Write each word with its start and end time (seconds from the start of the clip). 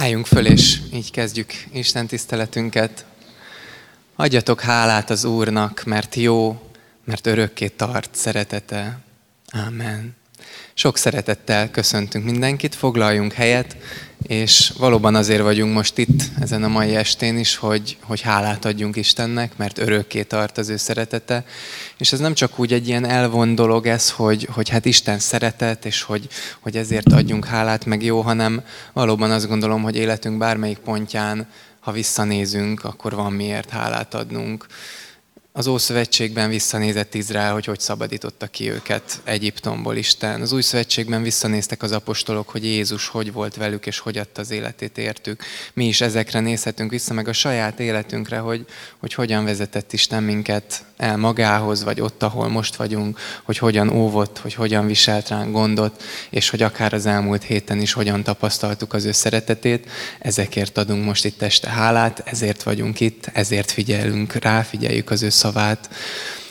Álljunk 0.00 0.26
föl, 0.26 0.46
és 0.46 0.78
így 0.92 1.10
kezdjük 1.10 1.52
Isten 1.72 2.06
tiszteletünket. 2.06 3.04
Adjatok 4.16 4.60
hálát 4.60 5.10
az 5.10 5.24
Úrnak, 5.24 5.82
mert 5.84 6.14
jó, 6.14 6.60
mert 7.04 7.26
örökké 7.26 7.68
tart 7.68 8.14
szeretete. 8.14 8.98
Amen. 9.66 10.16
Sok 10.74 10.96
szeretettel 10.96 11.70
köszöntünk 11.70 12.24
mindenkit, 12.24 12.74
foglaljunk 12.74 13.32
helyet, 13.32 13.76
és 14.26 14.72
valóban 14.78 15.14
azért 15.14 15.42
vagyunk 15.42 15.74
most 15.74 15.98
itt 15.98 16.22
ezen 16.40 16.64
a 16.64 16.68
mai 16.68 16.96
estén 16.96 17.38
is, 17.38 17.56
hogy, 17.56 17.96
hogy 18.02 18.20
hálát 18.20 18.64
adjunk 18.64 18.96
Istennek, 18.96 19.56
mert 19.56 19.78
örökké 19.78 20.22
tart 20.22 20.58
az 20.58 20.68
ő 20.68 20.76
szeretete. 20.76 21.44
És 21.98 22.12
ez 22.12 22.18
nem 22.18 22.34
csak 22.34 22.58
úgy 22.58 22.72
egy 22.72 22.88
ilyen 22.88 23.04
elvon 23.04 23.54
dolog 23.54 23.86
ez, 23.86 24.10
hogy, 24.10 24.48
hogy 24.52 24.68
hát 24.68 24.84
Isten 24.84 25.18
szeretet, 25.18 25.84
és 25.84 26.02
hogy, 26.02 26.28
hogy 26.60 26.76
ezért 26.76 27.12
adjunk 27.12 27.44
hálát, 27.44 27.84
meg 27.84 28.02
jó, 28.02 28.20
hanem 28.20 28.62
valóban 28.92 29.30
azt 29.30 29.48
gondolom, 29.48 29.82
hogy 29.82 29.96
életünk 29.96 30.38
bármelyik 30.38 30.78
pontján, 30.78 31.46
ha 31.80 31.92
visszanézünk, 31.92 32.84
akkor 32.84 33.14
van 33.14 33.32
miért 33.32 33.70
hálát 33.70 34.14
adnunk 34.14 34.66
az 35.58 35.66
Ószövetségben 35.66 36.48
visszanézett 36.48 37.14
Izrael, 37.14 37.52
hogy 37.52 37.64
hogy 37.64 37.80
szabadította 37.80 38.46
ki 38.46 38.70
őket 38.70 39.20
Egyiptomból 39.24 39.96
Isten. 39.96 40.40
Az 40.40 40.52
Új 40.52 40.62
Szövetségben 40.62 41.22
visszanéztek 41.22 41.82
az 41.82 41.92
apostolok, 41.92 42.48
hogy 42.48 42.64
Jézus 42.64 43.08
hogy 43.08 43.32
volt 43.32 43.56
velük, 43.56 43.86
és 43.86 43.98
hogy 43.98 44.18
adta 44.18 44.40
az 44.40 44.50
életét 44.50 44.98
értük. 44.98 45.42
Mi 45.72 45.86
is 45.86 46.00
ezekre 46.00 46.40
nézhetünk 46.40 46.90
vissza, 46.90 47.14
meg 47.14 47.28
a 47.28 47.32
saját 47.32 47.80
életünkre, 47.80 48.38
hogy, 48.38 48.66
hogy 48.98 49.14
hogyan 49.14 49.44
vezetett 49.44 49.92
Isten 49.92 50.22
minket 50.22 50.84
el 50.96 51.16
magához, 51.16 51.84
vagy 51.84 52.00
ott, 52.00 52.22
ahol 52.22 52.48
most 52.48 52.76
vagyunk, 52.76 53.18
hogy 53.42 53.58
hogyan 53.58 53.88
óvott, 53.88 54.38
hogy 54.38 54.54
hogyan 54.54 54.86
viselt 54.86 55.28
ránk 55.28 55.52
gondot, 55.52 56.02
és 56.30 56.48
hogy 56.50 56.62
akár 56.62 56.92
az 56.92 57.06
elmúlt 57.06 57.42
héten 57.42 57.80
is 57.80 57.92
hogyan 57.92 58.22
tapasztaltuk 58.22 58.92
az 58.92 59.04
ő 59.04 59.12
szeretetét. 59.12 59.90
Ezekért 60.18 60.78
adunk 60.78 61.04
most 61.04 61.24
itt 61.24 61.42
este 61.42 61.68
hálát, 61.68 62.22
ezért 62.24 62.62
vagyunk 62.62 63.00
itt, 63.00 63.30
ezért 63.32 63.70
figyelünk 63.70 64.32
rá, 64.32 64.62
figyeljük 64.62 65.10
az 65.10 65.22
ő 65.22 65.28
szavát. 65.48 65.88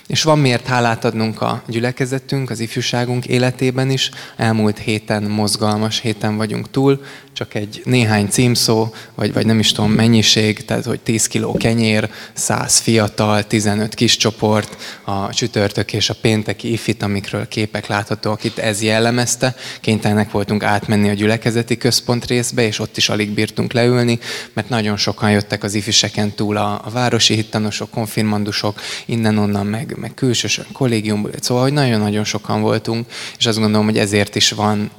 És 0.07 0.23
van 0.23 0.39
miért 0.39 0.65
hálát 0.67 1.05
adnunk 1.05 1.41
a 1.41 1.63
gyülekezetünk, 1.67 2.49
az 2.49 2.59
ifjúságunk 2.59 3.25
életében 3.25 3.89
is. 3.89 4.11
Elmúlt 4.35 4.77
héten, 4.77 5.23
mozgalmas 5.23 5.99
héten 5.99 6.37
vagyunk 6.37 6.71
túl, 6.71 7.01
csak 7.37 7.53
egy 7.53 7.81
néhány 7.83 8.27
címszó, 8.29 8.93
vagy, 9.15 9.33
vagy 9.33 9.45
nem 9.45 9.59
is 9.59 9.71
tudom 9.71 9.91
mennyiség, 9.91 10.65
tehát 10.65 10.85
hogy 10.85 10.99
10 10.99 11.27
kiló 11.27 11.53
kenyér, 11.53 12.09
100 12.33 12.77
fiatal, 12.77 13.43
15 13.43 13.93
kis 13.93 14.17
csoport, 14.17 14.77
a 15.03 15.33
csütörtök 15.33 15.93
és 15.93 16.09
a 16.09 16.15
pénteki 16.21 16.71
ifit, 16.71 17.03
amikről 17.03 17.47
képek 17.47 17.87
láthatóak 17.87 18.43
itt, 18.43 18.57
ez 18.57 18.81
jellemezte. 18.81 19.55
Kénytelenek 19.81 20.31
voltunk 20.31 20.63
átmenni 20.63 21.09
a 21.09 21.13
gyülekezeti 21.13 21.77
központ 21.77 22.25
részbe, 22.25 22.61
és 22.61 22.79
ott 22.79 22.97
is 22.97 23.09
alig 23.09 23.29
bírtunk 23.29 23.73
leülni, 23.73 24.19
mert 24.53 24.69
nagyon 24.69 24.97
sokan 24.97 25.31
jöttek 25.31 25.63
az 25.63 25.73
ifiseken 25.73 26.31
túl 26.31 26.57
a, 26.57 26.81
a 26.83 26.89
városi 26.89 27.33
hittanosok, 27.33 27.89
konfirmandusok, 27.89 28.81
innen-onnan, 29.05 29.65
meg, 29.65 29.95
meg 29.97 30.13
külsősön, 30.13 30.65
kollégiumból, 30.71 31.31
szóval, 31.39 31.63
hogy 31.63 31.73
nagyon-nagyon 31.73 32.23
sokan 32.23 32.61
voltunk, 32.61 33.05
és 33.37 33.45
azt 33.45 33.59
gondolom, 33.59 33.85
hogy 33.85 33.97
ezért 33.97 34.35
is 34.35 34.51
van 34.51 34.91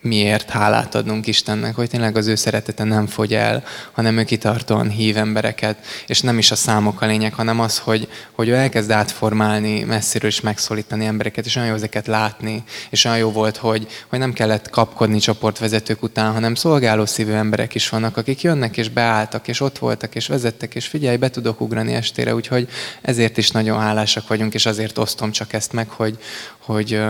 miért 0.00 0.50
hálát 0.50 0.94
adnunk 0.94 1.26
Istennek, 1.26 1.74
hogy 1.74 1.88
tényleg 1.88 2.16
az 2.16 2.26
ő 2.26 2.34
szeretete 2.34 2.84
nem 2.84 3.06
fogy 3.06 3.34
el, 3.34 3.64
hanem 3.92 4.18
ő 4.18 4.24
kitartóan 4.24 4.90
hív 4.90 5.16
embereket, 5.16 5.78
és 6.06 6.20
nem 6.20 6.38
is 6.38 6.50
a 6.50 6.56
számok 6.56 7.00
a 7.00 7.06
lényeg, 7.06 7.34
hanem 7.34 7.60
az, 7.60 7.78
hogy, 7.78 8.08
hogy 8.32 8.48
ő 8.48 8.54
elkezd 8.54 8.90
átformálni, 8.90 9.82
messziről 9.82 10.30
is 10.30 10.40
megszólítani 10.40 11.04
embereket, 11.04 11.46
és 11.46 11.56
olyan 11.56 11.68
jó 11.68 11.74
ezeket 11.74 12.06
látni, 12.06 12.64
és 12.90 13.04
olyan 13.04 13.18
jó 13.18 13.30
volt, 13.30 13.56
hogy, 13.56 13.86
hogy 14.08 14.18
nem 14.18 14.32
kellett 14.32 14.70
kapkodni 14.70 15.18
csoportvezetők 15.18 16.02
után, 16.02 16.32
hanem 16.32 16.54
szolgáló 16.54 17.06
szívű 17.06 17.32
emberek 17.32 17.74
is 17.74 17.88
vannak, 17.88 18.16
akik 18.16 18.42
jönnek 18.42 18.76
és 18.76 18.88
beálltak, 18.88 19.48
és 19.48 19.60
ott 19.60 19.78
voltak, 19.78 20.14
és 20.14 20.26
vezettek, 20.26 20.74
és 20.74 20.86
figyelj, 20.86 21.16
be 21.16 21.30
tudok 21.30 21.60
ugrani 21.60 21.94
estére, 21.94 22.34
úgyhogy 22.34 22.68
ezért 23.02 23.36
is 23.36 23.50
nagyon 23.50 23.80
hálásak 23.80 24.28
vagyunk, 24.28 24.54
és 24.54 24.66
azért 24.66 24.98
osztom 24.98 25.30
csak 25.30 25.52
ezt 25.52 25.72
meg, 25.72 25.88
hogy, 25.88 26.18
hogy 26.58 27.00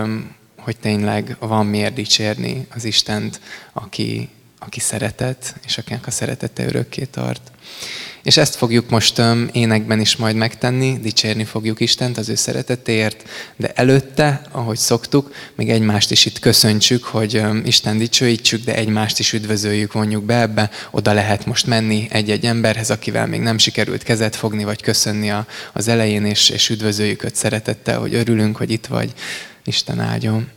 hogy 0.63 0.77
tényleg 0.77 1.35
van 1.39 1.65
miért 1.65 1.93
dicsérni 1.93 2.67
az 2.75 2.83
Istent, 2.83 3.39
aki, 3.73 4.29
aki 4.59 4.79
szeretett, 4.79 5.55
és 5.65 5.77
akinek 5.77 6.07
a 6.07 6.11
szeretete 6.11 6.65
örökké 6.65 7.03
tart. 7.03 7.51
És 8.23 8.37
ezt 8.37 8.55
fogjuk 8.55 8.89
most 8.89 9.21
énekben 9.51 9.99
is 9.99 10.15
majd 10.15 10.35
megtenni, 10.35 10.99
dicsérni 11.01 11.43
fogjuk 11.43 11.79
Istent 11.79 12.17
az 12.17 12.29
ő 12.29 12.35
szeretetéért, 12.35 13.23
de 13.55 13.71
előtte, 13.75 14.41
ahogy 14.51 14.77
szoktuk, 14.77 15.33
még 15.55 15.69
egymást 15.69 16.11
is 16.11 16.25
itt 16.25 16.39
köszöntsük, 16.39 17.03
hogy 17.03 17.41
Isten 17.63 17.97
dicsőítsük, 17.97 18.63
de 18.63 18.75
egymást 18.75 19.19
is 19.19 19.33
üdvözöljük, 19.33 19.93
vonjuk 19.93 20.23
be 20.23 20.39
ebbe. 20.41 20.69
Oda 20.91 21.13
lehet 21.13 21.45
most 21.45 21.65
menni 21.65 22.07
egy-egy 22.09 22.45
emberhez, 22.45 22.91
akivel 22.91 23.27
még 23.27 23.41
nem 23.41 23.57
sikerült 23.57 24.03
kezet 24.03 24.35
fogni, 24.35 24.63
vagy 24.63 24.81
köszönni 24.81 25.31
az 25.73 25.87
elején, 25.87 26.25
és, 26.25 26.49
és 26.49 26.69
üdvözöljük 26.69 27.23
őt 27.23 27.35
szeretettel, 27.35 27.99
hogy 27.99 28.13
örülünk, 28.13 28.57
hogy 28.57 28.71
itt 28.71 28.85
vagy. 28.85 29.13
Isten 29.69 29.99
áldjon. 29.99 30.49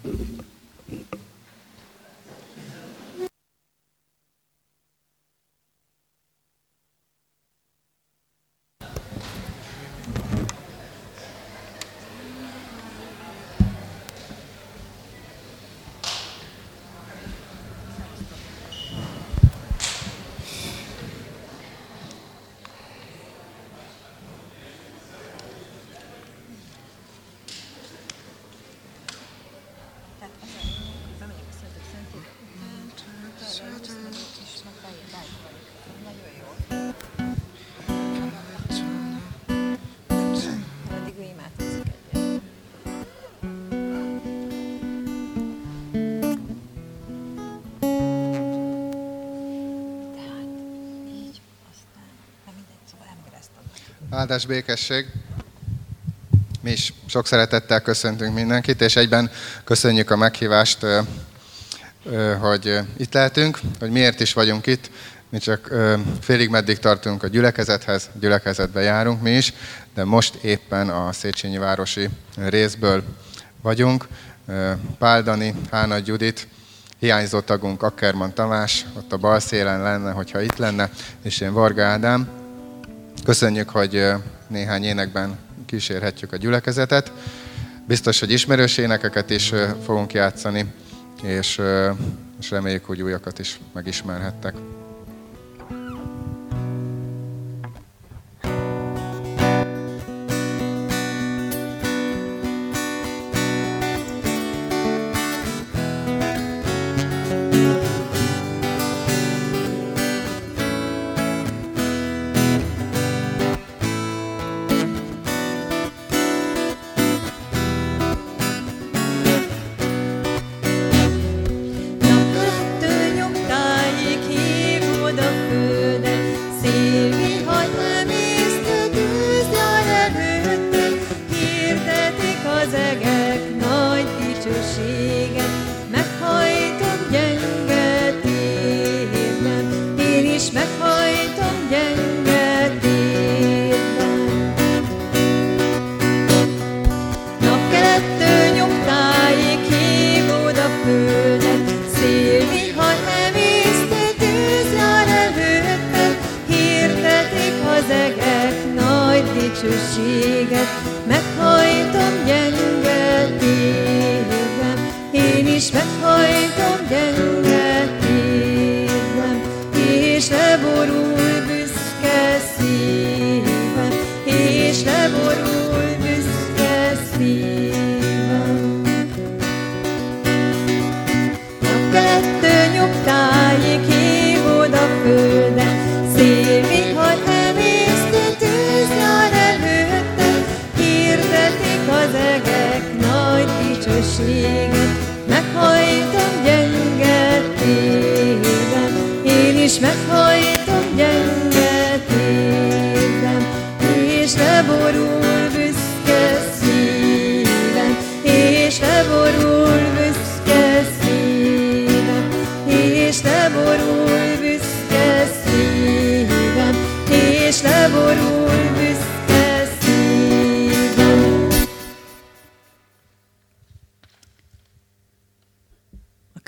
Áldás 54.32 54.46
békesség! 54.46 55.06
Mi 56.60 56.70
is 56.70 56.92
sok 57.06 57.26
szeretettel 57.26 57.80
köszöntünk 57.80 58.34
mindenkit, 58.34 58.80
és 58.80 58.96
egyben 58.96 59.30
köszönjük 59.64 60.10
a 60.10 60.16
meghívást, 60.16 60.86
hogy 62.40 62.80
itt 62.96 63.12
lehetünk, 63.12 63.58
hogy 63.78 63.90
miért 63.90 64.20
is 64.20 64.32
vagyunk 64.32 64.66
itt. 64.66 64.90
Mi 65.28 65.38
csak 65.38 65.74
félig 66.20 66.48
meddig 66.48 66.78
tartunk 66.78 67.22
a 67.22 67.26
gyülekezethez, 67.26 68.10
gyülekezetbe 68.20 68.80
járunk 68.80 69.22
mi 69.22 69.30
is, 69.30 69.52
de 69.94 70.04
most 70.04 70.34
éppen 70.34 70.88
a 70.88 71.12
Széchenyi 71.12 71.58
városi 71.58 72.08
részből 72.36 73.02
vagyunk. 73.62 74.08
Pál 74.98 75.22
Dani, 75.22 75.54
Hána 75.70 75.96
Judit, 76.04 76.48
hiányzó 76.98 77.40
tagunk 77.40 77.82
Ackerman 77.82 78.34
Tamás, 78.34 78.86
ott 78.96 79.12
a 79.12 79.16
bal 79.16 79.40
szélen 79.40 79.82
lenne, 79.82 80.10
hogyha 80.10 80.40
itt 80.40 80.56
lenne, 80.56 80.90
és 81.22 81.40
én 81.40 81.52
Varga 81.52 81.84
Ádám. 81.84 82.40
Köszönjük, 83.24 83.68
hogy 83.68 84.04
néhány 84.46 84.84
énekben 84.84 85.38
kísérhetjük 85.66 86.32
a 86.32 86.36
gyülekezetet. 86.36 87.12
Biztos, 87.86 88.20
hogy 88.20 88.30
ismerős 88.30 88.78
énekeket 88.78 89.30
is 89.30 89.52
fogunk 89.84 90.12
játszani, 90.12 90.72
és, 91.22 91.60
és 92.40 92.50
reméljük, 92.50 92.84
hogy 92.84 93.02
újakat 93.02 93.38
is 93.38 93.60
megismerhettek. 93.72 94.54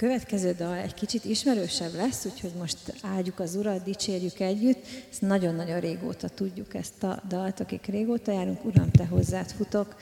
következő 0.05 0.53
dal 0.53 0.75
egy 0.75 0.95
kicsit 0.95 1.25
ismerősebb 1.25 1.95
lesz, 1.95 2.25
úgyhogy 2.25 2.53
most 2.59 2.79
áldjuk 3.03 3.41
az 3.41 3.55
Urat, 3.55 3.83
dicsérjük 3.83 4.41
együtt. 4.41 4.87
Ezt 5.11 5.21
nagyon-nagyon 5.21 5.81
régóta 5.81 6.29
tudjuk 6.29 6.75
ezt 6.75 7.03
a 7.03 7.23
dalt, 7.29 7.61
akik 7.61 7.87
régóta 7.87 8.33
járunk. 8.33 8.65
Uram, 8.65 8.91
te 8.91 9.07
hozzád 9.07 9.51
futok, 9.51 9.95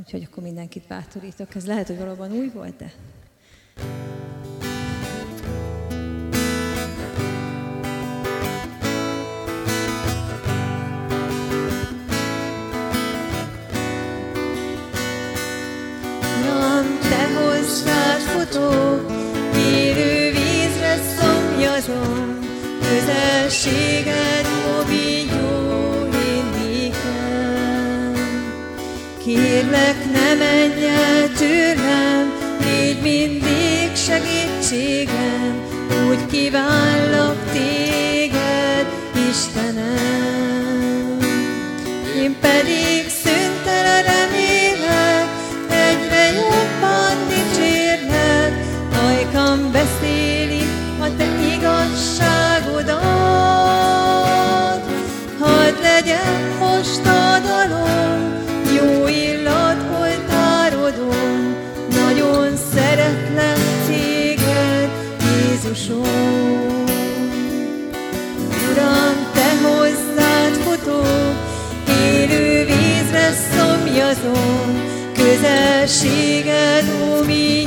úgyhogy 0.00 0.28
akkor 0.30 0.42
mindenkit 0.42 0.86
bátorítok. 0.86 1.54
Ez 1.54 1.66
lehet, 1.66 1.86
hogy 1.86 1.98
valóban 1.98 2.32
új 2.32 2.50
volt, 2.54 2.76
de... 2.76 2.92
Uram, 16.42 16.98
te 17.00 17.34
hozzád 17.34 18.20
futok, 18.20 19.15
vágyom, 21.86 22.38
közelséged 22.80 24.46
mobiljó 24.66 26.08
én 26.26 26.44
nékem. 26.62 28.14
Kérlek, 29.24 29.96
ne 30.12 30.34
menj 30.34 30.86
el 30.86 31.32
tőlem, 31.38 32.32
légy 32.60 33.00
mindig 33.02 33.90
segítségem, 33.94 35.62
úgy 36.08 36.26
kívánlak 36.30 37.36
téged, 37.52 38.86
Istenem. 39.30 41.18
Én 42.16 42.36
pedig 42.40 42.95
igazon, 74.06 74.74
közelséged, 75.12 76.84
ó, 77.00 77.24
mi 77.24 77.64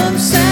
some 0.00 0.18
sound. 0.18 0.49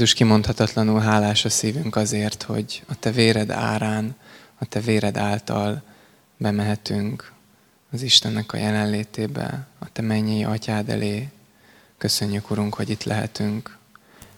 Jézus, 0.00 0.14
kimondhatatlanul 0.14 1.00
hálás 1.00 1.44
a 1.44 1.48
szívünk 1.48 1.96
azért, 1.96 2.42
hogy 2.42 2.82
a 2.88 2.94
Te 2.98 3.10
véred 3.10 3.50
árán, 3.50 4.16
a 4.58 4.64
Te 4.64 4.80
véred 4.80 5.16
által 5.16 5.82
bemehetünk 6.36 7.32
az 7.92 8.02
Istennek 8.02 8.52
a 8.52 8.56
jelenlétébe, 8.56 9.66
a 9.78 9.92
Te 9.92 10.02
mennyi 10.02 10.44
atyád 10.44 10.88
elé. 10.88 11.28
Köszönjük, 11.98 12.50
Urunk, 12.50 12.74
hogy 12.74 12.90
itt 12.90 13.04
lehetünk. 13.04 13.78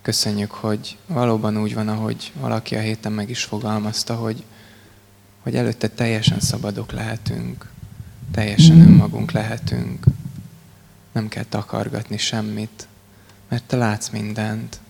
Köszönjük, 0.03 0.51
hogy 0.51 0.97
valóban 1.07 1.57
úgy 1.57 1.75
van, 1.75 1.89
ahogy 1.89 2.33
valaki 2.35 2.77
a 2.77 2.81
héten 2.81 3.13
meg 3.13 3.31
is 3.31 3.45
fogalmazta, 3.45 4.15
hogy, 4.15 4.45
hogy 5.43 5.57
előtte 5.57 5.89
teljesen 5.89 6.41
szabadok 6.41 6.93
lehetünk, 6.93 7.71
teljesen 8.33 8.81
önmagunk 8.81 9.33
lehetünk. 9.33 10.05
Nem 11.13 11.29
kell 11.29 11.45
takargatni 11.49 12.19
semmit, 12.19 12.87
mert 13.49 13.65
Te 13.65 13.77
látsz 13.77 14.09
mindent 14.09 14.81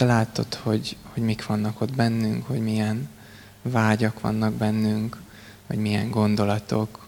te 0.00 0.06
látod, 0.06 0.54
hogy, 0.54 0.96
hogy 1.02 1.22
mik 1.22 1.46
vannak 1.46 1.80
ott 1.80 1.94
bennünk, 1.94 2.46
hogy 2.46 2.60
milyen 2.60 3.08
vágyak 3.62 4.20
vannak 4.20 4.52
bennünk, 4.52 5.20
hogy 5.66 5.78
milyen 5.78 6.10
gondolatok, 6.10 7.06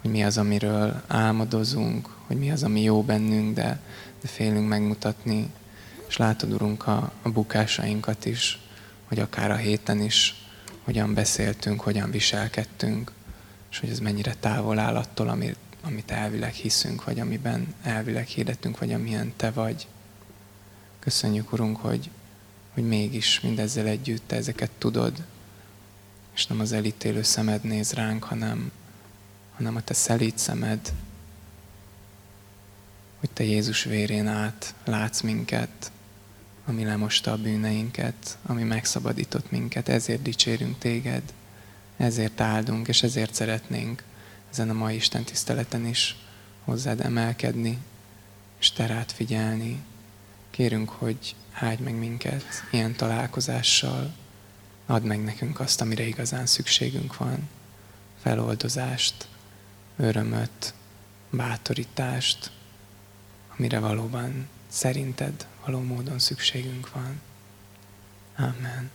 hogy 0.00 0.10
mi 0.10 0.24
az, 0.24 0.38
amiről 0.38 1.02
álmodozunk, 1.06 2.08
hogy 2.26 2.38
mi 2.38 2.50
az, 2.50 2.62
ami 2.62 2.82
jó 2.82 3.02
bennünk, 3.02 3.54
de, 3.54 3.80
de 4.20 4.28
félünk 4.28 4.68
megmutatni. 4.68 5.50
És 6.08 6.16
látod, 6.16 6.52
Urunk, 6.52 6.86
a, 6.86 7.12
a 7.22 7.30
bukásainkat 7.30 8.24
is, 8.24 8.60
hogy 9.04 9.18
akár 9.18 9.50
a 9.50 9.56
héten 9.56 10.00
is 10.00 10.44
hogyan 10.82 11.14
beszéltünk, 11.14 11.80
hogyan 11.80 12.10
viselkedtünk, 12.10 13.12
és 13.70 13.78
hogy 13.78 13.90
ez 13.90 13.98
mennyire 13.98 14.34
távol 14.40 14.78
áll 14.78 14.96
attól, 14.96 15.28
amit, 15.28 15.56
amit 15.84 16.10
elvileg 16.10 16.52
hiszünk, 16.52 17.04
vagy 17.04 17.20
amiben 17.20 17.74
elvileg 17.82 18.26
hirdetünk, 18.26 18.78
vagy 18.78 18.92
amilyen 18.92 19.32
Te 19.36 19.50
vagy. 19.50 19.86
Köszönjük, 20.98 21.52
Urunk, 21.52 21.76
hogy, 21.76 22.10
hogy 22.74 22.86
mégis 22.86 23.40
mindezzel 23.40 23.86
együtt 23.86 24.22
te 24.26 24.36
ezeket 24.36 24.70
tudod, 24.78 25.22
és 26.34 26.46
nem 26.46 26.60
az 26.60 26.72
elítélő 26.72 27.22
szemed 27.22 27.64
néz 27.64 27.92
ránk, 27.92 28.24
hanem, 28.24 28.70
hanem 29.56 29.76
a 29.76 29.80
te 29.80 29.94
szelíd 29.94 30.38
szemed, 30.38 30.92
hogy 33.20 33.30
te 33.30 33.44
Jézus 33.44 33.84
vérén 33.84 34.26
át 34.26 34.74
látsz 34.84 35.20
minket, 35.20 35.92
ami 36.66 36.84
lemosta 36.84 37.32
a 37.32 37.36
bűneinket, 37.36 38.38
ami 38.46 38.62
megszabadított 38.62 39.50
minket, 39.50 39.88
ezért 39.88 40.22
dicsérünk 40.22 40.78
téged, 40.78 41.22
ezért 41.96 42.40
áldunk, 42.40 42.88
és 42.88 43.02
ezért 43.02 43.34
szeretnénk 43.34 44.02
ezen 44.50 44.70
a 44.70 44.72
mai 44.72 44.94
Isten 44.94 45.24
tiszteleten 45.24 45.86
is 45.86 46.16
hozzád 46.64 47.00
emelkedni, 47.00 47.78
és 48.60 48.72
te 48.72 48.86
rád 48.86 49.10
figyelni. 49.10 49.82
Kérünk, 50.50 50.88
hogy 50.88 51.34
áldj 51.54 51.82
meg 51.82 51.94
minket 51.94 52.44
ilyen 52.70 52.94
találkozással, 52.94 54.14
add 54.86 55.02
meg 55.02 55.24
nekünk 55.24 55.60
azt, 55.60 55.80
amire 55.80 56.06
igazán 56.06 56.46
szükségünk 56.46 57.16
van, 57.16 57.48
feloldozást, 58.22 59.28
örömöt, 59.96 60.74
bátorítást, 61.30 62.50
amire 63.56 63.78
valóban 63.78 64.48
szerinted 64.68 65.46
való 65.64 65.80
módon 65.80 66.18
szükségünk 66.18 66.92
van. 66.92 67.20
Amen. 68.36 68.90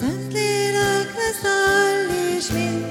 Sind 0.00 0.32
Sunt 0.32 0.32
lila 0.32 1.04
cristalli 1.12 2.40
schwingt 2.40 2.89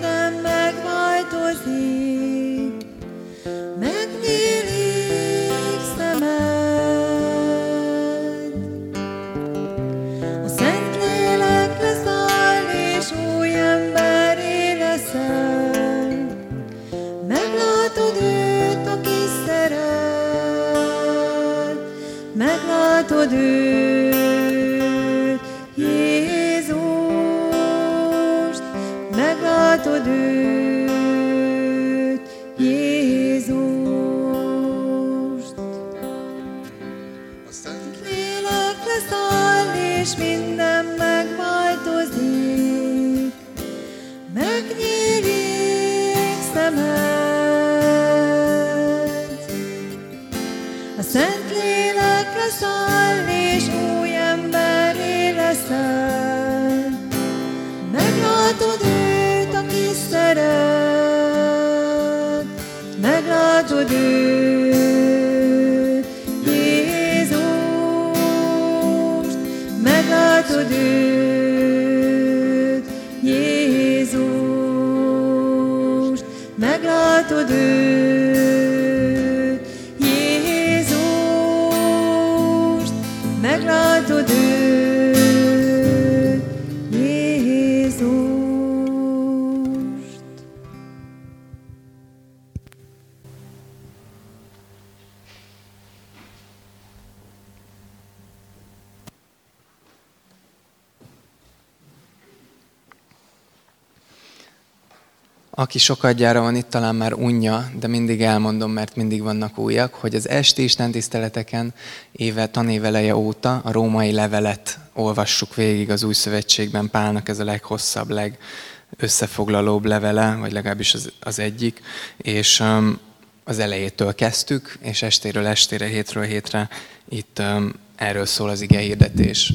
Aki 105.69 105.77
sokadjára 105.77 106.41
van 106.41 106.55
itt, 106.55 106.69
talán 106.69 106.95
már 106.95 107.13
unja, 107.13 107.71
de 107.79 107.87
mindig 107.87 108.21
elmondom, 108.21 108.71
mert 108.71 108.95
mindig 108.95 109.21
vannak 109.21 109.57
újak, 109.57 109.93
hogy 109.93 110.15
az 110.15 110.29
esti 110.29 110.63
istentiszteleteken 110.63 111.73
éve, 112.11 112.47
tanéveleje 112.47 113.15
óta 113.15 113.61
a 113.63 113.71
római 113.71 114.11
levelet 114.11 114.79
olvassuk 114.93 115.55
végig 115.55 115.89
az 115.89 116.03
új 116.03 116.13
szövetségben. 116.13 116.89
Pálnak 116.89 117.29
ez 117.29 117.39
a 117.39 117.43
leghosszabb, 117.43 118.09
legösszefoglalóbb 118.09 119.85
levele, 119.85 120.35
vagy 120.35 120.51
legalábbis 120.51 120.93
az, 120.93 121.11
az 121.19 121.39
egyik. 121.39 121.81
És 122.17 122.59
um, 122.59 122.99
az 123.43 123.59
elejétől 123.59 124.15
kezdtük, 124.15 124.77
és 124.81 125.01
estéről 125.01 125.45
estére, 125.45 125.85
hétről 125.85 126.23
hétre 126.23 126.69
itt 127.09 127.39
um, 127.39 127.73
erről 127.95 128.25
szól 128.25 128.49
az 128.49 128.61
ige 128.61 128.79
hirdetés. 128.79 129.53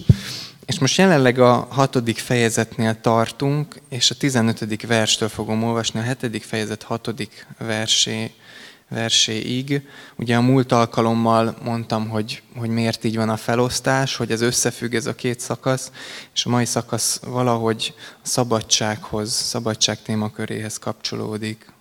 És 0.66 0.78
most 0.78 0.98
jelenleg 0.98 1.38
a 1.38 1.66
hatodik 1.70 2.18
fejezetnél 2.18 3.00
tartunk, 3.00 3.80
és 3.88 4.10
a 4.10 4.14
15. 4.14 4.86
verstől 4.86 5.28
fogom 5.28 5.62
olvasni, 5.62 6.00
a 6.00 6.02
hetedik 6.02 6.42
fejezet 6.42 6.82
hatodik 6.82 7.46
versé, 7.58 8.32
verséig. 8.88 9.82
Ugye 10.16 10.36
a 10.36 10.40
múlt 10.40 10.72
alkalommal 10.72 11.56
mondtam, 11.62 12.08
hogy, 12.08 12.42
hogy 12.56 12.68
miért 12.68 13.04
így 13.04 13.16
van 13.16 13.28
a 13.28 13.36
felosztás, 13.36 14.16
hogy 14.16 14.30
ez 14.30 14.40
összefügg 14.40 14.94
ez 14.94 15.06
a 15.06 15.14
két 15.14 15.40
szakasz, 15.40 15.90
és 16.34 16.44
a 16.44 16.50
mai 16.50 16.64
szakasz 16.64 17.20
valahogy 17.24 17.94
a 18.22 18.26
szabadsághoz, 18.26 19.32
szabadság 19.32 20.02
témaköréhez 20.02 20.78
kapcsolódik. 20.78 21.72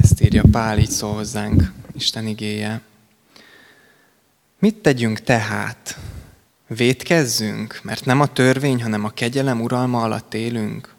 Ezt 0.00 0.20
írja 0.20 0.42
Pál, 0.50 0.78
így 0.78 0.90
szól 0.90 1.14
hozzánk 1.14 1.72
Isten 1.92 2.26
igéje. 2.26 2.80
Mit 4.58 4.76
tegyünk 4.76 5.20
tehát? 5.20 5.98
Védkezzünk, 6.76 7.80
mert 7.82 8.04
nem 8.04 8.20
a 8.20 8.32
törvény, 8.32 8.82
hanem 8.82 9.04
a 9.04 9.10
kegyelem 9.10 9.60
uralma 9.60 10.02
alatt 10.02 10.34
élünk? 10.34 10.94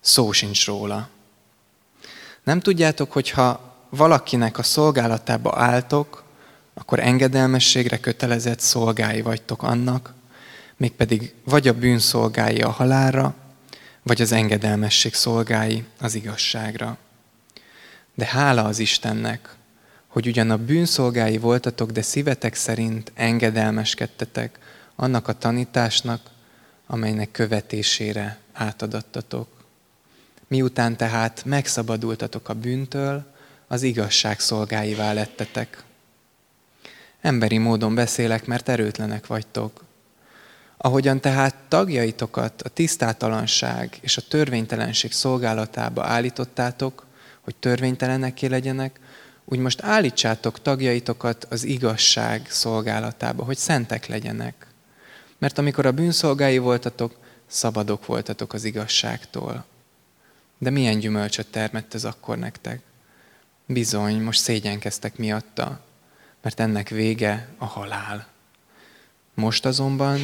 Szó 0.00 0.32
sincs 0.32 0.66
róla. 0.66 1.08
Nem 2.42 2.60
tudjátok, 2.60 3.12
hogyha 3.12 3.74
valakinek 3.90 4.58
a 4.58 4.62
szolgálatába 4.62 5.54
álltok, 5.56 6.24
akkor 6.74 7.00
engedelmességre 7.00 8.00
kötelezett 8.00 8.60
szolgái 8.60 9.22
vagytok 9.22 9.62
annak, 9.62 10.14
mégpedig 10.76 11.34
vagy 11.44 11.68
a 11.68 11.72
bűn 11.72 11.98
szolgái 11.98 12.60
a 12.60 12.70
halálra, 12.70 13.34
vagy 14.02 14.20
az 14.20 14.32
engedelmesség 14.32 15.14
szolgái 15.14 15.84
az 16.00 16.14
igazságra. 16.14 16.96
De 18.14 18.24
hála 18.24 18.64
az 18.64 18.78
Istennek, 18.78 19.54
hogy 20.06 20.26
ugyan 20.26 20.50
a 20.50 20.56
bűnszolgái 20.56 21.38
voltatok, 21.38 21.90
de 21.90 22.02
szívetek 22.02 22.54
szerint 22.54 23.12
engedelmeskedtetek 23.14 24.58
annak 24.96 25.28
a 25.28 25.32
tanításnak, 25.32 26.20
amelynek 26.86 27.30
követésére 27.30 28.38
átadattatok. 28.52 29.48
Miután 30.48 30.96
tehát 30.96 31.44
megszabadultatok 31.44 32.48
a 32.48 32.54
bűntől, 32.54 33.34
az 33.66 33.82
igazság 33.82 34.40
szolgáivá 34.40 35.12
lettetek. 35.12 35.82
Emberi 37.20 37.58
módon 37.58 37.94
beszélek, 37.94 38.46
mert 38.46 38.68
erőtlenek 38.68 39.26
vagytok. 39.26 39.84
Ahogyan 40.76 41.20
tehát 41.20 41.54
tagjaitokat 41.68 42.62
a 42.62 42.68
tisztátalanság 42.68 43.98
és 44.00 44.16
a 44.16 44.22
törvénytelenség 44.28 45.12
szolgálatába 45.12 46.04
állítottátok, 46.04 47.06
hogy 47.40 47.56
törvényteleneké 47.56 48.46
legyenek, 48.46 49.00
úgy 49.44 49.58
most 49.58 49.82
állítsátok 49.82 50.62
tagjaitokat 50.62 51.46
az 51.50 51.64
igazság 51.64 52.46
szolgálatába, 52.50 53.44
hogy 53.44 53.56
szentek 53.56 54.06
legyenek. 54.06 54.65
Mert 55.38 55.58
amikor 55.58 55.86
a 55.86 55.92
bűnszolgái 55.92 56.58
voltatok, 56.58 57.16
szabadok 57.46 58.06
voltatok 58.06 58.52
az 58.52 58.64
igazságtól. 58.64 59.64
De 60.58 60.70
milyen 60.70 60.98
gyümölcsöt 60.98 61.46
termett 61.46 61.94
ez 61.94 62.04
akkor 62.04 62.38
nektek? 62.38 62.80
Bizony, 63.66 64.20
most 64.22 64.40
szégyenkeztek 64.40 65.16
miatta, 65.16 65.80
mert 66.42 66.60
ennek 66.60 66.88
vége 66.88 67.48
a 67.58 67.64
halál. 67.64 68.26
Most 69.34 69.66
azonban, 69.66 70.20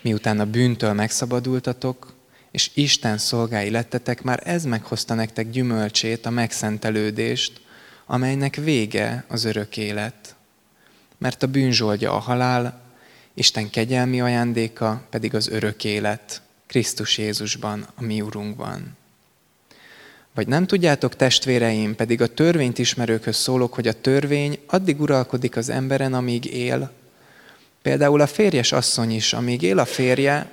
miután 0.00 0.40
a 0.40 0.46
bűntől 0.46 0.92
megszabadultatok, 0.92 2.14
és 2.50 2.70
Isten 2.74 3.18
szolgái 3.18 3.70
lettetek, 3.70 4.22
már 4.22 4.42
ez 4.44 4.64
meghozta 4.64 5.14
nektek 5.14 5.50
gyümölcsét, 5.50 6.26
a 6.26 6.30
megszentelődést, 6.30 7.60
amelynek 8.06 8.54
vége 8.54 9.24
az 9.28 9.44
örök 9.44 9.76
élet. 9.76 10.34
Mert 11.18 11.42
a 11.42 11.46
bűnzsoldja 11.46 12.12
a 12.12 12.18
halál, 12.18 12.85
Isten 13.38 13.70
kegyelmi 13.70 14.20
ajándéka 14.20 15.02
pedig 15.10 15.34
az 15.34 15.48
örök 15.48 15.84
élet, 15.84 16.42
Krisztus 16.66 17.18
Jézusban, 17.18 17.86
a 17.94 18.02
mi 18.02 18.20
Urunkban. 18.20 18.96
Vagy 20.34 20.46
nem 20.46 20.66
tudjátok, 20.66 21.16
testvéreim, 21.16 21.94
pedig 21.94 22.20
a 22.20 22.26
törvényt 22.26 22.78
ismerőkhöz 22.78 23.36
szólok, 23.36 23.74
hogy 23.74 23.88
a 23.88 24.00
törvény 24.00 24.58
addig 24.66 25.00
uralkodik 25.00 25.56
az 25.56 25.68
emberen, 25.68 26.14
amíg 26.14 26.44
él. 26.44 26.92
Például 27.82 28.20
a 28.20 28.26
férjes 28.26 28.72
asszony 28.72 29.10
is, 29.10 29.32
amíg 29.32 29.62
él 29.62 29.78
a 29.78 29.84
férje, 29.84 30.50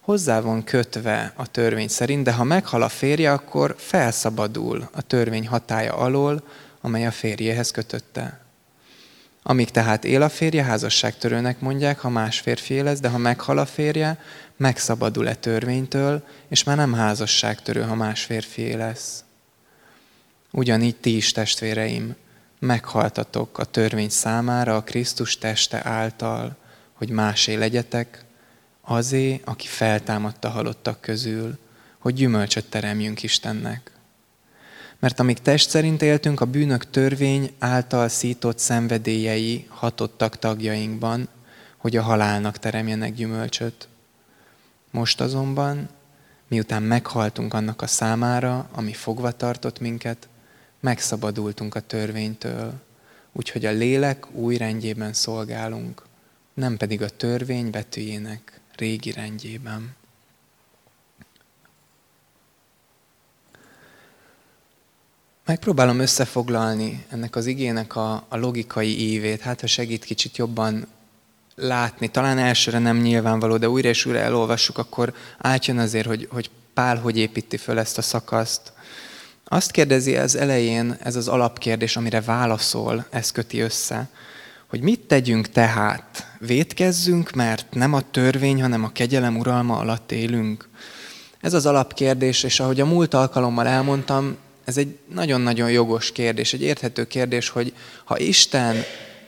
hozzá 0.00 0.40
van 0.40 0.64
kötve 0.64 1.32
a 1.36 1.50
törvény 1.50 1.88
szerint, 1.88 2.24
de 2.24 2.32
ha 2.32 2.44
meghal 2.44 2.82
a 2.82 2.88
férje, 2.88 3.32
akkor 3.32 3.74
felszabadul 3.78 4.88
a 4.92 5.02
törvény 5.02 5.46
hatája 5.46 5.94
alól, 5.94 6.42
amely 6.80 7.06
a 7.06 7.10
férjéhez 7.10 7.70
kötötte. 7.70 8.45
Amíg 9.48 9.70
tehát 9.70 10.04
él 10.04 10.22
a 10.22 10.28
férje, 10.28 10.62
házasságtörőnek 10.62 11.60
mondják, 11.60 11.98
ha 11.98 12.08
más 12.08 12.40
férfi 12.40 12.80
lesz, 12.80 13.00
de 13.00 13.08
ha 13.08 13.18
meghal 13.18 13.58
a 13.58 13.66
férje, 13.66 14.18
megszabadul-e 14.56 15.34
törvénytől, 15.34 16.26
és 16.48 16.64
már 16.64 16.76
nem 16.76 16.92
házasságtörő, 16.92 17.82
ha 17.82 17.94
más 17.94 18.24
férfi 18.24 18.74
lesz. 18.74 19.24
Ugyanígy 20.50 20.96
ti 20.96 21.16
is, 21.16 21.32
testvéreim, 21.32 22.14
meghaltatok 22.58 23.58
a 23.58 23.64
törvény 23.64 24.08
számára 24.08 24.76
a 24.76 24.82
Krisztus 24.82 25.38
teste 25.38 25.80
által, 25.84 26.56
hogy 26.92 27.08
másé 27.10 27.54
legyetek, 27.54 28.24
azé, 28.80 29.40
aki 29.44 29.66
feltámadta 29.66 30.48
halottak 30.48 31.00
közül, 31.00 31.58
hogy 31.98 32.14
gyümölcsöt 32.14 32.70
teremjünk 32.70 33.22
Istennek. 33.22 33.90
Mert 34.98 35.20
amíg 35.20 35.38
test 35.38 35.70
szerint 35.70 36.02
éltünk, 36.02 36.40
a 36.40 36.44
bűnök 36.44 36.90
törvény 36.90 37.50
által 37.58 38.08
szított 38.08 38.58
szenvedélyei 38.58 39.66
hatottak 39.68 40.38
tagjainkban, 40.38 41.28
hogy 41.76 41.96
a 41.96 42.02
halálnak 42.02 42.58
teremjenek 42.58 43.14
gyümölcsöt. 43.14 43.88
Most 44.90 45.20
azonban, 45.20 45.88
miután 46.48 46.82
meghaltunk 46.82 47.54
annak 47.54 47.82
a 47.82 47.86
számára, 47.86 48.68
ami 48.72 48.92
fogva 48.92 49.32
tartott 49.32 49.80
minket, 49.80 50.28
megszabadultunk 50.80 51.74
a 51.74 51.80
törvénytől, 51.80 52.72
úgyhogy 53.32 53.64
a 53.64 53.70
lélek 53.70 54.30
új 54.32 54.56
rendjében 54.56 55.12
szolgálunk, 55.12 56.02
nem 56.54 56.76
pedig 56.76 57.02
a 57.02 57.08
törvény 57.08 57.70
betűjének 57.70 58.60
régi 58.76 59.10
rendjében. 59.10 59.94
Megpróbálom 65.46 65.98
összefoglalni 65.98 67.04
ennek 67.08 67.36
az 67.36 67.46
igének 67.46 67.96
a, 67.96 68.24
a 68.28 68.36
logikai 68.36 69.12
ívét, 69.12 69.40
hát 69.40 69.60
ha 69.60 69.66
segít 69.66 70.04
kicsit 70.04 70.36
jobban 70.36 70.86
látni. 71.54 72.08
Talán 72.08 72.38
elsőre 72.38 72.78
nem 72.78 72.96
nyilvánvaló, 72.96 73.56
de 73.56 73.68
újra 73.68 73.88
és 73.88 74.04
újra 74.04 74.18
elolvassuk, 74.18 74.78
akkor 74.78 75.14
átjön 75.38 75.78
azért, 75.78 76.06
hogy, 76.06 76.28
hogy 76.30 76.50
Pál 76.74 76.96
hogy 76.96 77.16
építi 77.18 77.56
föl 77.56 77.78
ezt 77.78 77.98
a 77.98 78.02
szakaszt. 78.02 78.72
Azt 79.44 79.70
kérdezi 79.70 80.16
az 80.16 80.36
elején, 80.36 80.96
ez 81.02 81.16
az 81.16 81.28
alapkérdés, 81.28 81.96
amire 81.96 82.20
válaszol, 82.20 83.06
ez 83.10 83.30
köti 83.30 83.60
össze, 83.60 84.08
hogy 84.66 84.80
mit 84.80 85.00
tegyünk 85.00 85.48
tehát? 85.48 86.26
Védkezzünk, 86.38 87.30
mert 87.30 87.74
nem 87.74 87.92
a 87.92 88.10
törvény, 88.10 88.60
hanem 88.62 88.84
a 88.84 88.92
kegyelem 88.92 89.36
uralma 89.36 89.78
alatt 89.78 90.12
élünk? 90.12 90.68
Ez 91.40 91.54
az 91.54 91.66
alapkérdés, 91.66 92.42
és 92.42 92.60
ahogy 92.60 92.80
a 92.80 92.86
múlt 92.86 93.14
alkalommal 93.14 93.66
elmondtam, 93.66 94.36
ez 94.66 94.76
egy 94.76 94.98
nagyon-nagyon 95.14 95.70
jogos 95.70 96.12
kérdés, 96.12 96.52
egy 96.52 96.62
érthető 96.62 97.06
kérdés, 97.06 97.48
hogy 97.48 97.72
ha 98.04 98.18
Isten 98.18 98.76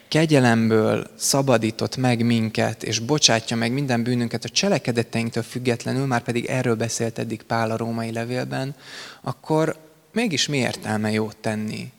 kegyelemből 0.07 1.07
szabadított 1.17 1.97
meg 1.97 2.25
minket, 2.25 2.83
és 2.83 2.99
bocsátja 2.99 3.57
meg 3.57 3.71
minden 3.71 4.03
bűnünket 4.03 4.43
a 4.43 4.49
cselekedeteinktől 4.49 5.43
függetlenül, 5.43 6.05
már 6.05 6.21
pedig 6.21 6.45
erről 6.45 6.75
beszélt 6.75 7.19
eddig 7.19 7.41
Pál 7.41 7.71
a 7.71 7.77
római 7.77 8.11
levélben, 8.11 8.75
akkor 9.21 9.75
mégis 10.13 10.47
mi 10.47 10.57
értelme 10.57 11.11
jót 11.11 11.37
tenni? 11.37 11.91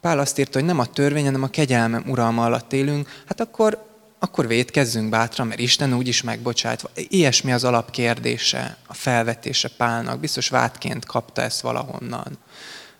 Pál 0.00 0.18
azt 0.18 0.38
írta, 0.38 0.58
hogy 0.58 0.68
nem 0.68 0.78
a 0.78 0.86
törvény, 0.86 1.24
hanem 1.24 1.42
a 1.42 1.50
kegyelmem 1.50 2.04
uralma 2.06 2.44
alatt 2.44 2.72
élünk, 2.72 3.08
hát 3.26 3.40
akkor, 3.40 3.89
akkor 4.22 4.46
védkezzünk 4.46 5.08
bátran, 5.08 5.46
mert 5.46 5.60
Isten 5.60 5.94
úgyis 5.94 6.22
megbocsátva. 6.22 6.90
Ilyesmi 6.94 7.52
az 7.52 7.64
alapkérdése, 7.64 8.76
a 8.86 8.94
felvetése 8.94 9.68
Pálnak. 9.68 10.20
Biztos 10.20 10.48
vádként 10.48 11.04
kapta 11.04 11.42
ezt 11.42 11.60
valahonnan. 11.60 12.38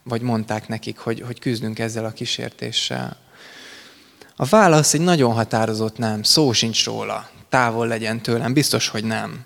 Vagy 0.02 0.20
mondták 0.20 0.68
nekik, 0.68 0.98
hogy, 0.98 1.20
hogy 1.20 1.38
küzdünk 1.38 1.78
ezzel 1.78 2.04
a 2.04 2.10
kísértéssel. 2.10 3.16
A 4.36 4.44
válasz 4.44 4.94
egy 4.94 5.00
nagyon 5.00 5.32
határozott 5.32 5.98
nem, 5.98 6.22
szó 6.22 6.52
sincs 6.52 6.84
róla. 6.84 7.28
Távol 7.48 7.86
legyen 7.86 8.20
tőlem, 8.20 8.52
biztos, 8.52 8.88
hogy 8.88 9.04
nem. 9.04 9.44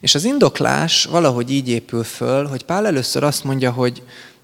És 0.00 0.14
az 0.14 0.24
indoklás 0.24 1.04
valahogy 1.04 1.50
így 1.50 1.68
épül 1.68 2.04
föl, 2.04 2.46
hogy 2.46 2.64
Pál 2.64 2.86
először 2.86 3.22
azt 3.22 3.44
mondja, 3.44 3.70
hogy, 3.72 4.02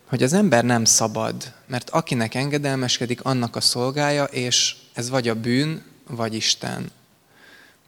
hogy 0.09 0.23
az 0.23 0.33
ember 0.33 0.65
nem 0.65 0.85
szabad, 0.85 1.53
mert 1.67 1.91
akinek 1.91 2.35
engedelmeskedik, 2.35 3.23
annak 3.23 3.57
a 3.57 3.61
szolgája, 3.61 4.25
és 4.25 4.75
ez 4.93 5.11
vagy 5.11 5.29
a 5.29 5.35
bűn, 5.35 5.83
vagy 6.11 6.35
Isten. 6.35 6.91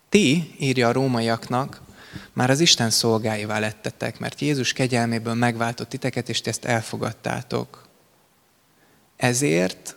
Ti, 0.08 0.54
írja 0.58 0.88
a 0.88 0.92
rómaiaknak, 0.92 1.80
már 2.32 2.50
az 2.50 2.60
Isten 2.60 2.90
szolgáivá 2.90 3.58
lettetek, 3.58 4.18
mert 4.18 4.40
Jézus 4.40 4.72
kegyelméből 4.72 5.34
megváltott 5.34 5.88
titeket, 5.88 6.28
és 6.28 6.40
ti 6.40 6.48
ezt 6.48 6.64
elfogadtátok. 6.64 7.88
Ezért 9.16 9.96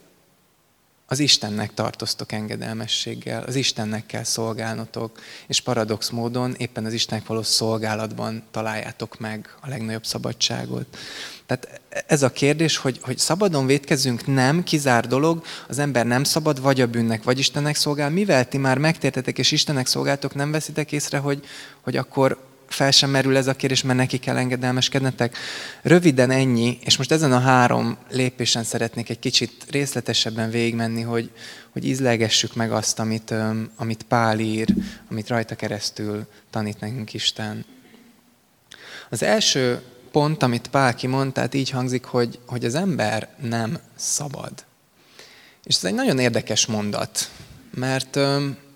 az 1.08 1.20
Istennek 1.20 1.74
tartoztok 1.74 2.32
engedelmességgel, 2.32 3.44
az 3.44 3.56
Istennek 3.56 4.06
kell 4.06 4.24
szolgálnotok, 4.24 5.20
és 5.48 5.62
paradox 5.62 6.10
módon 6.10 6.54
éppen 6.58 6.86
az 6.86 6.94
Istennek 6.94 7.28
való 7.28 7.42
szolgálatban 7.42 8.44
találjátok 8.52 9.20
meg 9.20 9.56
a 9.62 9.70
legnagyobb 9.70 10.06
szabadságot. 10.06 10.98
Tehát 11.46 11.82
ez 12.08 12.24
a 12.24 12.32
kérdés, 12.32 12.78
hogy, 12.78 13.00
hogy 13.02 13.18
szabadon 13.18 13.66
védkezünk, 13.66 14.28
nem, 14.28 14.64
kizár 14.64 15.08
dolog, 15.08 15.44
az 15.68 15.80
ember 15.80 16.06
nem 16.06 16.24
szabad, 16.24 16.62
vagy 16.62 16.82
a 16.82 16.88
bűnnek, 16.88 17.24
vagy 17.24 17.40
Istennek 17.40 17.76
szolgál. 17.76 18.10
Mivel 18.10 18.48
ti 18.48 18.58
már 18.58 18.78
megtértetek 18.78 19.38
és 19.38 19.52
Istennek 19.52 19.88
szolgáltok, 19.88 20.36
nem 20.36 20.52
veszitek 20.52 20.92
észre, 20.92 21.18
hogy, 21.18 21.46
hogy 21.82 21.98
akkor 21.98 22.38
fel 22.76 22.92
sem 22.92 23.10
merül 23.10 23.38
ez 23.38 23.48
a 23.48 23.56
kérdés, 23.56 23.82
mert 23.82 23.98
neki 23.98 24.18
kell 24.18 24.38
engedelmeskednetek. 24.38 25.38
Röviden 25.82 26.32
ennyi, 26.32 26.80
és 26.82 26.98
most 26.98 27.12
ezen 27.12 27.32
a 27.32 27.40
három 27.40 27.98
lépésen 28.10 28.64
szeretnék 28.64 29.10
egy 29.10 29.20
kicsit 29.20 29.66
részletesebben 29.70 30.50
végigmenni, 30.50 31.02
hogy, 31.02 31.32
hogy 31.72 31.86
ízlegessük 31.86 32.56
meg 32.56 32.72
azt, 32.72 33.00
amit, 33.00 33.34
amit 33.76 34.04
Pál 34.04 34.40
ír, 34.40 34.68
amit 35.10 35.28
rajta 35.28 35.56
keresztül 35.56 36.28
tanít 36.50 36.80
nekünk 36.80 37.14
Isten. 37.14 37.66
Az 39.10 39.24
első 39.24 39.82
pont, 40.12 40.44
amit 40.44 40.68
Pál 40.68 40.96
kimond, 40.96 41.34
tehát 41.34 41.54
így 41.54 41.70
hangzik, 41.70 42.04
hogy, 42.04 42.40
hogy 42.46 42.66
az 42.66 42.76
ember 42.76 43.30
nem 43.42 43.80
szabad. 43.96 44.54
És 45.64 45.76
ez 45.76 45.84
egy 45.84 45.94
nagyon 45.94 46.20
érdekes 46.20 46.66
mondat, 46.66 47.30
mert 47.74 48.20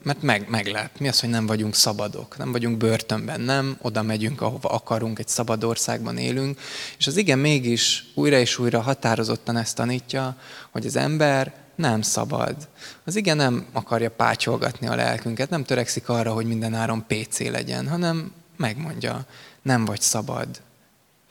mert 0.03 0.21
meg, 0.21 0.49
meglep. 0.49 0.99
Mi 0.99 1.07
az, 1.07 1.19
hogy 1.19 1.29
nem 1.29 1.45
vagyunk 1.45 1.75
szabadok, 1.75 2.37
nem 2.37 2.51
vagyunk 2.51 2.77
börtönben, 2.77 3.41
nem 3.41 3.77
oda 3.81 4.01
megyünk, 4.01 4.41
ahova 4.41 4.69
akarunk, 4.69 5.19
egy 5.19 5.27
szabad 5.27 5.63
országban 5.63 6.17
élünk. 6.17 6.59
És 6.97 7.07
az 7.07 7.17
igen 7.17 7.39
mégis 7.39 8.05
újra 8.13 8.37
és 8.37 8.57
újra 8.57 8.81
határozottan 8.81 9.57
ezt 9.57 9.75
tanítja, 9.75 10.37
hogy 10.71 10.85
az 10.85 10.95
ember 10.95 11.53
nem 11.75 12.01
szabad. 12.01 12.55
Az 13.03 13.15
igen 13.15 13.37
nem 13.37 13.65
akarja 13.71 14.11
pátyolgatni 14.11 14.87
a 14.87 14.95
lelkünket, 14.95 15.49
nem 15.49 15.63
törekszik 15.63 16.09
arra, 16.09 16.33
hogy 16.33 16.45
minden 16.45 16.73
áron 16.73 17.05
PC 17.07 17.39
legyen, 17.39 17.87
hanem 17.87 18.31
megmondja, 18.57 19.25
nem 19.61 19.85
vagy 19.85 20.01
szabad, 20.01 20.47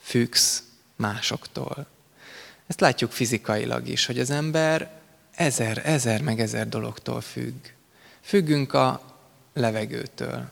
függsz 0.02 0.62
másoktól. 0.96 1.86
Ezt 2.66 2.80
látjuk 2.80 3.10
fizikailag 3.10 3.88
is, 3.88 4.06
hogy 4.06 4.18
az 4.18 4.30
ember 4.30 4.90
ezer, 5.34 5.82
ezer 5.84 6.22
meg 6.22 6.40
ezer 6.40 6.68
dologtól 6.68 7.20
függ. 7.20 7.54
Függünk 8.20 8.72
a 8.72 9.02
levegőtől, 9.54 10.50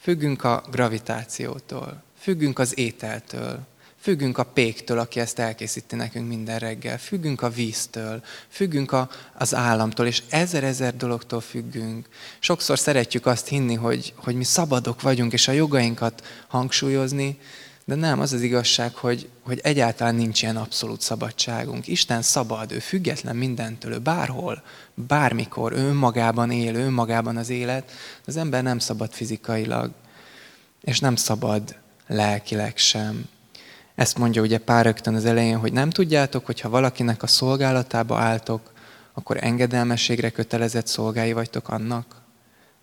függünk 0.00 0.44
a 0.44 0.64
gravitációtól, 0.70 2.02
függünk 2.18 2.58
az 2.58 2.78
ételtől, 2.78 3.66
függünk 4.00 4.38
a 4.38 4.44
péktől, 4.44 4.98
aki 4.98 5.20
ezt 5.20 5.38
elkészíti 5.38 5.96
nekünk 5.96 6.28
minden 6.28 6.58
reggel, 6.58 6.98
függünk 6.98 7.42
a 7.42 7.50
víztől, 7.50 8.22
függünk 8.48 8.92
a, 8.92 9.10
az 9.34 9.54
államtól, 9.54 10.06
és 10.06 10.22
ezer-ezer 10.28 10.96
dologtól 10.96 11.40
függünk. 11.40 12.08
Sokszor 12.38 12.78
szeretjük 12.78 13.26
azt 13.26 13.48
hinni, 13.48 13.74
hogy, 13.74 14.14
hogy 14.16 14.34
mi 14.34 14.44
szabadok 14.44 15.02
vagyunk, 15.02 15.32
és 15.32 15.48
a 15.48 15.52
jogainkat 15.52 16.26
hangsúlyozni, 16.46 17.38
de 17.88 17.94
nem, 17.94 18.20
az 18.20 18.32
az 18.32 18.42
igazság, 18.42 18.94
hogy, 18.94 19.28
hogy 19.42 19.60
egyáltalán 19.62 20.14
nincs 20.14 20.42
ilyen 20.42 20.56
abszolút 20.56 21.00
szabadságunk. 21.00 21.86
Isten 21.86 22.22
szabad, 22.22 22.72
ő 22.72 22.78
független 22.78 23.36
mindentől, 23.36 23.92
ő 23.92 23.98
bárhol, 23.98 24.62
bármikor, 24.94 25.72
ő 25.72 25.76
önmagában 25.76 26.50
él, 26.50 26.74
ő 26.74 26.84
önmagában 26.84 27.36
az 27.36 27.48
élet. 27.48 27.90
Az 28.26 28.36
ember 28.36 28.62
nem 28.62 28.78
szabad 28.78 29.12
fizikailag, 29.12 29.90
és 30.82 31.00
nem 31.00 31.16
szabad 31.16 31.76
lelkileg 32.06 32.76
sem. 32.76 33.24
Ezt 33.94 34.18
mondja 34.18 34.42
ugye 34.42 34.58
pár 34.58 34.84
rögtön 34.84 35.14
az 35.14 35.24
elején, 35.24 35.58
hogy 35.58 35.72
nem 35.72 35.90
tudjátok, 35.90 36.46
hogy 36.46 36.60
ha 36.60 36.68
valakinek 36.68 37.22
a 37.22 37.26
szolgálatába 37.26 38.18
álltok, 38.18 38.72
akkor 39.12 39.36
engedelmességre 39.40 40.30
kötelezett 40.30 40.86
szolgái 40.86 41.32
vagytok 41.32 41.68
annak. 41.68 42.22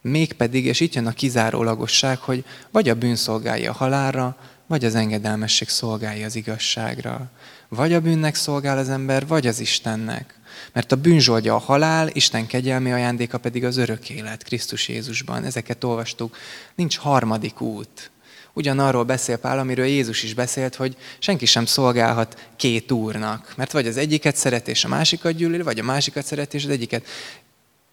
Mégpedig, 0.01 0.65
és 0.65 0.79
itt 0.79 0.93
jön 0.93 1.07
a 1.07 1.11
kizárólagosság, 1.11 2.17
hogy 2.17 2.45
vagy 2.71 2.89
a 2.89 2.95
bűn 2.95 3.15
szolgálja 3.15 3.71
a 3.71 3.75
halálra, 3.75 4.37
vagy 4.67 4.85
az 4.85 4.95
engedelmesség 4.95 5.69
szolgálja 5.69 6.25
az 6.25 6.35
igazságra. 6.35 7.31
Vagy 7.69 7.93
a 7.93 7.99
bűnnek 7.99 8.35
szolgál 8.35 8.77
az 8.77 8.89
ember, 8.89 9.27
vagy 9.27 9.47
az 9.47 9.59
Istennek. 9.59 10.39
Mert 10.73 10.91
a 10.91 10.95
bűn 10.95 11.19
zsoldja 11.19 11.55
a 11.55 11.59
halál, 11.59 12.09
Isten 12.13 12.47
kegyelmi 12.47 12.91
ajándéka 12.91 13.37
pedig 13.37 13.63
az 13.63 13.77
örök 13.77 14.09
élet 14.09 14.43
Krisztus 14.43 14.87
Jézusban. 14.87 15.43
Ezeket 15.43 15.83
olvastuk. 15.83 16.37
Nincs 16.75 16.97
harmadik 16.97 17.61
út. 17.61 18.11
Ugyanarról 18.53 19.03
beszél 19.03 19.37
Pál, 19.37 19.59
amiről 19.59 19.85
Jézus 19.85 20.23
is 20.23 20.33
beszélt, 20.33 20.75
hogy 20.75 20.97
senki 21.19 21.45
sem 21.45 21.65
szolgálhat 21.65 22.47
két 22.55 22.91
úrnak. 22.91 23.53
Mert 23.55 23.71
vagy 23.71 23.87
az 23.87 23.97
egyiket 23.97 24.35
szeret 24.35 24.67
és 24.67 24.83
a 24.83 24.87
másikat 24.87 25.31
gyűlöl, 25.31 25.63
vagy 25.63 25.79
a 25.79 25.83
másikat 25.83 26.25
szeret 26.25 26.53
és 26.53 26.63
az 26.63 26.69
egyiket. 26.69 27.05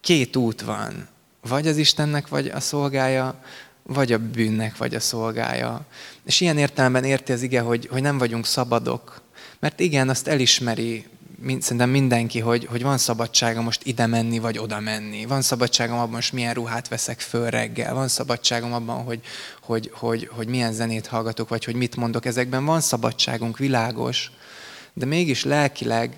Két 0.01 0.37
út 0.37 0.61
van. 0.61 1.09
Vagy 1.41 1.67
az 1.67 1.77
Istennek, 1.77 2.29
vagy 2.29 2.47
a 2.47 2.61
szolgája, 2.61 3.41
vagy 3.83 4.13
a 4.13 4.19
bűnnek, 4.19 4.77
vagy 4.77 4.95
a 4.95 5.01
szolgája. 5.01 5.87
És 6.25 6.41
ilyen 6.41 6.59
értelemben 6.59 7.05
érti 7.05 7.33
az 7.33 7.43
ige, 7.43 7.61
hogy, 7.61 7.89
hogy 7.91 8.03
nem 8.03 8.19
vagyunk 8.19 8.47
szabadok. 8.47 9.21
Mert 9.59 9.81
igen, 9.81 10.09
azt 10.09 10.29
elismeri 10.29 11.07
mind, 11.43 11.63
szerintem 11.63 11.91
mindenki, 11.91 12.41
hogy, 12.41 12.67
hogy 12.71 12.83
van 12.83 12.99
szabadsága 12.99 13.63
most 13.63 13.85
ide 13.85 14.07
menni, 14.07 14.39
vagy 14.39 14.59
oda 14.59 14.81
menni. 14.81 15.25
Van 15.27 15.43
szabadságom 15.43 15.99
abban, 15.99 16.11
most 16.11 16.33
milyen 16.33 16.55
ruhát 16.55 16.89
veszek 16.89 17.21
föl 17.21 17.51
reggel. 17.51 17.95
Van 17.95 18.09
szabadságom 18.09 18.73
abban, 18.73 19.05
hogy, 19.05 19.21
hogy, 19.61 19.91
hogy, 19.95 20.29
hogy 20.33 20.49
milyen 20.49 20.73
zenét 20.73 21.07
hallgatok, 21.07 21.49
vagy 21.49 21.65
hogy 21.65 21.75
mit 21.75 21.97
mondok. 21.97 22.27
Ezekben 22.27 22.65
van 22.65 22.81
szabadságunk, 22.81 23.59
világos. 23.59 24.31
De 24.93 25.07
mégis 25.07 25.45
lelkileg 25.45 26.17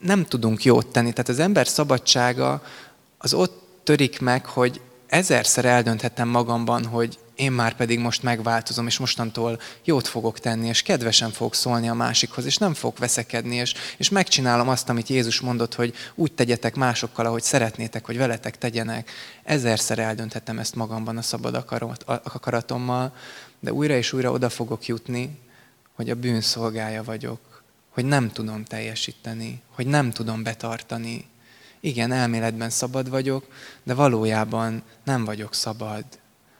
nem 0.00 0.24
tudunk 0.24 0.64
jót 0.64 0.86
tenni. 0.86 1.10
Tehát 1.10 1.28
az 1.28 1.38
ember 1.38 1.68
szabadsága 1.68 2.62
az 3.18 3.34
ott 3.34 3.62
törik 3.82 4.20
meg, 4.20 4.46
hogy 4.46 4.80
ezerszer 5.14 5.64
eldönthetem 5.64 6.28
magamban, 6.28 6.84
hogy 6.84 7.18
én 7.34 7.52
már 7.52 7.74
pedig 7.76 7.98
most 7.98 8.22
megváltozom, 8.22 8.86
és 8.86 8.98
mostantól 8.98 9.60
jót 9.84 10.06
fogok 10.06 10.38
tenni, 10.38 10.68
és 10.68 10.82
kedvesen 10.82 11.30
fogok 11.30 11.54
szólni 11.54 11.88
a 11.88 11.94
másikhoz, 11.94 12.44
és 12.44 12.56
nem 12.56 12.74
fogok 12.74 12.98
veszekedni, 12.98 13.56
és, 13.56 13.74
és 13.96 14.08
megcsinálom 14.08 14.68
azt, 14.68 14.88
amit 14.88 15.08
Jézus 15.08 15.40
mondott, 15.40 15.74
hogy 15.74 15.94
úgy 16.14 16.32
tegyetek 16.32 16.74
másokkal, 16.74 17.26
ahogy 17.26 17.42
szeretnétek, 17.42 18.06
hogy 18.06 18.16
veletek 18.16 18.58
tegyenek. 18.58 19.10
Ezerszer 19.44 19.98
eldönthetem 19.98 20.58
ezt 20.58 20.74
magamban 20.74 21.16
a 21.16 21.22
szabad 21.22 21.54
akarat, 21.54 22.02
akaratommal, 22.06 23.14
de 23.60 23.72
újra 23.72 23.94
és 23.94 24.12
újra 24.12 24.30
oda 24.30 24.48
fogok 24.48 24.86
jutni, 24.86 25.38
hogy 25.94 26.10
a 26.10 26.14
bűn 26.14 26.40
szolgája 26.40 27.04
vagyok, 27.04 27.62
hogy 27.88 28.04
nem 28.04 28.30
tudom 28.32 28.64
teljesíteni, 28.64 29.62
hogy 29.74 29.86
nem 29.86 30.10
tudom 30.10 30.42
betartani, 30.42 31.24
igen, 31.84 32.12
elméletben 32.12 32.70
szabad 32.70 33.10
vagyok, 33.10 33.46
de 33.82 33.94
valójában 33.94 34.82
nem 35.04 35.24
vagyok 35.24 35.54
szabad. 35.54 36.04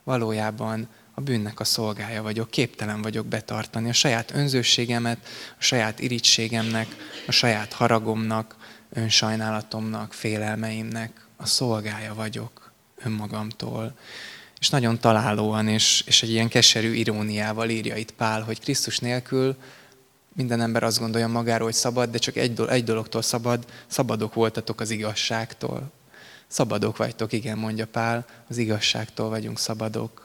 Valójában 0.02 0.88
a 1.14 1.20
bűnnek 1.20 1.60
a 1.60 1.64
szolgája 1.64 2.22
vagyok, 2.22 2.50
képtelen 2.50 3.02
vagyok 3.02 3.26
betartani 3.26 3.88
a 3.88 3.92
saját 3.92 4.34
önzőségemet, 4.34 5.18
a 5.58 5.62
saját 5.62 6.00
irítségemnek, 6.00 6.86
a 7.26 7.32
saját 7.32 7.72
haragomnak, 7.72 8.56
önsajnálatomnak, 8.92 10.12
félelmeimnek 10.12 11.26
a 11.36 11.46
szolgája 11.46 12.14
vagyok 12.14 12.72
önmagamtól. 13.04 13.94
És 14.58 14.70
nagyon 14.70 14.98
találóan 14.98 15.68
és, 15.68 16.02
és 16.06 16.22
egy 16.22 16.30
ilyen 16.30 16.48
keserű 16.48 16.92
iróniával 16.92 17.68
írja 17.68 17.96
itt 17.96 18.12
Pál, 18.12 18.42
hogy 18.42 18.60
Krisztus 18.60 18.98
nélkül 18.98 19.56
minden 20.34 20.60
ember 20.60 20.82
azt 20.82 20.98
gondolja 20.98 21.28
magáról, 21.28 21.64
hogy 21.64 21.74
szabad, 21.74 22.10
de 22.10 22.18
csak 22.18 22.36
egy, 22.36 22.60
egy 22.68 22.84
dologtól 22.84 23.22
szabad, 23.22 23.64
szabadok 23.86 24.34
voltatok 24.34 24.80
az 24.80 24.90
igazságtól. 24.90 25.90
Szabadok 26.46 26.96
vagytok, 26.96 27.32
igen, 27.32 27.58
mondja 27.58 27.86
Pál, 27.86 28.26
az 28.48 28.56
igazságtól 28.56 29.28
vagyunk 29.28 29.58
szabadok. 29.58 30.24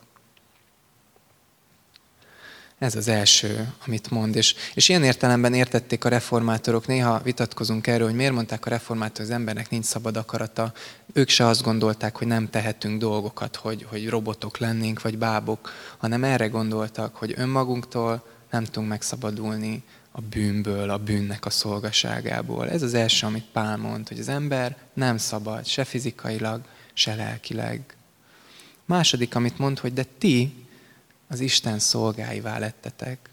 Ez 2.79 2.95
az 2.95 3.07
első, 3.07 3.73
amit 3.85 4.09
mond. 4.09 4.35
És, 4.35 4.55
és 4.73 4.89
ilyen 4.89 5.03
értelemben 5.03 5.53
értették 5.53 6.05
a 6.05 6.09
reformátorok, 6.09 6.87
néha 6.87 7.21
vitatkozunk 7.23 7.87
erről, 7.87 8.07
hogy 8.07 8.15
miért 8.15 8.33
mondták 8.33 8.65
a 8.65 8.69
reformátorok, 8.69 9.27
az 9.27 9.35
embernek 9.35 9.69
nincs 9.69 9.85
szabad 9.85 10.17
akarata. 10.17 10.73
Ők 11.13 11.29
se 11.29 11.45
azt 11.45 11.61
gondolták, 11.61 12.17
hogy 12.17 12.27
nem 12.27 12.49
tehetünk 12.49 12.99
dolgokat, 12.99 13.55
hogy, 13.55 13.85
hogy 13.89 14.09
robotok 14.09 14.57
lennénk, 14.57 15.01
vagy 15.01 15.17
bábok, 15.17 15.71
hanem 15.97 16.23
erre 16.23 16.47
gondoltak, 16.47 17.15
hogy 17.15 17.33
önmagunktól 17.37 18.23
nem 18.51 18.63
tudunk 18.63 18.89
megszabadulni 18.89 19.83
a 20.19 20.29
bűnből, 20.29 20.89
a 20.89 20.97
bűnnek 20.97 21.45
a 21.45 21.49
szolgaságából. 21.49 22.69
Ez 22.69 22.82
az 22.82 22.93
első, 22.93 23.25
amit 23.25 23.45
Pál 23.51 23.77
mond, 23.77 24.08
hogy 24.08 24.19
az 24.19 24.27
ember 24.27 24.77
nem 24.93 25.17
szabad, 25.17 25.65
se 25.65 25.84
fizikailag, 25.84 26.62
se 26.93 27.15
lelkileg. 27.15 27.95
Második, 28.86 29.36
amit 29.36 29.58
mond, 29.58 29.79
hogy 29.79 29.93
de 29.93 30.03
ti 30.17 30.67
az 31.27 31.39
Isten 31.39 31.79
szolgáivá 31.79 32.58
lettetek. 32.58 33.28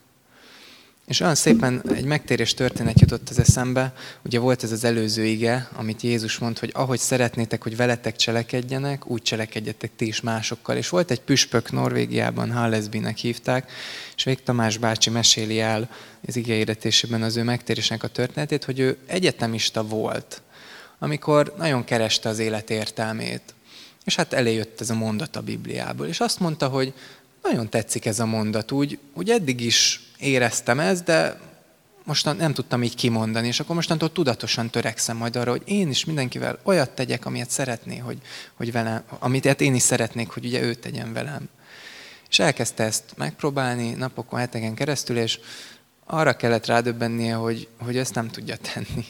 És 1.06 1.20
olyan 1.20 1.34
szépen 1.34 1.82
egy 1.94 2.04
megtérés 2.04 2.54
történet 2.54 3.00
jutott 3.00 3.28
az 3.28 3.38
eszembe, 3.38 3.92
ugye 4.24 4.38
volt 4.38 4.62
ez 4.62 4.72
az 4.72 4.84
előző 4.84 5.24
ige, 5.24 5.68
amit 5.72 6.02
Jézus 6.02 6.38
mond, 6.38 6.58
hogy 6.58 6.70
ahogy 6.74 6.98
szeretnétek, 6.98 7.62
hogy 7.62 7.76
veletek 7.76 8.16
cselekedjenek, 8.16 9.10
úgy 9.10 9.22
cselekedjetek 9.22 9.90
ti 9.96 10.06
is 10.06 10.20
másokkal. 10.20 10.76
És 10.76 10.88
volt 10.88 11.10
egy 11.10 11.20
püspök 11.20 11.72
Norvégiában, 11.72 12.52
Hallesbinek 12.52 13.16
hívták, 13.16 13.70
és 14.16 14.24
Vég 14.24 14.42
Tamás 14.42 14.78
bácsi 14.78 15.10
meséli 15.10 15.60
el 15.60 15.90
az 16.26 16.36
igeéretésében 16.36 17.22
az 17.22 17.36
ő 17.36 17.42
megtérésnek 17.42 18.02
a 18.02 18.08
történetét, 18.08 18.64
hogy 18.64 18.78
ő 18.78 18.96
egyetemista 19.06 19.86
volt, 19.86 20.42
amikor 20.98 21.54
nagyon 21.58 21.84
kereste 21.84 22.28
az 22.28 22.38
élet 22.38 22.70
értelmét. 22.70 23.54
És 24.04 24.16
hát 24.16 24.32
eléjött 24.32 24.80
ez 24.80 24.90
a 24.90 24.94
mondat 24.94 25.36
a 25.36 25.40
Bibliából. 25.40 26.06
És 26.06 26.20
azt 26.20 26.40
mondta, 26.40 26.68
hogy 26.68 26.92
nagyon 27.42 27.68
tetszik 27.68 28.06
ez 28.06 28.20
a 28.20 28.26
mondat. 28.26 28.72
Úgy, 28.72 28.98
úgy 29.14 29.30
eddig 29.30 29.60
is 29.60 30.05
éreztem 30.18 30.80
ezt, 30.80 31.04
de 31.04 31.40
most 32.04 32.36
nem 32.38 32.52
tudtam 32.52 32.82
így 32.82 32.94
kimondani, 32.94 33.46
és 33.46 33.60
akkor 33.60 33.74
mostantól 33.74 34.12
tudatosan 34.12 34.70
törekszem 34.70 35.16
majd 35.16 35.36
arra, 35.36 35.50
hogy 35.50 35.62
én 35.64 35.88
is 35.88 36.04
mindenkivel 36.04 36.58
olyat 36.62 36.90
tegyek, 36.90 37.26
amilyet 37.26 37.50
szeretné, 37.50 37.96
hogy, 37.96 38.18
hogy 38.54 38.72
velem, 38.72 39.02
amit 39.18 39.46
hát 39.46 39.60
én 39.60 39.74
is 39.74 39.82
szeretnék, 39.82 40.30
hogy 40.30 40.44
ugye 40.44 40.62
ő 40.62 40.74
tegyen 40.74 41.12
velem. 41.12 41.48
És 42.30 42.38
elkezdte 42.38 42.84
ezt 42.84 43.04
megpróbálni 43.16 43.90
napokon, 43.90 44.38
heteken 44.38 44.74
keresztül, 44.74 45.18
és 45.18 45.38
arra 46.04 46.36
kellett 46.36 46.66
rádöbbennie, 46.66 47.34
hogy, 47.34 47.68
hogy 47.78 47.96
ezt 47.96 48.14
nem 48.14 48.30
tudja 48.30 48.56
tenni. 48.56 49.04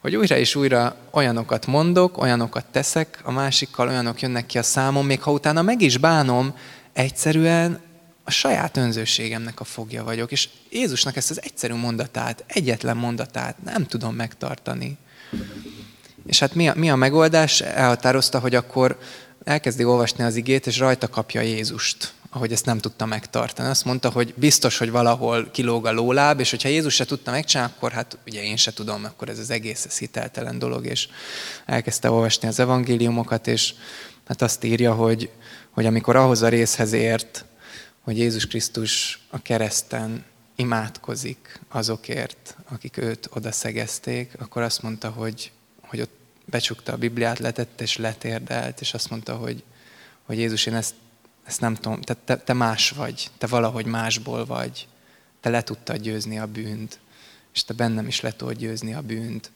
Hogy 0.00 0.16
újra 0.16 0.36
és 0.36 0.54
újra 0.54 0.96
olyanokat 1.10 1.66
mondok, 1.66 2.18
olyanokat 2.18 2.64
teszek, 2.64 3.20
a 3.22 3.30
másikkal 3.30 3.88
olyanok 3.88 4.20
jönnek 4.20 4.46
ki 4.46 4.58
a 4.58 4.62
számom, 4.62 5.06
még 5.06 5.22
ha 5.22 5.32
utána 5.32 5.62
meg 5.62 5.80
is 5.80 5.98
bánom, 5.98 6.54
egyszerűen 6.92 7.80
a 8.28 8.30
saját 8.30 8.76
önzőségemnek 8.76 9.60
a 9.60 9.64
fogja 9.64 10.04
vagyok, 10.04 10.32
és 10.32 10.48
Jézusnak 10.70 11.16
ezt 11.16 11.30
az 11.30 11.42
egyszerű 11.42 11.74
mondatát, 11.74 12.44
egyetlen 12.46 12.96
mondatát 12.96 13.62
nem 13.64 13.86
tudom 13.86 14.14
megtartani. 14.14 14.96
És 16.26 16.38
hát 16.38 16.54
mi 16.54 16.68
a, 16.68 16.74
mi 16.74 16.90
a 16.90 16.96
megoldás? 16.96 17.60
Elhatározta, 17.60 18.38
hogy 18.38 18.54
akkor 18.54 18.98
elkezdi 19.44 19.84
olvasni 19.84 20.24
az 20.24 20.36
igét, 20.36 20.66
és 20.66 20.78
rajta 20.78 21.08
kapja 21.08 21.40
Jézust, 21.40 22.12
ahogy 22.30 22.52
ezt 22.52 22.64
nem 22.64 22.78
tudta 22.78 23.06
megtartani. 23.06 23.68
Azt 23.68 23.84
mondta, 23.84 24.10
hogy 24.10 24.34
biztos, 24.36 24.78
hogy 24.78 24.90
valahol 24.90 25.50
kilóg 25.50 25.86
a 25.86 25.92
lóláb, 25.92 26.40
és 26.40 26.50
hogyha 26.50 26.68
Jézus 26.68 26.94
se 26.94 27.04
tudta 27.04 27.30
megcsinálni, 27.30 27.72
akkor 27.76 27.92
hát 27.92 28.18
ugye 28.26 28.42
én 28.42 28.56
se 28.56 28.72
tudom, 28.72 29.04
akkor 29.04 29.28
ez 29.28 29.38
az 29.38 29.50
egész 29.50 29.84
ez 29.84 29.98
hiteltelen 29.98 30.58
dolog, 30.58 30.86
és 30.86 31.08
elkezdte 31.66 32.10
olvasni 32.10 32.48
az 32.48 32.60
evangéliumokat, 32.60 33.46
és 33.46 33.74
hát 34.28 34.42
azt 34.42 34.64
írja, 34.64 34.94
hogy, 34.94 35.30
hogy 35.70 35.86
amikor 35.86 36.16
ahhoz 36.16 36.42
a 36.42 36.48
részhez 36.48 36.92
ért, 36.92 37.44
hogy 38.06 38.18
Jézus 38.18 38.46
Krisztus 38.46 39.20
a 39.30 39.42
kereszten 39.42 40.24
imádkozik 40.54 41.60
azokért, 41.68 42.56
akik 42.68 42.96
őt 42.96 43.28
odaszegezték, 43.30 44.32
akkor 44.38 44.62
azt 44.62 44.82
mondta, 44.82 45.10
hogy, 45.10 45.52
hogy 45.80 46.00
ott 46.00 46.18
becsukta 46.44 46.92
a 46.92 46.96
Bibliát, 46.96 47.38
letette 47.38 47.82
és 47.82 47.96
letérdelt, 47.96 48.80
és 48.80 48.94
azt 48.94 49.10
mondta, 49.10 49.36
hogy, 49.36 49.62
hogy 50.22 50.38
Jézus, 50.38 50.66
én 50.66 50.74
ezt, 50.74 50.94
ezt 51.44 51.60
nem 51.60 51.74
tudom, 51.74 52.00
te, 52.00 52.14
te, 52.24 52.36
te 52.36 52.52
más 52.52 52.90
vagy, 52.90 53.30
te 53.38 53.46
valahogy 53.46 53.86
másból 53.86 54.44
vagy, 54.44 54.88
te 55.40 55.50
le 55.50 55.62
tudtad 55.62 55.96
győzni 55.96 56.38
a 56.38 56.46
bűnt, 56.46 56.98
és 57.54 57.64
te 57.64 57.74
bennem 57.74 58.06
is 58.06 58.20
le 58.20 58.32
tudod 58.32 58.56
győzni 58.56 58.94
a 58.94 59.00
bűnt, 59.00 59.50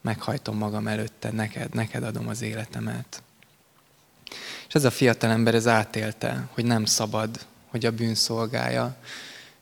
meghajtom 0.00 0.56
magam 0.56 0.88
előtte, 0.88 1.30
neked, 1.30 1.74
neked 1.74 2.02
adom 2.02 2.28
az 2.28 2.42
életemet. 2.42 3.22
És 4.68 4.74
ez 4.74 4.84
a 4.84 4.90
fiatalember 4.90 5.54
ez 5.54 5.66
átélte, 5.66 6.48
hogy 6.52 6.64
nem 6.64 6.84
szabad, 6.84 7.46
hogy 7.72 7.86
a 7.86 7.90
bűn 7.90 8.14
szolgálja, 8.14 8.96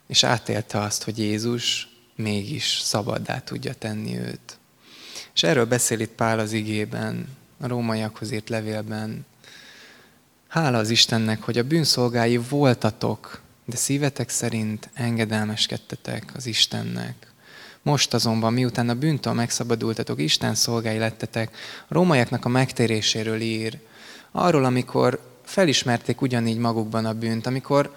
és 0.07 0.25
átélte 0.25 0.81
azt, 0.81 1.03
hogy 1.03 1.19
Jézus 1.19 1.89
mégis 2.17 2.79
szabaddá 2.83 3.41
tudja 3.41 3.75
tenni 3.75 4.19
őt. 4.19 4.59
És 5.35 5.43
erről 5.43 5.67
beszél 5.67 6.01
itt 6.01 6.11
Pál 6.11 6.39
az 6.39 6.53
igében, 6.53 7.29
a 7.61 7.67
rómaiakhoz 7.67 8.31
írt 8.31 8.49
levélben. 8.49 9.27
Hála 10.49 10.79
az 10.79 10.91
Istennek, 10.91 11.43
hogy 11.43 11.59
a 11.59 11.63
bűnszolgái 11.63 12.37
voltatok, 12.37 13.41
de 13.65 13.77
szívetek 13.77 14.29
szerint 14.29 14.89
engedelmeskedtetek 14.95 16.33
az 16.35 16.47
Istennek. 16.47 17.33
Most 17.83 18.15
azonban, 18.15 18.53
miután 18.53 18.89
a 18.89 18.95
bűntől 18.95 19.33
megszabadultatok, 19.33 20.21
Isten 20.21 20.55
szolgái 20.55 20.99
lettetek, 20.99 21.57
a 21.89 21.95
rómaiaknak 21.95 22.45
a 22.45 22.49
megtéréséről 22.49 23.41
ír, 23.41 23.79
arról, 24.31 24.65
amikor 24.65 25.30
felismerték 25.51 26.21
ugyanígy 26.21 26.59
magukban 26.59 27.05
a 27.05 27.13
bűnt, 27.13 27.47
amikor 27.47 27.97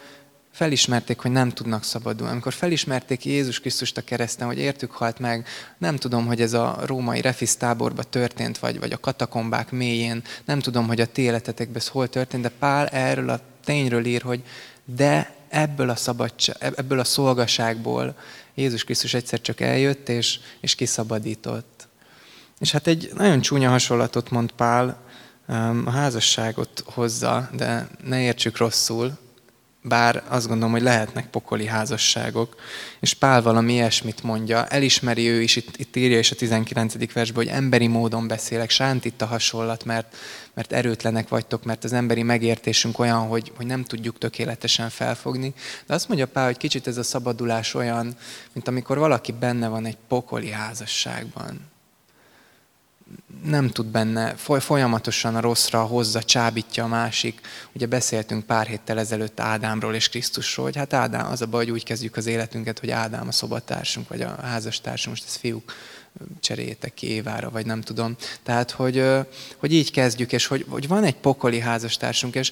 felismerték, 0.52 1.20
hogy 1.20 1.32
nem 1.32 1.50
tudnak 1.50 1.84
szabadulni, 1.84 2.32
amikor 2.32 2.54
felismerték 2.54 3.26
Jézus 3.26 3.60
Krisztust 3.60 3.98
a 3.98 4.02
kereszten, 4.02 4.48
hogy 4.48 4.58
értük 4.58 4.92
halt 4.92 5.20
meg, 5.20 5.48
nem 5.78 5.96
tudom, 5.96 6.26
hogy 6.26 6.42
ez 6.42 6.54
a 6.54 6.80
római 6.86 7.22
refisz 7.22 7.56
táborban 7.56 8.06
történt, 8.10 8.58
vagy, 8.58 8.80
vagy 8.80 8.92
a 8.92 8.98
katakombák 8.98 9.72
mélyén, 9.72 10.22
nem 10.46 10.60
tudom, 10.60 10.88
hogy 10.88 11.02
a 11.02 11.06
ti 11.06 11.22
életetekben 11.22 11.78
ez 11.78 11.88
hol 11.88 12.10
történt, 12.10 12.44
de 12.44 12.52
Pál 12.60 12.88
erről 12.88 13.30
a 13.30 13.40
tényről 13.64 14.06
ír, 14.06 14.22
hogy 14.22 14.44
de 14.86 15.36
ebből 15.50 15.90
a, 15.90 15.96
szabadság, 15.96 16.56
ebből 16.60 17.00
a 17.00 17.04
szolgaságból 17.04 18.16
Jézus 18.54 18.84
Krisztus 18.84 19.14
egyszer 19.14 19.42
csak 19.42 19.62
eljött, 19.62 20.10
és, 20.10 20.40
és 20.60 20.76
kiszabadított. 20.76 21.88
És 22.60 22.72
hát 22.72 22.88
egy 22.88 23.12
nagyon 23.16 23.42
csúnya 23.42 23.70
hasonlatot 23.70 24.30
mond 24.30 24.52
Pál, 24.52 25.03
a 25.86 25.90
házasságot 25.90 26.84
hozza, 26.86 27.50
de 27.52 27.88
ne 28.04 28.22
értsük 28.22 28.58
rosszul, 28.58 29.18
bár 29.84 30.24
azt 30.28 30.48
gondolom, 30.48 30.72
hogy 30.72 30.82
lehetnek 30.82 31.30
pokoli 31.30 31.66
házasságok, 31.66 32.56
és 33.00 33.14
Pál 33.14 33.42
valami 33.42 33.74
ilyesmit 33.74 34.24
mondja, 34.24 34.66
elismeri 34.66 35.28
ő 35.28 35.42
is, 35.42 35.56
itt, 35.56 35.78
itt 35.78 35.96
írja 35.96 36.20
is 36.20 36.32
a 36.32 36.36
19. 36.36 37.14
versben, 37.14 37.46
hogy 37.46 37.56
emberi 37.56 37.88
módon 37.88 38.28
beszélek, 38.28 38.70
sánt 38.70 39.06
itt 39.06 39.22
a 39.22 39.26
hasonlat, 39.26 39.86
mert, 39.86 40.16
mert 40.54 40.74
erőtlenek 40.74 41.28
vagytok, 41.28 41.64
mert 41.64 41.84
az 41.84 41.94
emberi 41.94 42.24
megértésünk 42.24 43.00
olyan, 43.00 43.28
hogy, 43.28 43.52
hogy 43.56 43.66
nem 43.66 43.84
tudjuk 43.84 44.18
tökéletesen 44.18 44.90
felfogni. 44.90 45.54
De 45.86 45.94
azt 45.94 46.08
mondja 46.08 46.28
Pál, 46.28 46.46
hogy 46.46 46.58
kicsit 46.58 46.88
ez 46.88 46.98
a 46.98 47.04
szabadulás 47.04 47.74
olyan, 47.74 48.16
mint 48.54 48.68
amikor 48.68 48.98
valaki 48.98 49.32
benne 49.32 49.68
van 49.68 49.86
egy 49.86 49.98
pokoli 50.08 50.52
házasságban, 50.52 51.72
nem 53.46 53.70
tud 53.70 53.86
benne, 53.86 54.36
folyamatosan 54.36 55.36
a 55.36 55.42
rosszra 55.42 55.82
hozza, 55.82 56.24
csábítja 56.24 56.84
a 56.84 56.88
másik. 56.88 57.42
Ugye 57.74 57.86
beszéltünk 57.86 58.46
pár 58.46 58.68
héttel 58.68 59.00
ezelőtt 59.00 59.40
Ádámról 59.40 59.96
és 59.96 60.10
Krisztusról, 60.10 60.66
hogy 60.66 60.76
hát 60.76 60.94
Ádám, 60.94 61.32
az 61.32 61.42
a 61.42 61.46
baj, 61.46 61.64
hogy 61.64 61.74
úgy 61.74 61.84
kezdjük 61.84 62.18
az 62.18 62.26
életünket, 62.26 62.80
hogy 62.80 62.90
Ádám 62.90 63.28
a 63.28 63.32
szobatársunk, 63.32 64.08
vagy 64.08 64.22
a 64.22 64.36
házastársunk, 64.42 65.16
most 65.16 65.28
ez 65.28 65.36
fiúk 65.36 65.74
cseréljétek 66.40 66.94
ki 66.94 67.08
Évára, 67.08 67.50
vagy 67.50 67.66
nem 67.66 67.82
tudom. 67.82 68.16
Tehát, 68.44 68.72
hogy, 68.72 69.04
hogy 69.58 69.74
így 69.74 69.92
kezdjük, 69.92 70.32
és 70.32 70.46
hogy, 70.46 70.66
hogy 70.70 70.88
van 70.88 71.04
egy 71.04 71.16
pokoli 71.16 71.60
házastársunk, 71.60 72.36
és 72.36 72.52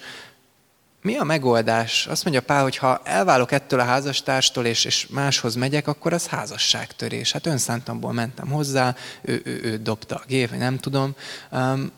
mi 1.02 1.18
a 1.18 1.24
megoldás? 1.24 2.08
Azt 2.08 2.24
mondja 2.24 2.42
Pál, 2.42 2.64
hogy 2.64 2.78
ha 2.78 3.02
elválok 3.04 3.52
ettől 3.52 3.80
a 3.80 3.84
házastárstól, 3.84 4.66
és, 4.66 4.86
és 4.86 5.08
máshoz 5.08 5.56
megyek, 5.56 5.88
akkor 5.88 6.14
az 6.14 6.28
házasságtörés. 6.28 7.32
Hát 7.32 7.46
önszántamból 7.46 8.14
mentem 8.14 8.48
hozzá, 8.48 8.96
ő, 9.22 9.42
ő, 9.46 9.60
ő 9.64 9.78
dobta 9.78 10.16
a 10.16 10.24
gép, 10.28 10.58
nem 10.58 10.78
tudom. 10.78 11.16
Um, 11.52 11.92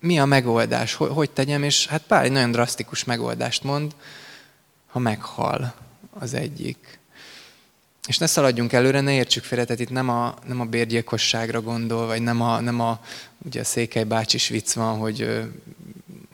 mi 0.00 0.18
a 0.18 0.24
megoldás? 0.24 0.94
Hogy, 0.94 1.10
hogy 1.10 1.30
tegyem? 1.30 1.62
És 1.62 1.86
hát 1.86 2.02
Pál 2.02 2.22
egy 2.22 2.32
nagyon 2.32 2.50
drasztikus 2.50 3.04
megoldást 3.04 3.62
mond, 3.62 3.94
ha 4.86 4.98
meghal 4.98 5.74
az 6.10 6.34
egyik. 6.34 6.99
És 8.10 8.18
ne 8.18 8.26
szaladjunk 8.26 8.72
előre, 8.72 9.00
ne 9.00 9.12
értsük 9.12 9.44
félre, 9.44 9.64
tehát 9.64 9.80
itt 9.80 9.90
nem 9.90 10.08
a, 10.08 10.34
nem 10.46 10.60
a 10.60 10.64
bérgyilkosságra 10.64 11.60
gondol, 11.60 12.06
vagy 12.06 12.22
nem 12.22 12.40
a, 12.40 12.60
nem 12.60 12.80
a 12.80 13.00
ugye 13.38 13.60
a 13.60 13.64
Székely 13.64 14.04
bácsi 14.04 14.38
vicc 14.52 14.72
van, 14.72 14.98
hogy 14.98 15.48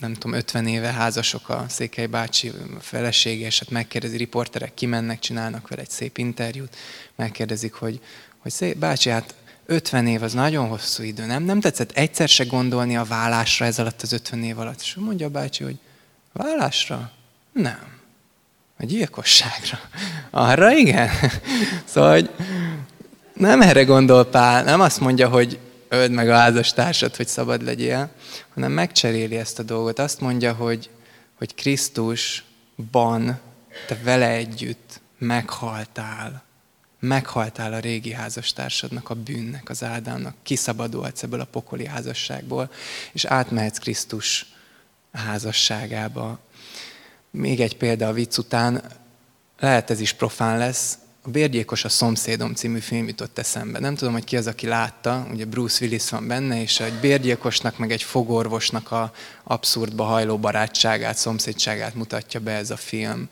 nem 0.01 0.15
tudom, 0.15 0.37
50 0.37 0.67
éve 0.67 0.93
házasok 0.93 1.49
a 1.49 1.65
Székely 1.69 2.07
bácsi 2.07 2.53
felesége, 2.81 3.47
és 3.47 3.59
hát 3.59 3.71
megkérdezi, 3.71 4.17
riporterek 4.17 4.75
kimennek, 4.75 5.19
csinálnak 5.19 5.69
vele 5.69 5.83
egy 5.83 5.91
szép 5.91 6.19
interjút, 6.19 6.77
megkérdezik, 7.17 7.73
hogy, 7.73 8.01
hogy 8.39 8.53
szép, 8.53 8.77
bácsi, 8.77 9.11
hát 9.11 9.35
50 9.67 10.07
év 10.07 10.23
az 10.23 10.33
nagyon 10.33 10.69
hosszú 10.69 11.03
idő, 11.03 11.27
nem? 11.27 11.43
Nem 11.43 11.61
tetszett 11.61 11.93
egyszer 11.93 12.29
se 12.29 12.45
gondolni 12.45 12.97
a 12.97 13.05
vállásra 13.05 13.67
ez 13.67 13.79
alatt 13.79 14.03
az 14.03 14.13
50 14.13 14.43
év 14.43 14.59
alatt. 14.59 14.81
És 14.81 14.95
mondja 14.95 15.27
a 15.27 15.31
bácsi, 15.31 15.65
hogy 15.65 15.79
vállásra? 16.33 17.13
Nem. 17.53 17.96
A 18.79 18.85
gyilkosságra. 18.85 19.81
Arra 20.31 20.73
igen. 20.73 21.11
Szóval, 21.85 22.11
hogy 22.11 22.31
nem 23.33 23.63
erre 23.63 23.85
gondol 23.85 24.25
Pál, 24.25 24.65
nem 24.65 24.81
azt 24.81 25.01
mondja, 25.01 25.29
hogy 25.29 25.59
öld 25.89 26.11
meg 26.11 26.29
a 26.29 26.37
házastársat, 26.37 27.17
hogy 27.17 27.29
szabad 27.29 27.63
legyél, 27.63 28.11
hanem 28.55 28.73
megcseréli 28.73 29.37
ezt 29.37 29.59
a 29.59 29.63
dolgot. 29.63 29.99
Azt 29.99 30.21
mondja, 30.21 30.53
hogy, 30.53 30.91
hogy 31.39 31.55
Krisztusban 31.55 33.41
te 33.87 33.99
vele 34.03 34.29
együtt 34.29 35.01
meghaltál. 35.19 36.45
Meghaltál 37.01 37.73
a 37.73 37.79
régi 37.79 38.13
házastársadnak, 38.13 39.11
a 39.11 39.15
bűnnek, 39.15 39.69
az 39.69 39.85
Ádámnak. 39.85 40.35
Kiszabadulsz 40.43 41.23
ebből 41.23 41.41
a 41.41 41.45
pokoli 41.45 41.87
házasságból, 41.87 42.71
és 43.13 43.25
átmehetsz 43.25 43.79
Krisztus 43.79 44.47
házasságába. 45.13 46.39
Még 47.37 47.61
egy 47.61 47.77
példa 47.77 48.09
a 48.09 48.13
vicc 48.13 48.39
után, 48.39 48.83
lehet 49.59 49.91
ez 49.91 50.01
is 50.01 50.13
profán 50.13 50.59
lesz, 50.59 50.99
a 51.23 51.29
Bérgyékos 51.29 51.85
a 51.85 51.89
szomszédom 51.89 52.55
című 52.55 52.79
film 52.79 53.07
jutott 53.07 53.39
eszembe. 53.39 53.79
Nem 53.79 53.95
tudom, 53.95 54.13
hogy 54.13 54.25
ki 54.25 54.37
az, 54.37 54.47
aki 54.47 54.67
látta, 54.67 55.27
ugye 55.33 55.45
Bruce 55.45 55.85
Willis 55.85 56.11
van 56.11 56.27
benne, 56.27 56.61
és 56.63 56.81
egy 56.81 56.93
bérgyilkosnak, 56.93 57.79
meg 57.79 57.93
egy 57.93 58.03
fogorvosnak 58.03 58.91
a 58.91 59.13
abszurdba 59.45 60.05
hajló 60.05 60.39
barátságát, 60.39 61.17
szomszédságát 61.17 61.95
mutatja 61.95 62.41
be 62.41 62.53
ez 62.53 62.71
a 62.71 62.77
film. 62.77 63.29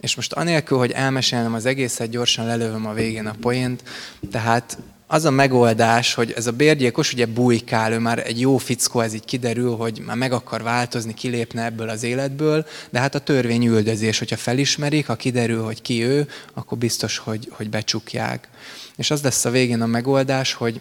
És 0.00 0.14
most 0.14 0.32
anélkül, 0.32 0.78
hogy 0.78 0.90
elmesélnem 0.90 1.54
az 1.54 1.66
egészet, 1.66 2.10
gyorsan 2.10 2.46
lelövöm 2.46 2.86
a 2.86 2.92
végén 2.92 3.26
a 3.26 3.34
poént, 3.40 3.82
tehát 4.30 4.78
az 5.14 5.24
a 5.24 5.30
megoldás, 5.30 6.14
hogy 6.14 6.32
ez 6.36 6.46
a 6.46 6.52
bérgyilkos 6.52 7.12
ugye 7.12 7.26
bujkál, 7.26 7.92
ő 7.92 7.98
már 7.98 8.26
egy 8.26 8.40
jó 8.40 8.56
fickó, 8.56 9.00
ez 9.00 9.14
így 9.14 9.24
kiderül, 9.24 9.76
hogy 9.76 10.02
már 10.06 10.16
meg 10.16 10.32
akar 10.32 10.62
változni, 10.62 11.14
kilépne 11.14 11.64
ebből 11.64 11.88
az 11.88 12.02
életből, 12.02 12.66
de 12.90 12.98
hát 12.98 13.14
a 13.14 13.18
törvény 13.18 13.66
üldözés, 13.66 14.18
hogyha 14.18 14.36
felismerik, 14.36 15.06
ha 15.06 15.16
kiderül, 15.16 15.64
hogy 15.64 15.82
ki 15.82 16.04
ő, 16.04 16.28
akkor 16.54 16.78
biztos, 16.78 17.18
hogy, 17.18 17.48
hogy 17.50 17.70
becsukják. 17.70 18.48
És 18.96 19.10
az 19.10 19.22
lesz 19.22 19.44
a 19.44 19.50
végén 19.50 19.80
a 19.80 19.86
megoldás, 19.86 20.52
hogy, 20.52 20.80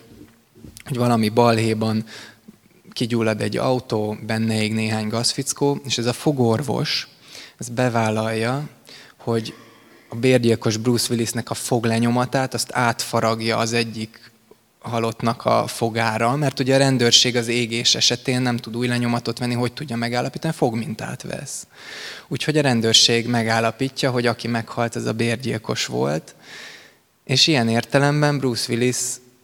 hogy 0.85 0.97
valami 0.97 1.29
balhéban 1.29 2.05
kigyullad 2.91 3.41
egy 3.41 3.57
autó, 3.57 4.17
benne 4.25 4.61
ég 4.61 4.73
néhány 4.73 5.07
gazfickó, 5.07 5.81
és 5.85 5.97
ez 5.97 6.05
a 6.05 6.13
fogorvos, 6.13 7.07
ez 7.57 7.69
bevállalja, 7.69 8.69
hogy 9.17 9.53
a 10.13 10.19
bérgyilkos 10.19 10.77
Bruce 10.77 11.07
Willisnek 11.09 11.49
a 11.49 11.53
foglenyomatát, 11.53 12.53
azt 12.53 12.69
átfaragja 12.71 13.57
az 13.57 13.73
egyik 13.73 14.31
halottnak 14.79 15.45
a 15.45 15.67
fogára, 15.67 16.35
mert 16.35 16.59
ugye 16.59 16.75
a 16.75 16.77
rendőrség 16.77 17.35
az 17.35 17.47
égés 17.47 17.95
esetén 17.95 18.41
nem 18.41 18.57
tud 18.57 18.77
új 18.77 18.87
lenyomatot 18.87 19.39
venni, 19.39 19.53
hogy 19.53 19.73
tudja 19.73 19.95
megállapítani, 19.95 20.53
fogmintát 20.53 21.21
vesz. 21.21 21.67
Úgyhogy 22.27 22.57
a 22.57 22.61
rendőrség 22.61 23.27
megállapítja, 23.27 24.11
hogy 24.11 24.25
aki 24.27 24.47
meghalt, 24.47 24.95
az 24.95 25.05
a 25.05 25.13
bérgyilkos 25.13 25.85
volt, 25.85 26.35
és 27.23 27.47
ilyen 27.47 27.69
értelemben 27.69 28.37
Bruce 28.37 28.73
Willis 28.73 28.97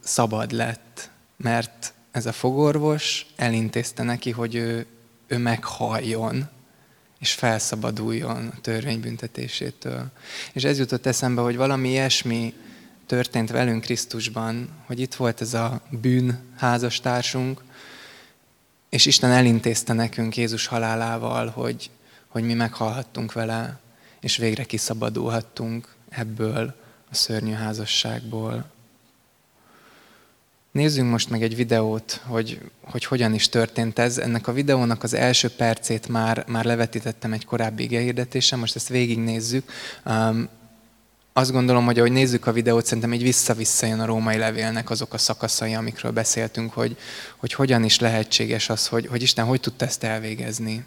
szabad 0.04 0.52
lett, 0.52 1.10
mert 1.36 1.92
ez 2.10 2.26
a 2.26 2.32
fogorvos 2.32 3.26
elintézte 3.36 4.02
neki, 4.02 4.30
hogy 4.30 4.54
ő, 4.54 4.86
ő 5.26 5.38
meghalljon, 5.38 6.48
és 7.20 7.32
felszabaduljon 7.32 8.52
a 8.56 8.60
törvénybüntetésétől. 8.60 10.06
És 10.52 10.64
ez 10.64 10.78
jutott 10.78 11.06
eszembe, 11.06 11.40
hogy 11.40 11.56
valami 11.56 11.88
ilyesmi 11.88 12.54
történt 13.06 13.50
velünk 13.50 13.82
Krisztusban, 13.82 14.68
hogy 14.86 15.00
itt 15.00 15.14
volt 15.14 15.40
ez 15.40 15.54
a 15.54 15.80
bűn 15.90 16.38
házastársunk, 16.56 17.62
és 18.88 19.06
Isten 19.06 19.30
elintézte 19.30 19.92
nekünk 19.92 20.36
Jézus 20.36 20.66
halálával, 20.66 21.48
hogy, 21.48 21.90
hogy 22.28 22.42
mi 22.42 22.54
meghalhattunk 22.54 23.32
vele, 23.32 23.80
és 24.20 24.36
végre 24.36 24.64
kiszabadulhattunk 24.64 25.94
ebből 26.08 26.74
a 27.10 27.14
szörnyű 27.14 27.52
házasságból. 27.52 28.70
Nézzünk 30.72 31.10
most 31.10 31.30
meg 31.30 31.42
egy 31.42 31.56
videót, 31.56 32.20
hogy, 32.26 32.60
hogy 32.84 33.04
hogyan 33.04 33.34
is 33.34 33.48
történt 33.48 33.98
ez. 33.98 34.18
Ennek 34.18 34.46
a 34.46 34.52
videónak 34.52 35.02
az 35.02 35.14
első 35.14 35.48
percét 35.48 36.08
már, 36.08 36.44
már 36.48 36.64
levetítettem 36.64 37.32
egy 37.32 37.44
korábbi 37.44 37.82
igehirdetésen, 37.82 38.58
most 38.58 38.76
ezt 38.76 38.88
végignézzük. 38.88 39.72
Um, 40.04 40.48
azt 41.32 41.52
gondolom, 41.52 41.84
hogy 41.84 41.98
ahogy 41.98 42.12
nézzük 42.12 42.46
a 42.46 42.52
videót, 42.52 42.84
szerintem 42.84 43.12
így 43.12 43.22
vissza-vissza 43.22 43.86
jön 43.86 44.00
a 44.00 44.04
római 44.04 44.36
levélnek 44.36 44.90
azok 44.90 45.12
a 45.12 45.18
szakaszai, 45.18 45.74
amikről 45.74 46.12
beszéltünk, 46.12 46.72
hogy, 46.72 46.96
hogy 47.36 47.52
hogyan 47.52 47.84
is 47.84 47.98
lehetséges 47.98 48.68
az, 48.68 48.86
hogy, 48.86 49.06
hogy 49.06 49.22
Isten 49.22 49.44
hogy 49.44 49.60
tudta 49.60 49.84
ezt 49.84 50.04
elvégezni. 50.04 50.84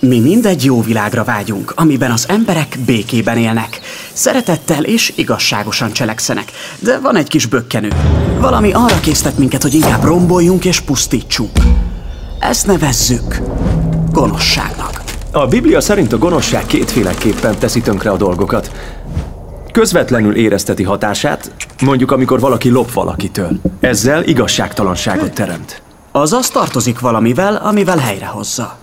Mi 0.00 0.20
mindegy 0.20 0.64
jó 0.64 0.82
világra 0.82 1.24
vágyunk, 1.24 1.72
amiben 1.76 2.10
az 2.10 2.28
emberek 2.28 2.78
békében 2.86 3.36
élnek, 3.36 3.80
szeretettel 4.12 4.84
és 4.84 5.12
igazságosan 5.16 5.92
cselekszenek. 5.92 6.50
De 6.78 6.98
van 6.98 7.16
egy 7.16 7.28
kis 7.28 7.46
bökkenő. 7.46 7.88
Valami 8.40 8.72
arra 8.72 9.00
késztet 9.00 9.38
minket, 9.38 9.62
hogy 9.62 9.74
inkább 9.74 10.02
romboljunk 10.02 10.64
és 10.64 10.80
pusztítsunk. 10.80 11.50
Ezt 12.38 12.66
nevezzük 12.66 13.40
gonoszságnak. 14.12 15.02
A 15.32 15.46
Biblia 15.46 15.80
szerint 15.80 16.12
a 16.12 16.18
gonoszság 16.18 16.66
kétféleképpen 16.66 17.58
teszi 17.58 17.80
tönkre 17.80 18.10
a 18.10 18.16
dolgokat. 18.16 18.70
Közvetlenül 19.72 20.36
érezteti 20.36 20.82
hatását, 20.82 21.50
mondjuk 21.82 22.10
amikor 22.10 22.40
valaki 22.40 22.68
lop 22.68 22.92
valakitől. 22.92 23.60
Ezzel 23.80 24.22
igazságtalanságot 24.22 25.32
teremt. 25.32 25.82
Azaz 26.16 26.50
tartozik 26.50 27.00
valamivel, 27.00 27.56
amivel 27.56 27.96
helyrehozza. 27.96 28.76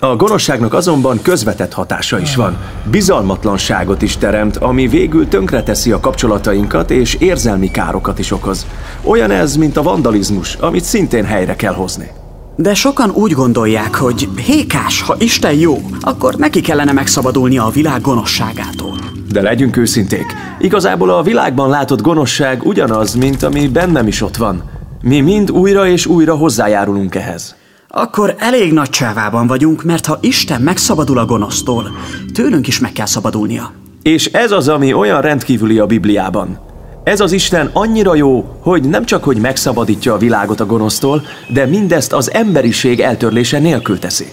A 0.00 0.16
gonoszságnak 0.16 0.74
azonban 0.74 1.22
közvetett 1.22 1.72
hatása 1.72 2.18
is 2.18 2.36
van. 2.36 2.56
Bizalmatlanságot 2.90 4.02
is 4.02 4.16
teremt, 4.16 4.56
ami 4.56 4.88
végül 4.88 5.28
tönkreteszi 5.28 5.92
a 5.92 6.00
kapcsolatainkat 6.00 6.90
és 6.90 7.14
érzelmi 7.14 7.70
károkat 7.70 8.18
is 8.18 8.30
okoz. 8.30 8.66
Olyan 9.02 9.30
ez, 9.30 9.56
mint 9.56 9.76
a 9.76 9.82
vandalizmus, 9.82 10.54
amit 10.54 10.84
szintén 10.84 11.24
helyre 11.24 11.56
kell 11.56 11.74
hozni. 11.74 12.10
De 12.56 12.74
sokan 12.74 13.10
úgy 13.10 13.32
gondolják, 13.32 13.94
hogy 13.94 14.28
hékás, 14.46 15.02
ha 15.02 15.16
Isten 15.18 15.54
jó, 15.54 15.78
akkor 16.00 16.34
neki 16.34 16.60
kellene 16.60 16.92
megszabadulnia 16.92 17.64
a 17.64 17.70
világ 17.70 18.00
gonoszságától. 18.00 18.98
De 19.32 19.42
legyünk 19.42 19.76
őszinték, 19.76 20.26
igazából 20.58 21.10
a 21.10 21.22
világban 21.22 21.68
látott 21.68 22.02
gonoszság 22.02 22.62
ugyanaz, 22.62 23.14
mint 23.14 23.42
ami 23.42 23.68
bennem 23.68 24.06
is 24.06 24.22
ott 24.22 24.36
van. 24.36 24.73
Mi 25.06 25.20
mind 25.20 25.50
újra 25.50 25.88
és 25.88 26.06
újra 26.06 26.34
hozzájárulunk 26.36 27.14
ehhez. 27.14 27.56
Akkor 27.88 28.34
elég 28.38 28.72
nagy 28.72 28.90
csávában 28.90 29.46
vagyunk, 29.46 29.82
mert 29.82 30.06
ha 30.06 30.18
Isten 30.20 30.60
megszabadul 30.60 31.18
a 31.18 31.24
gonosztól, 31.24 31.96
tőlünk 32.32 32.66
is 32.66 32.78
meg 32.78 32.92
kell 32.92 33.06
szabadulnia. 33.06 33.72
És 34.02 34.26
ez 34.26 34.50
az, 34.50 34.68
ami 34.68 34.92
olyan 34.92 35.20
rendkívüli 35.20 35.78
a 35.78 35.86
Bibliában. 35.86 36.58
Ez 37.02 37.20
az 37.20 37.32
Isten 37.32 37.70
annyira 37.72 38.14
jó, 38.14 38.58
hogy 38.60 38.88
nem 38.88 39.04
csak 39.04 39.24
hogy 39.24 39.36
megszabadítja 39.36 40.12
a 40.12 40.18
világot 40.18 40.60
a 40.60 40.66
gonosztól, 40.66 41.22
de 41.48 41.66
mindezt 41.66 42.12
az 42.12 42.32
emberiség 42.32 43.00
eltörlése 43.00 43.58
nélkül 43.58 43.98
teszi. 43.98 44.26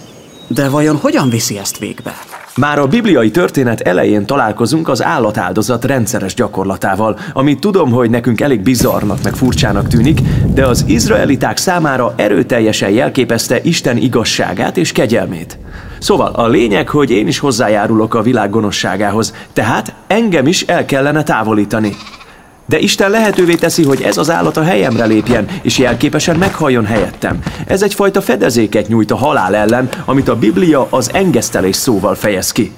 De 0.46 0.68
vajon 0.68 0.96
hogyan 0.96 1.30
viszi 1.30 1.58
ezt 1.58 1.78
végbe? 1.78 2.14
Már 2.56 2.78
a 2.78 2.86
bibliai 2.86 3.30
történet 3.30 3.80
elején 3.80 4.26
találkozunk 4.26 4.88
az 4.88 5.02
állatáldozat 5.02 5.84
rendszeres 5.84 6.34
gyakorlatával, 6.34 7.18
amit 7.32 7.60
tudom, 7.60 7.90
hogy 7.90 8.10
nekünk 8.10 8.40
elég 8.40 8.60
bizarnak 8.60 9.22
meg 9.22 9.34
furcsának 9.34 9.88
tűnik, 9.88 10.20
de 10.54 10.66
az 10.66 10.84
izraeliták 10.86 11.56
számára 11.56 12.12
erőteljesen 12.16 12.90
jelképezte 12.90 13.60
Isten 13.62 13.96
igazságát 13.96 14.76
és 14.76 14.92
kegyelmét. 14.92 15.58
Szóval 15.98 16.32
a 16.32 16.48
lényeg, 16.48 16.88
hogy 16.88 17.10
én 17.10 17.26
is 17.26 17.38
hozzájárulok 17.38 18.14
a 18.14 18.22
világ 18.22 18.50
gonoszságához, 18.50 19.34
tehát 19.52 19.94
engem 20.06 20.46
is 20.46 20.62
el 20.62 20.84
kellene 20.84 21.22
távolítani. 21.22 21.96
De 22.66 22.78
Isten 22.78 23.10
lehetővé 23.10 23.54
teszi, 23.54 23.84
hogy 23.84 24.02
ez 24.02 24.16
az 24.16 24.30
állat 24.30 24.56
a 24.56 24.62
helyemre 24.62 25.04
lépjen, 25.04 25.46
és 25.62 25.78
jelképesen 25.78 26.36
meghalljon 26.36 26.84
helyettem. 26.84 27.38
Ez 27.66 27.82
egyfajta 27.82 28.20
fedezéket 28.20 28.88
nyújt 28.88 29.10
a 29.10 29.16
halál 29.16 29.54
ellen, 29.54 29.88
amit 30.04 30.28
a 30.28 30.36
Biblia 30.36 30.86
az 30.90 31.10
engesztelés 31.12 31.76
szóval 31.76 32.14
fejez 32.14 32.52
ki. 32.52 32.72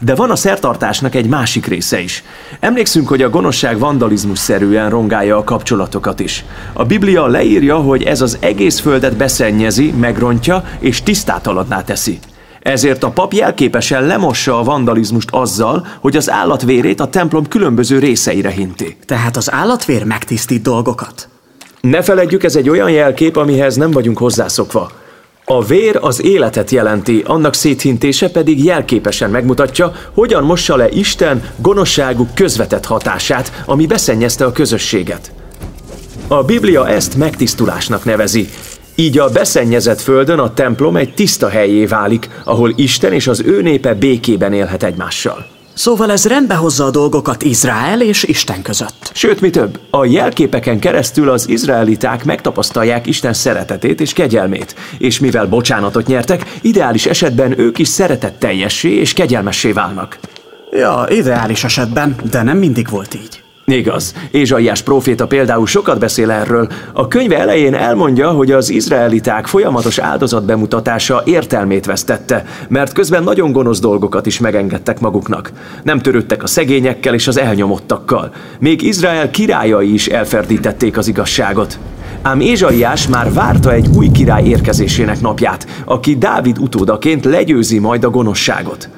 De 0.00 0.14
van 0.14 0.30
a 0.30 0.36
szertartásnak 0.36 1.14
egy 1.14 1.26
másik 1.26 1.66
része 1.66 2.00
is. 2.00 2.24
Emlékszünk, 2.60 3.08
hogy 3.08 3.22
a 3.22 3.30
gonoszság 3.30 3.78
vandalizmus 3.78 4.38
szerűen 4.38 4.90
rongálja 4.90 5.36
a 5.36 5.44
kapcsolatokat 5.44 6.20
is. 6.20 6.44
A 6.72 6.84
Biblia 6.84 7.26
leírja, 7.26 7.76
hogy 7.76 8.02
ez 8.02 8.20
az 8.20 8.36
egész 8.40 8.78
földet 8.78 9.16
beszennyezi, 9.16 9.90
megrontja 9.90 10.64
és 10.78 11.02
tisztátalanná 11.02 11.82
teszi. 11.82 12.18
Ezért 12.62 13.02
a 13.02 13.10
pap 13.10 13.32
jelképesen 13.32 14.06
lemossa 14.06 14.58
a 14.58 14.62
vandalizmust 14.62 15.28
azzal, 15.30 15.86
hogy 16.00 16.16
az 16.16 16.30
állatvérét 16.30 17.00
a 17.00 17.08
templom 17.08 17.48
különböző 17.48 17.98
részeire 17.98 18.50
hinti. 18.50 18.96
Tehát 19.06 19.36
az 19.36 19.52
állatvér 19.52 20.04
megtisztít 20.04 20.62
dolgokat? 20.62 21.28
Ne 21.80 22.02
feledjük, 22.02 22.42
ez 22.42 22.56
egy 22.56 22.68
olyan 22.68 22.90
jelkép, 22.90 23.36
amihez 23.36 23.76
nem 23.76 23.90
vagyunk 23.90 24.18
hozzászokva. 24.18 24.90
A 25.44 25.64
vér 25.64 25.98
az 26.00 26.22
életet 26.22 26.70
jelenti, 26.70 27.22
annak 27.26 27.54
széthintése 27.54 28.30
pedig 28.30 28.64
jelképesen 28.64 29.30
megmutatja, 29.30 29.92
hogyan 30.14 30.44
mossa 30.44 30.76
le 30.76 30.88
Isten 30.88 31.42
gonoszságuk 31.56 32.34
közvetett 32.34 32.84
hatását, 32.84 33.62
ami 33.66 33.86
beszennyezte 33.86 34.44
a 34.44 34.52
közösséget. 34.52 35.32
A 36.28 36.42
Biblia 36.42 36.88
ezt 36.88 37.16
megtisztulásnak 37.16 38.04
nevezi. 38.04 38.48
Így 39.00 39.18
a 39.18 39.28
beszennyezett 39.28 40.00
földön 40.00 40.38
a 40.38 40.54
templom 40.54 40.96
egy 40.96 41.14
tiszta 41.14 41.48
helyé 41.48 41.84
válik, 41.84 42.28
ahol 42.44 42.72
Isten 42.76 43.12
és 43.12 43.26
az 43.26 43.42
ő 43.46 43.62
népe 43.62 43.94
békében 43.94 44.52
élhet 44.52 44.82
egymással. 44.82 45.46
Szóval 45.74 46.10
ez 46.10 46.26
rendbe 46.26 46.54
hozza 46.54 46.84
a 46.84 46.90
dolgokat 46.90 47.42
Izrael 47.42 48.02
és 48.02 48.22
Isten 48.22 48.62
között. 48.62 49.10
Sőt, 49.14 49.40
mi 49.40 49.50
több, 49.50 49.80
a 49.90 50.04
jelképeken 50.04 50.78
keresztül 50.78 51.30
az 51.30 51.48
izraeliták 51.48 52.24
megtapasztalják 52.24 53.06
Isten 53.06 53.32
szeretetét 53.32 54.00
és 54.00 54.12
kegyelmét, 54.12 54.74
és 54.98 55.20
mivel 55.20 55.46
bocsánatot 55.46 56.06
nyertek, 56.06 56.58
ideális 56.60 57.06
esetben 57.06 57.58
ők 57.58 57.78
is 57.78 57.88
szeretetteljessé 57.88 58.90
és 58.90 59.12
kegyelmessé 59.12 59.72
válnak. 59.72 60.18
Ja, 60.72 61.06
ideális 61.08 61.64
esetben, 61.64 62.16
de 62.30 62.42
nem 62.42 62.58
mindig 62.58 62.88
volt 62.88 63.14
így. 63.14 63.42
Igaz. 63.64 64.14
Ézsaiás 64.30 64.82
próféta 64.82 65.26
például 65.26 65.66
sokat 65.66 65.98
beszél 65.98 66.30
erről. 66.30 66.68
A 66.92 67.08
könyve 67.08 67.38
elején 67.38 67.74
elmondja, 67.74 68.30
hogy 68.30 68.52
az 68.52 68.70
izraeliták 68.70 69.46
folyamatos 69.46 69.98
áldozat 69.98 70.44
bemutatása 70.44 71.22
értelmét 71.24 71.86
vesztette, 71.86 72.44
mert 72.68 72.92
közben 72.92 73.22
nagyon 73.22 73.52
gonosz 73.52 73.80
dolgokat 73.80 74.26
is 74.26 74.38
megengedtek 74.38 75.00
maguknak. 75.00 75.52
Nem 75.82 75.98
törődtek 75.98 76.42
a 76.42 76.46
szegényekkel 76.46 77.14
és 77.14 77.26
az 77.26 77.38
elnyomottakkal. 77.38 78.32
Még 78.58 78.82
Izrael 78.82 79.30
királyai 79.30 79.92
is 79.92 80.06
elferdítették 80.06 80.96
az 80.96 81.08
igazságot. 81.08 81.78
Ám 82.22 82.40
Ézsaiás 82.40 83.08
már 83.08 83.32
várta 83.32 83.72
egy 83.72 83.88
új 83.96 84.10
király 84.10 84.44
érkezésének 84.44 85.20
napját, 85.20 85.66
aki 85.84 86.16
Dávid 86.16 86.58
utódaként 86.58 87.24
legyőzi 87.24 87.78
majd 87.78 88.04
a 88.04 88.10
gonoszságot. 88.10 88.88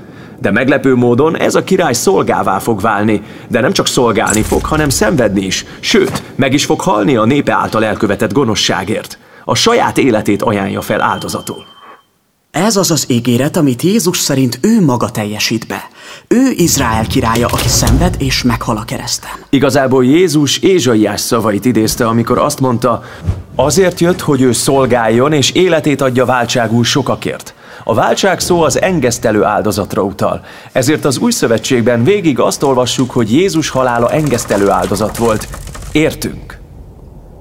De 0.43 0.51
meglepő 0.51 0.95
módon 0.95 1.37
ez 1.37 1.55
a 1.55 1.65
király 1.65 1.93
szolgává 1.93 2.59
fog 2.59 2.81
válni, 2.81 3.23
de 3.49 3.61
nem 3.61 3.73
csak 3.73 3.87
szolgálni 3.87 4.43
fog, 4.43 4.65
hanem 4.65 4.89
szenvedni 4.89 5.45
is, 5.45 5.65
sőt, 5.81 6.23
meg 6.35 6.53
is 6.53 6.65
fog 6.65 6.81
halni 6.81 7.17
a 7.17 7.25
népe 7.25 7.53
által 7.53 7.85
elkövetett 7.85 8.33
gonoszságért. 8.33 9.19
A 9.45 9.55
saját 9.55 9.99
életét 9.99 10.43
ajánlja 10.43 10.81
fel 10.81 11.03
áldozatul. 11.03 11.65
Ez 12.51 12.77
az 12.77 12.91
az 12.91 13.05
ígéret, 13.09 13.57
amit 13.57 13.83
Jézus 13.83 14.19
szerint 14.19 14.59
ő 14.63 14.85
maga 14.85 15.11
teljesít 15.11 15.67
be. 15.67 15.89
Ő 16.29 16.51
Izrael 16.57 17.07
királya, 17.07 17.47
aki 17.47 17.69
szenved 17.69 18.15
és 18.19 18.43
meghal 18.43 18.77
a 18.77 18.85
kereszten. 18.85 19.31
Igazából 19.51 20.05
Jézus 20.05 20.59
Ézsaiás 20.59 21.21
szavait 21.21 21.65
idézte, 21.65 22.07
amikor 22.07 22.39
azt 22.39 22.61
mondta, 22.61 23.03
azért 23.55 24.01
jött, 24.01 24.21
hogy 24.21 24.41
ő 24.41 24.53
szolgáljon 24.53 25.33
és 25.33 25.51
életét 25.51 26.01
adja 26.01 26.25
váltságul 26.25 26.85
sokakért. 26.85 27.55
A 27.85 27.95
váltság 27.95 28.41
szó 28.41 28.63
az 28.63 28.81
engesztelő 28.81 29.45
áldozatra 29.45 30.03
utal. 30.03 30.41
Ezért 30.73 31.05
az 31.05 31.19
új 31.19 31.31
szövetségben 31.31 32.05
végig 32.05 32.39
azt 32.39 32.63
olvassuk, 32.63 33.11
hogy 33.11 33.33
Jézus 33.33 33.69
halála 33.69 34.11
engesztelő 34.11 34.71
áldozat 34.71 35.17
volt. 35.17 35.49
Értünk. 35.93 36.59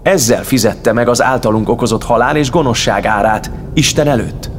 Ezzel 0.03 0.43
fizette 0.43 0.93
meg 0.93 1.07
az 1.07 1.21
általunk 1.21 1.69
okozott 1.69 2.03
halál 2.03 2.35
és 2.35 2.49
gonoszság 2.49 3.05
árát 3.05 3.51
Isten 3.73 4.07
előtt. 4.07 4.50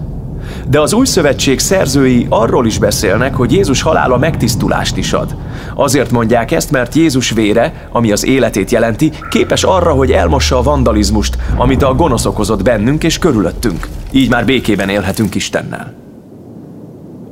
De 0.68 0.80
az 0.80 0.92
új 0.92 1.06
szövetség 1.06 1.58
szerzői 1.58 2.26
arról 2.28 2.66
is 2.66 2.78
beszélnek, 2.78 3.34
hogy 3.34 3.52
Jézus 3.52 3.82
halála 3.82 4.18
megtisztulást 4.18 4.96
is 4.96 5.12
ad. 5.12 5.36
Azért 5.74 6.10
mondják 6.10 6.50
ezt, 6.50 6.70
mert 6.70 6.94
Jézus 6.94 7.30
vére, 7.30 7.88
ami 7.92 8.12
az 8.12 8.24
életét 8.24 8.70
jelenti, 8.70 9.12
képes 9.30 9.62
arra, 9.62 9.92
hogy 9.92 10.10
elmossa 10.10 10.58
a 10.58 10.62
vandalizmust, 10.62 11.36
amit 11.56 11.82
a 11.82 11.94
gonosz 11.94 12.24
okozott 12.24 12.62
bennünk 12.62 13.04
és 13.04 13.18
körülöttünk. 13.18 13.88
Így 14.10 14.30
már 14.30 14.44
békében 14.44 14.88
élhetünk 14.88 15.34
Istennel. 15.34 15.94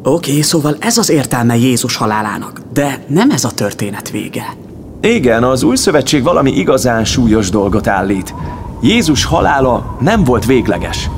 Oké, 0.03 0.31
okay, 0.31 0.43
szóval 0.43 0.77
ez 0.81 0.99
az 0.99 1.11
értelme 1.11 1.57
Jézus 1.57 1.97
halálának, 1.97 2.61
de 2.73 3.05
nem 3.07 3.31
ez 3.31 3.45
a 3.45 3.51
történet 3.51 4.11
vége. 4.11 4.55
Igen, 5.01 5.45
az 5.45 5.63
új 5.63 5.77
szövetség 5.77 6.23
valami 6.23 6.51
igazán 6.51 7.05
súlyos 7.05 7.51
dolgot 7.51 7.87
állít. 7.87 8.35
Jézus 8.83 9.25
halála 9.25 9.97
nem 10.01 10.25
volt 10.25 10.47
végleges. 10.47 11.11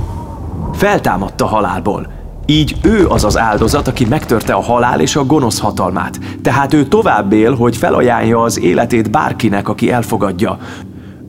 Feltámadta 0.73 1.47
halálból. 1.47 2.20
Így 2.47 2.77
ő 2.83 3.07
az 3.09 3.25
az 3.25 3.39
áldozat, 3.39 3.89
aki 3.89 4.05
megtörte 4.05 4.53
a 4.53 4.62
halál 4.62 5.01
és 5.01 5.16
a 5.16 5.25
gonosz 5.25 5.59
hatalmát. 5.59 6.18
Tehát 6.43 6.73
ő 6.75 6.85
tovább 6.85 7.33
él, 7.33 7.55
hogy 7.55 7.77
felajánlja 7.77 8.43
az 8.43 8.61
életét 8.61 9.11
bárkinek, 9.11 9.68
aki 9.68 9.91
elfogadja. 9.91 10.59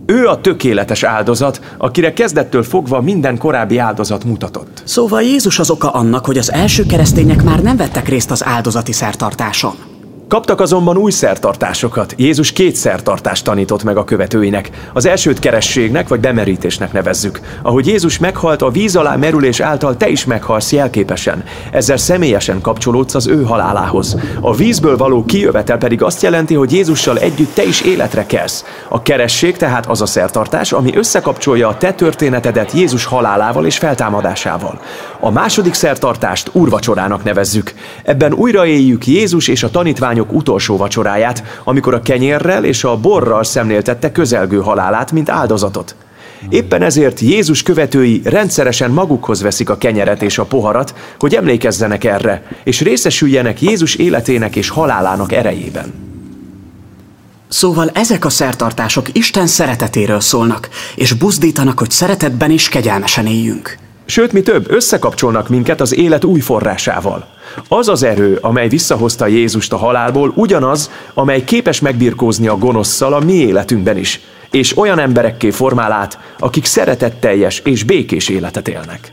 Ő 0.05 0.27
a 0.27 0.41
tökéletes 0.41 1.03
áldozat, 1.03 1.61
akire 1.77 2.13
kezdettől 2.13 2.63
fogva 2.63 3.01
minden 3.01 3.37
korábbi 3.37 3.77
áldozat 3.77 4.23
mutatott. 4.23 4.81
Szóval 4.85 5.21
Jézus 5.21 5.59
az 5.59 5.69
oka 5.69 5.89
annak, 5.89 6.25
hogy 6.25 6.37
az 6.37 6.51
első 6.51 6.85
keresztények 6.85 7.43
már 7.43 7.61
nem 7.61 7.77
vettek 7.77 8.07
részt 8.09 8.31
az 8.31 8.45
áldozati 8.45 8.91
szertartáson. 8.91 9.92
Kaptak 10.33 10.61
azonban 10.61 10.97
új 10.97 11.11
szertartásokat. 11.11 12.13
Jézus 12.17 12.51
két 12.51 12.75
szertartást 12.75 13.43
tanított 13.43 13.83
meg 13.83 13.97
a 13.97 14.03
követőinek. 14.03 14.69
Az 14.93 15.05
elsőt 15.05 15.39
kerességnek 15.39 16.07
vagy 16.07 16.19
bemerítésnek 16.19 16.93
nevezzük. 16.93 17.39
Ahogy 17.61 17.87
Jézus 17.87 18.17
meghalt, 18.17 18.61
a 18.61 18.69
víz 18.69 18.95
alá 18.95 19.15
merülés 19.15 19.59
által 19.59 19.97
te 19.97 20.09
is 20.09 20.25
meghalsz 20.25 20.71
jelképesen. 20.71 21.43
Ezzel 21.71 21.97
személyesen 21.97 22.61
kapcsolódsz 22.61 23.15
az 23.15 23.27
ő 23.27 23.43
halálához. 23.43 24.17
A 24.41 24.55
vízből 24.55 24.97
való 24.97 25.25
kijövetel 25.25 25.77
pedig 25.77 26.01
azt 26.01 26.21
jelenti, 26.21 26.53
hogy 26.53 26.71
Jézussal 26.71 27.17
együtt 27.17 27.53
te 27.53 27.63
is 27.63 27.81
életre 27.81 28.25
kelsz. 28.25 28.65
A 28.87 29.01
keresség 29.01 29.57
tehát 29.57 29.85
az 29.85 30.01
a 30.01 30.05
szertartás, 30.05 30.71
ami 30.71 30.95
összekapcsolja 30.95 31.67
a 31.67 31.77
te 31.77 31.93
történetedet 31.93 32.71
Jézus 32.71 33.05
halálával 33.05 33.65
és 33.65 33.77
feltámadásával. 33.77 34.79
A 35.19 35.31
második 35.31 35.73
szertartást 35.73 36.49
úrvacsorának 36.51 37.23
nevezzük. 37.23 37.73
Ebben 38.03 38.33
újraéljük 38.33 39.07
Jézus 39.07 39.47
és 39.47 39.63
a 39.63 39.69
tanítványok 39.69 40.22
lányok 40.23 40.33
utolsó 40.33 40.77
vacsoráját, 40.77 41.43
amikor 41.63 41.93
a 41.93 42.01
kenyérrel 42.01 42.63
és 42.63 42.83
a 42.83 42.97
borral 42.97 43.43
szemléltette 43.43 44.11
közelgő 44.11 44.57
halálát, 44.57 45.11
mint 45.11 45.29
áldozatot. 45.29 45.95
Éppen 46.49 46.81
ezért 46.81 47.19
Jézus 47.19 47.63
követői 47.63 48.21
rendszeresen 48.23 48.91
magukhoz 48.91 49.41
veszik 49.41 49.69
a 49.69 49.77
kenyeret 49.77 50.21
és 50.21 50.37
a 50.37 50.43
poharat, 50.43 50.93
hogy 51.19 51.35
emlékezzenek 51.35 52.03
erre, 52.03 52.43
és 52.63 52.81
részesüljenek 52.81 53.61
Jézus 53.61 53.95
életének 53.95 54.55
és 54.55 54.69
halálának 54.69 55.31
erejében. 55.31 55.93
Szóval 57.47 57.89
ezek 57.93 58.25
a 58.25 58.29
szertartások 58.29 59.07
Isten 59.11 59.47
szeretetéről 59.47 60.19
szólnak, 60.19 60.69
és 60.95 61.13
buzdítanak, 61.13 61.79
hogy 61.79 61.91
szeretetben 61.91 62.51
és 62.51 62.69
kegyelmesen 62.69 63.27
éljünk. 63.27 63.77
Sőt, 64.05 64.31
mi 64.31 64.41
több, 64.41 64.71
összekapcsolnak 64.71 65.49
minket 65.49 65.81
az 65.81 65.95
élet 65.95 66.23
új 66.23 66.39
forrásával. 66.39 67.32
Az 67.67 67.89
az 67.89 68.03
erő, 68.03 68.37
amely 68.41 68.67
visszahozta 68.67 69.27
Jézust 69.27 69.73
a 69.73 69.77
halálból, 69.77 70.31
ugyanaz, 70.35 70.91
amely 71.13 71.43
képes 71.43 71.79
megbirkózni 71.79 72.47
a 72.47 72.57
gonoszszal 72.57 73.13
a 73.13 73.19
mi 73.19 73.33
életünkben 73.33 73.97
is, 73.97 74.19
és 74.51 74.77
olyan 74.77 74.99
emberekké 74.99 75.49
formál 75.49 75.91
át, 75.91 76.19
akik 76.39 76.65
szeretetteljes 76.65 77.59
és 77.59 77.83
békés 77.83 78.29
életet 78.29 78.67
élnek. 78.67 79.12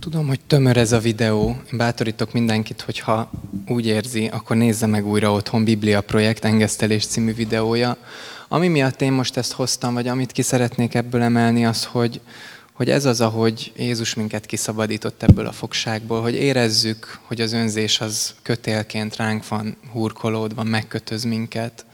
Tudom, 0.00 0.26
hogy 0.26 0.40
tömör 0.46 0.76
ez 0.76 0.92
a 0.92 0.98
videó. 0.98 1.48
Én 1.48 1.78
bátorítok 1.78 2.32
mindenkit, 2.32 2.80
hogyha 2.80 3.30
úgy 3.68 3.86
érzi, 3.86 4.26
akkor 4.26 4.56
nézze 4.56 4.86
meg 4.86 5.06
újra 5.06 5.32
otthon 5.32 5.64
Biblia 5.64 6.00
Projekt 6.00 6.44
Engesztelés 6.44 7.06
című 7.06 7.34
videója. 7.34 7.96
Ami 8.48 8.68
miatt 8.68 9.00
én 9.00 9.12
most 9.12 9.36
ezt 9.36 9.52
hoztam, 9.52 9.94
vagy 9.94 10.08
amit 10.08 10.32
ki 10.32 10.42
szeretnék 10.42 10.94
ebből 10.94 11.22
emelni, 11.22 11.66
az, 11.66 11.84
hogy, 11.84 12.20
hogy 12.72 12.90
ez 12.90 13.04
az, 13.04 13.20
ahogy 13.20 13.72
Jézus 13.76 14.14
minket 14.14 14.46
kiszabadított 14.46 15.22
ebből 15.22 15.46
a 15.46 15.52
fogságból, 15.52 16.20
hogy 16.22 16.34
érezzük, 16.34 17.18
hogy 17.22 17.40
az 17.40 17.52
önzés 17.52 18.00
az 18.00 18.34
kötélként 18.42 19.16
ránk 19.16 19.48
van 19.48 19.76
hurkolódva, 19.92 20.62
megkötöz 20.62 21.24
minket, 21.24 21.84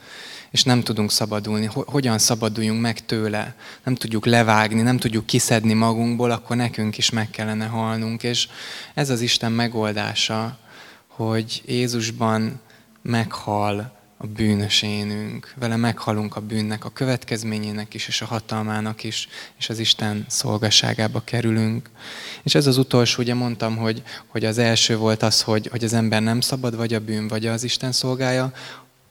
és 0.51 0.63
nem 0.63 0.83
tudunk 0.83 1.11
szabadulni. 1.11 1.69
Hogyan 1.73 2.17
szabaduljunk 2.17 2.81
meg 2.81 3.05
tőle? 3.05 3.55
Nem 3.83 3.95
tudjuk 3.95 4.25
levágni, 4.25 4.81
nem 4.81 4.97
tudjuk 4.97 5.25
kiszedni 5.25 5.73
magunkból, 5.73 6.31
akkor 6.31 6.55
nekünk 6.55 6.97
is 6.97 7.09
meg 7.09 7.29
kellene 7.29 7.65
halnunk. 7.65 8.23
És 8.23 8.47
ez 8.93 9.09
az 9.09 9.21
Isten 9.21 9.51
megoldása, 9.51 10.57
hogy 11.07 11.63
Jézusban 11.65 12.59
meghal 13.01 13.95
a 14.17 14.27
bűnös 14.27 14.81
énünk, 14.81 15.53
vele 15.55 15.75
meghalunk 15.75 16.35
a 16.35 16.41
bűnnek, 16.41 16.85
a 16.85 16.89
következményének 16.89 17.93
is, 17.93 18.07
és 18.07 18.21
a 18.21 18.25
hatalmának 18.25 19.03
is, 19.03 19.27
és 19.57 19.69
az 19.69 19.79
Isten 19.79 20.25
szolgaságába 20.27 21.21
kerülünk. 21.23 21.89
És 22.43 22.55
ez 22.55 22.67
az 22.67 22.77
utolsó, 22.77 23.21
ugye 23.21 23.33
mondtam, 23.33 23.77
hogy, 23.77 24.03
hogy 24.27 24.45
az 24.45 24.57
első 24.57 24.97
volt 24.97 25.23
az, 25.23 25.41
hogy, 25.41 25.67
hogy 25.67 25.83
az 25.83 25.93
ember 25.93 26.21
nem 26.21 26.41
szabad, 26.41 26.75
vagy 26.75 26.93
a 26.93 26.99
bűn, 26.99 27.27
vagy 27.27 27.45
az 27.45 27.63
Isten 27.63 27.91
szolgája, 27.91 28.51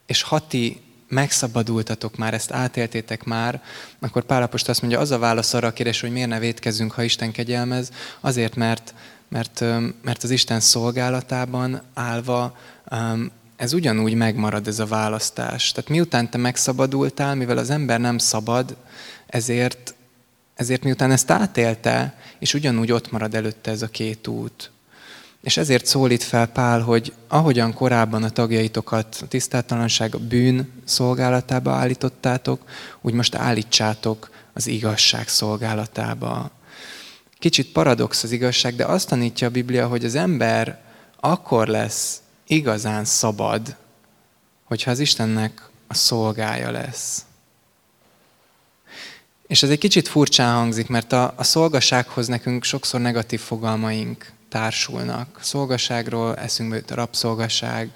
és 0.07 0.23
Hati 0.23 0.81
megszabadultatok 1.09 2.17
már, 2.17 2.35
ezt 2.35 2.53
átéltétek 2.53 3.25
már, 3.25 3.63
akkor 3.99 4.25
Pálapostól 4.25 4.71
azt 4.71 4.81
mondja, 4.81 5.01
az 5.01 5.11
a 5.11 5.19
válasz 5.19 5.55
arra 5.55 5.67
a 5.67 5.73
kérdés, 5.73 6.01
hogy 6.01 6.13
miért 6.13 6.29
ne 6.29 6.39
védkezzünk, 6.39 6.93
ha 6.93 7.03
Isten 7.03 7.33
kegyelmez, 7.33 7.91
azért, 8.21 8.55
mert, 8.55 8.95
mert, 9.29 9.65
mert 10.03 10.23
az 10.23 10.31
Isten 10.31 10.61
szolgálatában 10.61 11.83
állva 11.95 12.57
ez 13.57 13.73
ugyanúgy 13.73 14.15
megmarad 14.15 14.67
ez 14.67 14.79
a 14.79 14.87
választás. 14.87 15.73
Tehát 15.73 15.91
miután 15.91 16.31
te 16.31 16.39
megszabadultál, 16.39 17.35
mivel 17.35 17.59
az 17.59 17.71
ember 17.71 18.01
nem 18.01 18.19
szabad, 18.19 18.77
ezért, 19.27 19.95
ezért 20.55 20.85
miután 20.85 21.11
ezt 21.11 21.31
átélte, 21.31 22.19
és 22.39 22.55
ugyanúgy 22.55 22.93
ott 22.93 23.11
marad 23.11 23.35
előtte 23.35 23.71
ez 23.71 23.83
a 23.83 23.89
két 23.89 24.27
út. 24.27 24.71
És 25.47 25.57
ezért 25.57 25.87
szólít 25.87 26.23
fel 26.23 26.47
Pál, 26.47 26.81
hogy 26.81 27.13
ahogyan 27.29 27.75
korábban 27.75 28.23
a 28.23 28.31
tagjaitokat 28.31 29.19
a 29.23 29.27
tisztátalanság, 29.27 30.15
a 30.15 30.19
bűn 30.19 30.73
szolgálatába 30.85 31.73
állítottátok, 31.73 32.65
úgy 33.01 33.13
most 33.13 33.35
állítsátok 33.35 34.31
az 34.53 34.67
igazság 34.67 35.29
szolgálatába. 35.29 36.51
Kicsit 37.39 37.73
paradox 37.73 38.23
az 38.23 38.31
igazság, 38.31 38.77
de 38.77 38.85
azt 38.85 39.09
tanítja 39.09 39.47
a 39.47 39.51
Biblia, 39.51 39.89
hogy 39.89 40.05
az 40.05 40.15
ember 40.15 40.81
akkor 41.21 41.67
lesz 41.67 42.21
igazán 42.47 43.05
szabad, 43.05 43.77
hogyha 44.65 44.91
az 44.91 44.99
Istennek 44.99 45.69
a 45.87 45.95
szolgája 45.95 46.71
lesz. 46.71 47.25
És 49.47 49.63
ez 49.63 49.71
egy 49.71 49.79
kicsit 49.79 50.09
furcsán 50.09 50.55
hangzik, 50.55 50.89
mert 50.89 51.13
a, 51.13 51.33
a 51.37 51.45
szolgasághoz 51.45 52.27
nekünk 52.27 52.65
sokszor 52.65 53.01
negatív 53.01 53.41
fogalmaink 53.41 54.35
társulnak. 54.57 55.39
Szolgaságról 55.43 56.37
eszünkbe 56.37 56.77
jut 56.77 56.91
a 56.91 56.95
rabszolgaság, 56.95 57.91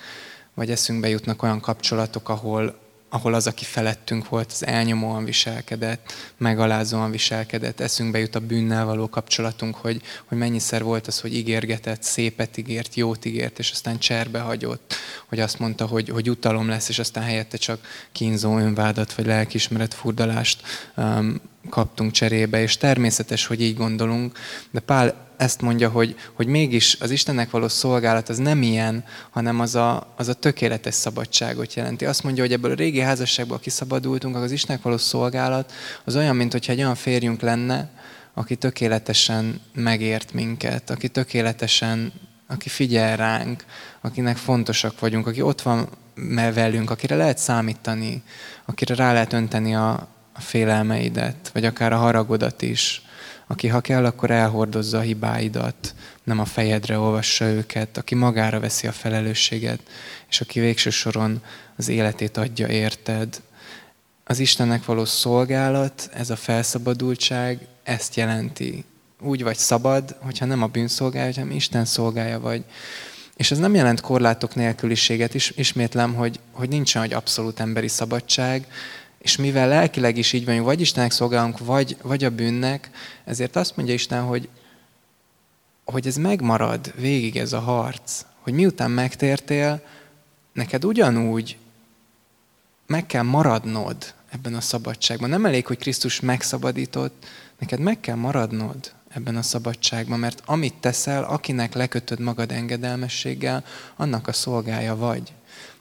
vagy 0.54 0.70
eszünkbe 0.70 1.08
jutnak 1.08 1.42
olyan 1.42 1.60
kapcsolatok, 1.60 2.28
ahol, 2.28 2.78
ahol 3.08 3.34
az, 3.34 3.46
aki 3.46 3.64
felettünk 3.64 4.28
volt, 4.28 4.50
az 4.52 4.66
elnyomóan 4.66 5.24
viselkedett, 5.24 6.12
megalázóan 6.36 7.10
viselkedett, 7.10 7.80
eszünkbe 7.80 8.18
jut 8.18 8.34
a 8.34 8.40
bűnnel 8.40 8.84
való 8.84 9.08
kapcsolatunk, 9.08 9.74
hogy, 9.74 10.02
hogy 10.24 10.38
mennyiszer 10.38 10.82
volt 10.82 11.06
az, 11.06 11.20
hogy 11.20 11.34
ígérgetett, 11.34 12.02
szépet 12.02 12.56
ígért, 12.56 12.94
jót 12.94 13.24
ígért, 13.24 13.58
és 13.58 13.70
aztán 13.70 13.98
cserbe 13.98 14.40
hagyott, 14.40 14.94
hogy 15.26 15.40
azt 15.40 15.58
mondta, 15.58 15.86
hogy, 15.86 16.08
hogy 16.08 16.30
utalom 16.30 16.68
lesz, 16.68 16.88
és 16.88 16.98
aztán 16.98 17.24
helyette 17.24 17.56
csak 17.56 17.80
kínzó 18.12 18.58
önvádat, 18.58 19.14
vagy 19.14 19.26
lelkismeret 19.26 19.94
furdalást 19.94 20.62
um, 20.96 21.40
kaptunk 21.68 22.12
cserébe, 22.12 22.62
és 22.62 22.76
természetes, 22.76 23.46
hogy 23.46 23.62
így 23.62 23.76
gondolunk, 23.76 24.38
de 24.70 24.80
Pál 24.80 25.28
ezt 25.40 25.60
mondja, 25.60 25.88
hogy, 25.88 26.16
hogy 26.32 26.46
mégis 26.46 26.96
az 27.00 27.10
Istennek 27.10 27.50
való 27.50 27.68
szolgálat 27.68 28.28
az 28.28 28.38
nem 28.38 28.62
ilyen, 28.62 29.04
hanem 29.30 29.60
az 29.60 29.74
a, 29.74 30.12
az 30.16 30.28
a 30.28 30.32
tökéletes 30.32 30.94
szabadságot 30.94 31.74
jelenti. 31.74 32.04
Azt 32.04 32.22
mondja, 32.22 32.42
hogy 32.42 32.52
ebből 32.52 32.70
a 32.70 32.74
régi 32.74 33.00
házasságból 33.00 33.58
kiszabadultunk, 33.58 34.36
az 34.36 34.52
Istennek 34.52 34.82
való 34.82 34.96
szolgálat 34.96 35.72
az 36.04 36.16
olyan, 36.16 36.36
mint 36.36 36.52
hogyha 36.52 36.72
egy 36.72 36.78
olyan 36.78 36.94
férjünk 36.94 37.40
lenne, 37.40 37.90
aki 38.34 38.56
tökéletesen 38.56 39.60
megért 39.74 40.32
minket, 40.32 40.90
aki 40.90 41.08
tökéletesen, 41.08 42.12
aki 42.46 42.68
figyel 42.68 43.16
ránk, 43.16 43.64
akinek 44.00 44.36
fontosak 44.36 45.00
vagyunk, 45.00 45.26
aki 45.26 45.42
ott 45.42 45.62
van 45.62 45.88
velünk, 46.54 46.90
akire 46.90 47.16
lehet 47.16 47.38
számítani, 47.38 48.22
akire 48.64 48.94
rá 48.94 49.12
lehet 49.12 49.32
önteni 49.32 49.74
a, 49.74 49.90
a 50.32 50.40
félelmeidet, 50.40 51.50
vagy 51.52 51.64
akár 51.64 51.92
a 51.92 51.96
haragodat 51.96 52.62
is 52.62 53.02
aki 53.50 53.68
ha 53.68 53.80
kell, 53.80 54.04
akkor 54.04 54.30
elhordozza 54.30 54.98
a 54.98 55.00
hibáidat, 55.00 55.94
nem 56.24 56.38
a 56.38 56.44
fejedre 56.44 56.98
olvassa 56.98 57.44
őket, 57.44 57.96
aki 57.96 58.14
magára 58.14 58.60
veszi 58.60 58.86
a 58.86 58.92
felelősséget, 58.92 59.80
és 60.28 60.40
aki 60.40 60.60
végső 60.60 60.90
soron 60.90 61.42
az 61.76 61.88
életét 61.88 62.36
adja 62.36 62.66
érted. 62.66 63.40
Az 64.24 64.38
Istennek 64.38 64.84
való 64.84 65.04
szolgálat, 65.04 66.10
ez 66.14 66.30
a 66.30 66.36
felszabadultság, 66.36 67.66
ezt 67.82 68.14
jelenti. 68.14 68.84
Úgy 69.20 69.42
vagy 69.42 69.56
szabad, 69.56 70.16
hogyha 70.20 70.44
nem 70.44 70.62
a 70.62 70.66
bűn 70.66 70.88
szolgálja, 70.88 71.32
hanem 71.34 71.50
Isten 71.50 71.84
szolgálja 71.84 72.40
vagy. 72.40 72.64
És 73.36 73.50
ez 73.50 73.58
nem 73.58 73.74
jelent 73.74 74.00
korlátok 74.00 74.54
nélküliséget, 74.54 75.34
is, 75.34 75.52
ismétlem, 75.56 76.14
hogy, 76.14 76.40
hogy 76.50 76.68
nincsen 76.68 77.02
egy 77.02 77.12
abszolút 77.12 77.60
emberi 77.60 77.88
szabadság, 77.88 78.66
és 79.20 79.36
mivel 79.36 79.68
lelkileg 79.68 80.16
is 80.16 80.32
így 80.32 80.44
vagyunk, 80.44 80.64
vagy 80.64 80.80
Istennek 80.80 81.10
szolgálunk, 81.10 81.58
vagy, 81.58 81.96
vagy 82.02 82.24
a 82.24 82.30
bűnnek, 82.30 82.90
ezért 83.24 83.56
azt 83.56 83.76
mondja 83.76 83.94
Isten, 83.94 84.22
hogy, 84.22 84.48
hogy 85.84 86.06
ez 86.06 86.16
megmarad 86.16 86.92
végig 86.96 87.36
ez 87.36 87.52
a 87.52 87.60
harc. 87.60 88.24
Hogy 88.40 88.52
miután 88.52 88.90
megtértél, 88.90 89.82
neked 90.52 90.84
ugyanúgy 90.84 91.56
meg 92.86 93.06
kell 93.06 93.22
maradnod 93.22 94.14
ebben 94.30 94.54
a 94.54 94.60
szabadságban. 94.60 95.28
Nem 95.28 95.46
elég, 95.46 95.66
hogy 95.66 95.78
Krisztus 95.78 96.20
megszabadított, 96.20 97.26
neked 97.58 97.78
meg 97.78 98.00
kell 98.00 98.16
maradnod 98.16 98.92
ebben 99.08 99.36
a 99.36 99.42
szabadságban, 99.42 100.18
mert 100.18 100.42
amit 100.46 100.74
teszel, 100.74 101.24
akinek 101.24 101.74
lekötöd 101.74 102.20
magad 102.20 102.52
engedelmességgel, 102.52 103.64
annak 103.96 104.28
a 104.28 104.32
szolgája 104.32 104.96
vagy. 104.96 105.32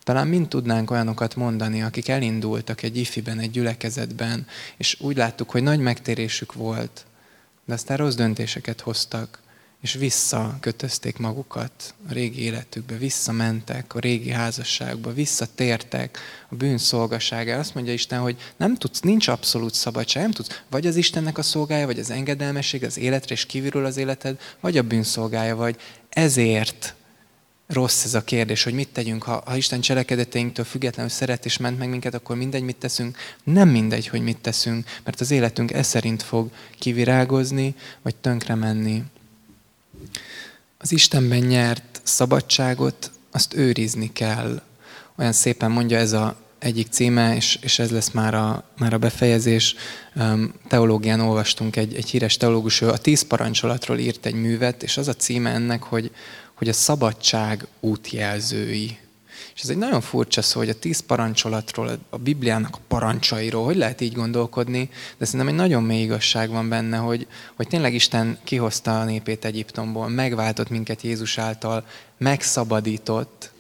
Talán 0.10 0.28
mind 0.28 0.47
tudnánk 0.47 0.91
olyanokat 0.91 1.36
mondani, 1.36 1.82
akik 1.82 2.07
elindultak 2.07 2.82
egy 2.82 2.97
ifiben, 2.97 3.39
egy 3.39 3.51
gyülekezetben, 3.51 4.47
és 4.78 4.97
úgy 4.99 5.18
láttuk, 5.18 5.49
hogy 5.49 5.64
nagy 5.64 5.80
megtérésük 5.80 6.53
volt, 6.53 7.05
de 7.66 7.74
aztán 7.74 7.97
rossz 7.97 8.16
döntéseket 8.16 8.82
hoztak, 8.82 9.39
és 9.82 9.93
visszakötözték 9.93 11.18
magukat 11.18 11.93
a 12.10 12.14
régi 12.14 12.41
életükbe, 12.41 12.97
visszamentek 12.97 13.95
a 13.95 13.99
régi 13.99 14.30
házasságba, 14.30 15.14
visszatértek 15.14 16.20
a 16.49 16.55
bűn 16.55 16.78
szolgaságára. 16.78 17.60
Azt 17.60 17.76
mondja 17.76 17.93
Isten, 17.93 18.20
hogy 18.20 18.38
nem 18.57 18.76
tudsz, 18.76 18.99
nincs 18.99 19.28
abszolút 19.28 19.74
szabadság, 19.74 20.24
nem 20.24 20.32
tudsz, 20.32 20.62
vagy 20.70 20.88
az 20.88 20.95
Istennek 20.95 21.38
a 21.38 21.41
szolgája, 21.41 21.86
vagy 21.86 21.99
az 21.99 22.10
engedelmesség 22.10 22.84
az 22.84 22.97
életre, 22.97 23.36
és 23.36 23.45
kívülről 23.45 23.86
az 23.86 23.97
életed, 23.97 24.39
vagy 24.60 24.78
a 24.78 24.84
bűn 24.84 25.03
szolgája 25.03 25.55
vagy. 25.55 25.76
Ezért 26.10 26.93
rossz 27.70 28.03
ez 28.03 28.13
a 28.13 28.24
kérdés, 28.24 28.63
hogy 28.63 28.74
mit 28.74 28.89
tegyünk, 28.89 29.24
ha, 29.24 29.43
ha 29.45 29.55
Isten 29.55 29.82
cselekedeteinktől 29.82 30.65
függetlenül 30.65 31.11
szeret 31.11 31.45
és 31.45 31.57
ment 31.57 31.78
meg 31.78 31.89
minket, 31.89 32.13
akkor 32.13 32.36
mindegy, 32.36 32.63
mit 32.63 32.76
teszünk. 32.76 33.17
Nem 33.43 33.70
mindegy, 33.70 34.07
hogy 34.07 34.22
mit 34.22 34.38
teszünk, 34.38 34.86
mert 35.03 35.22
az 35.22 35.32
életünk 35.32 35.72
e 35.72 35.84
szerint 35.84 36.24
fog 36.24 36.49
kivirágozni, 36.80 37.76
vagy 38.01 38.15
tönkre 38.15 38.55
menni. 38.55 39.03
Az 40.78 40.91
Istenben 40.91 41.39
nyert 41.39 42.01
szabadságot, 42.03 43.11
azt 43.32 43.53
őrizni 43.53 44.13
kell. 44.13 44.61
Olyan 45.15 45.34
szépen 45.34 45.72
mondja 45.72 45.97
ez 45.97 46.11
a 46.11 46.38
egyik 46.59 46.88
címe, 46.88 47.36
és, 47.36 47.59
és 47.61 47.80
ez 47.80 47.91
lesz 47.91 48.11
már 48.11 48.34
a, 48.34 48.63
már 48.78 48.93
a 48.93 48.97
befejezés. 48.97 49.76
Teológián 50.67 51.20
olvastunk 51.20 51.76
egy, 51.76 51.95
egy 51.95 52.09
híres 52.09 52.38
teológus, 52.38 52.82
ő 52.82 52.89
a 52.89 52.97
tíz 52.97 53.22
parancsolatról 53.22 53.97
írt 53.97 54.26
egy 54.26 54.34
művet, 54.34 54.84
és 54.84 54.97
az 54.97 55.07
a 55.07 55.13
címe 55.13 55.49
ennek, 55.49 55.84
hogy, 55.84 56.11
hogy 56.60 56.70
a 56.70 56.74
szabadság 56.74 57.68
útjelzői. 57.80 58.97
És 59.55 59.62
ez 59.62 59.70
egy 59.70 59.78
nagyon 59.78 60.01
furcsa 60.01 60.41
szó, 60.41 60.60
hogy 60.60 60.70
a 60.70 60.80
tíz 60.80 60.99
parancsolatról, 60.99 61.99
a 62.10 62.18
Bibliának 62.18 62.76
a 62.76 62.80
parancsairól, 62.88 63.66
hogy 63.66 63.76
lehet 63.76 64.01
így 64.01 64.14
gondolkodni, 64.14 64.89
de 65.18 65.26
szerintem 65.26 65.47
egy 65.47 65.60
nagyon 65.60 65.84
mély 65.84 66.01
igazság 66.01 66.49
van 66.49 66.70
benne, 66.70 66.97
hogy, 66.97 67.28
hogy 67.55 67.68
tényleg 67.68 67.93
Isten 67.93 68.39
kihozta 68.43 68.99
a 68.99 69.03
népét 69.03 69.45
Egyiptomból, 69.45 70.10
megváltott 70.10 70.70
minket 70.70 71.01
Jézus 71.01 71.38
által, 71.38 71.86
megszabadított, 72.18 73.51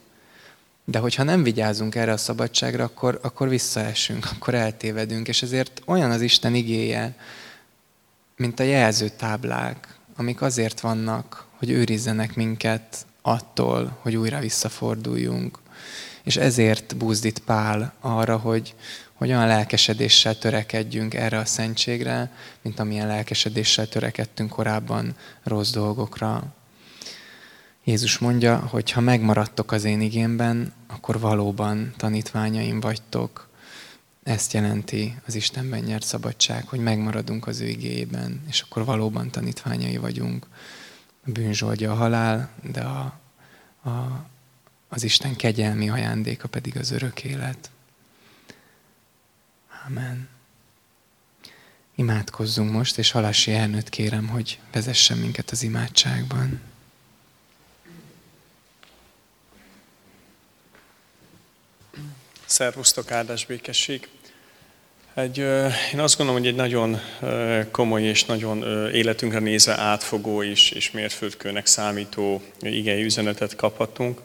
de 0.85 0.99
hogyha 0.99 1.23
nem 1.23 1.43
vigyázunk 1.43 1.95
erre 1.95 2.11
a 2.11 2.17
szabadságra, 2.17 2.83
akkor, 2.83 3.19
akkor 3.21 3.49
visszaesünk, 3.49 4.27
akkor 4.35 4.53
eltévedünk, 4.53 5.27
és 5.27 5.41
ezért 5.41 5.81
olyan 5.85 6.11
az 6.11 6.21
Isten 6.21 6.55
igéje, 6.55 7.15
mint 8.35 8.59
a 8.59 8.63
jelzőtáblák, 8.63 9.97
amik 10.15 10.41
azért 10.41 10.79
vannak, 10.79 11.47
hogy 11.59 11.69
őrizzenek 11.69 12.35
minket 12.35 13.05
attól, 13.21 13.97
hogy 14.01 14.15
újra 14.15 14.39
visszaforduljunk. 14.39 15.59
És 16.23 16.37
ezért 16.37 16.97
buzdít 16.97 17.39
Pál 17.39 17.93
arra, 17.99 18.37
hogy, 18.37 18.75
hogy 19.13 19.29
olyan 19.29 19.47
lelkesedéssel 19.47 20.37
törekedjünk 20.37 21.13
erre 21.13 21.37
a 21.37 21.45
szentségre, 21.45 22.31
mint 22.61 22.79
amilyen 22.79 23.07
lelkesedéssel 23.07 23.87
törekedtünk 23.87 24.49
korábban 24.49 25.15
rossz 25.43 25.71
dolgokra. 25.71 26.43
Jézus 27.83 28.17
mondja, 28.17 28.57
hogy 28.57 28.91
ha 28.91 29.01
megmaradtok 29.01 29.71
az 29.71 29.83
én 29.83 30.01
igénben, 30.01 30.73
akkor 30.87 31.19
valóban 31.19 31.93
tanítványaim 31.97 32.79
vagytok. 32.79 33.49
Ezt 34.23 34.53
jelenti 34.53 35.15
az 35.25 35.35
Istenben 35.35 35.79
nyert 35.79 36.05
szabadság, 36.05 36.67
hogy 36.67 36.79
megmaradunk 36.79 37.47
az 37.47 37.59
ő 37.59 37.67
igéjében, 37.67 38.41
és 38.47 38.61
akkor 38.61 38.85
valóban 38.85 39.31
tanítványai 39.31 39.97
vagyunk 39.97 40.47
bűnzsoldja 41.33 41.91
a 41.91 41.95
halál, 41.95 42.49
de 42.61 42.81
a, 42.81 43.19
a, 43.89 44.25
az 44.87 45.03
Isten 45.03 45.35
kegyelmi 45.35 45.89
ajándéka 45.89 46.47
pedig 46.47 46.77
az 46.77 46.91
örök 46.91 47.23
élet. 47.23 47.69
Amen. 49.87 50.29
Imádkozzunk 51.95 52.71
most, 52.71 52.97
és 52.97 53.11
Halási 53.11 53.51
Ernőt 53.51 53.89
kérem, 53.89 54.27
hogy 54.27 54.59
vezessen 54.71 55.17
minket 55.17 55.49
az 55.49 55.63
imádságban. 55.63 56.61
Szervusztok, 62.45 63.11
áldás 63.11 63.45
békesség! 63.45 64.09
Egy, 65.23 65.37
én 65.93 65.99
azt 65.99 66.17
gondolom, 66.17 66.41
hogy 66.41 66.51
egy 66.51 66.55
nagyon 66.55 66.99
komoly 67.71 68.03
és 68.03 68.25
nagyon 68.25 68.63
életünkre 68.93 69.39
nézve 69.39 69.77
átfogó 69.77 70.43
és, 70.43 70.71
és 70.71 70.91
mérföldkőnek 70.91 71.65
számító 71.65 72.41
igei 72.61 73.03
üzenetet 73.03 73.55
kaphatunk. 73.55 74.21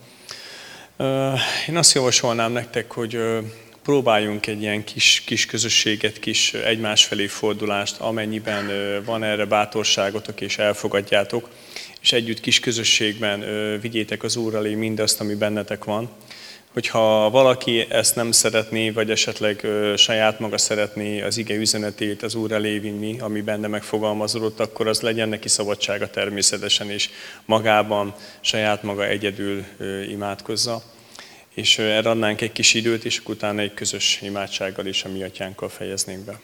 Én 1.68 1.76
azt 1.76 1.94
javasolnám 1.94 2.52
nektek, 2.52 2.92
hogy 2.92 3.18
próbáljunk 3.82 4.46
egy 4.46 4.60
ilyen 4.60 4.84
kis, 4.84 5.22
kis 5.26 5.46
közösséget, 5.46 6.18
kis 6.18 6.54
egymás 6.54 7.04
felé 7.04 7.26
fordulást, 7.26 8.00
amennyiben 8.00 8.70
van 9.04 9.22
erre 9.22 9.44
bátorságotok 9.44 10.40
és 10.40 10.58
elfogadjátok, 10.58 11.48
és 12.04 12.12
együtt 12.12 12.40
kis 12.40 12.60
közösségben 12.60 13.44
vigyétek 13.80 14.22
az 14.22 14.36
Úr 14.36 14.54
elé 14.54 14.74
mindazt, 14.74 15.20
ami 15.20 15.34
bennetek 15.34 15.84
van 15.84 16.10
hogyha 16.74 17.30
valaki 17.30 17.86
ezt 17.90 18.14
nem 18.14 18.32
szeretné, 18.32 18.90
vagy 18.90 19.10
esetleg 19.10 19.66
saját 19.96 20.38
maga 20.40 20.58
szeretné 20.58 21.22
az 21.22 21.36
ige 21.36 21.54
üzenetét 21.54 22.22
az 22.22 22.34
Úr 22.34 22.52
elé 22.52 22.78
vinni, 22.78 23.20
ami 23.20 23.40
benne 23.40 23.66
megfogalmazódott, 23.66 24.60
akkor 24.60 24.88
az 24.88 25.00
legyen 25.00 25.28
neki 25.28 25.48
szabadsága 25.48 26.10
természetesen, 26.10 26.90
és 26.90 27.10
magában 27.44 28.14
saját 28.40 28.82
maga 28.82 29.06
egyedül 29.06 29.64
imádkozza. 30.08 30.82
És 31.54 31.78
erre 31.78 32.10
adnánk 32.10 32.40
egy 32.40 32.52
kis 32.52 32.74
időt, 32.74 33.04
és 33.04 33.20
utána 33.26 33.60
egy 33.60 33.74
közös 33.74 34.18
imádsággal 34.22 34.86
és 34.86 35.04
a 35.04 35.08
mi 35.08 35.22
atyánkkal 35.22 35.68
fejeznénk 35.68 36.24
be. 36.24 36.40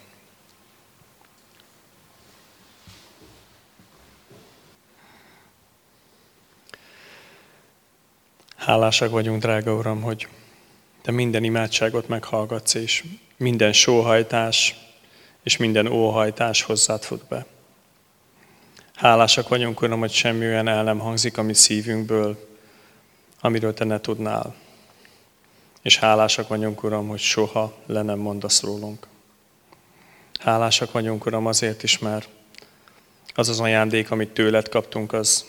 Hálásak 8.61 9.11
vagyunk, 9.11 9.41
drága 9.41 9.75
Uram, 9.75 10.03
hogy 10.03 10.29
Te 11.03 11.11
minden 11.11 11.45
imádságot 11.45 12.09
meghallgatsz, 12.09 12.75
és 12.75 13.05
minden 13.37 13.73
sóhajtás 13.73 14.77
és 15.43 15.57
minden 15.57 15.87
óhajtás 15.87 16.63
hozzád 16.63 17.03
fut 17.03 17.25
be. 17.25 17.47
Hálásak 18.95 19.49
vagyunk, 19.49 19.83
Uram, 19.83 19.99
hogy 19.99 20.13
semmi 20.13 20.47
olyan 20.47 20.69
el 20.69 20.83
nem 20.83 20.99
hangzik 20.99 21.39
a 21.39 21.43
mi 21.43 21.55
szívünkből, 21.55 22.49
amiről 23.41 23.75
Te 23.75 23.85
ne 23.85 24.01
tudnál. 24.01 24.55
És 25.83 25.99
hálásak 25.99 26.49
vagyunk, 26.49 26.83
Uram, 26.83 27.09
hogy 27.09 27.21
soha 27.21 27.75
le 27.87 28.03
nem 28.03 28.19
mondasz 28.19 28.63
rólunk. 28.63 29.07
Hálásak 30.41 30.93
vagyunk, 30.93 31.27
Uram, 31.27 31.47
azért 31.47 31.83
is, 31.83 31.99
mert 31.99 32.29
az 33.35 33.49
az 33.49 33.61
ajándék, 33.61 34.11
amit 34.11 34.31
tőled 34.31 34.69
kaptunk, 34.69 35.13
az 35.13 35.45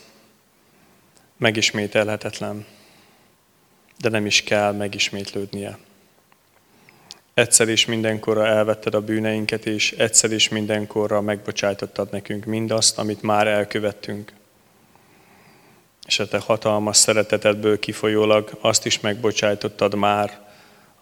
megismételhetetlen 1.38 2.66
de 4.02 4.10
nem 4.10 4.26
is 4.26 4.44
kell 4.44 4.72
megismétlődnie. 4.72 5.78
Egyszer 7.34 7.70
is 7.70 7.86
mindenkorra 7.86 8.48
elvetted 8.48 8.94
a 8.94 9.02
bűneinket, 9.02 9.66
és 9.66 9.92
egyszer 9.92 10.32
is 10.32 10.50
mindenkorra 10.50 11.22
megbocsájtottad 11.22 12.12
nekünk 12.12 12.46
mindazt, 12.46 12.98
amit 12.98 13.22
már 13.22 13.48
elkövettünk. 13.48 14.34
És 16.06 16.20
a 16.20 16.28
te 16.28 16.40
hatalmas 16.40 16.98
szeretetedből 16.98 17.80
kifolyólag 17.80 18.58
azt 18.62 18.86
is 18.86 19.00
megbocsájtottad 19.00 19.96
már, 19.96 20.40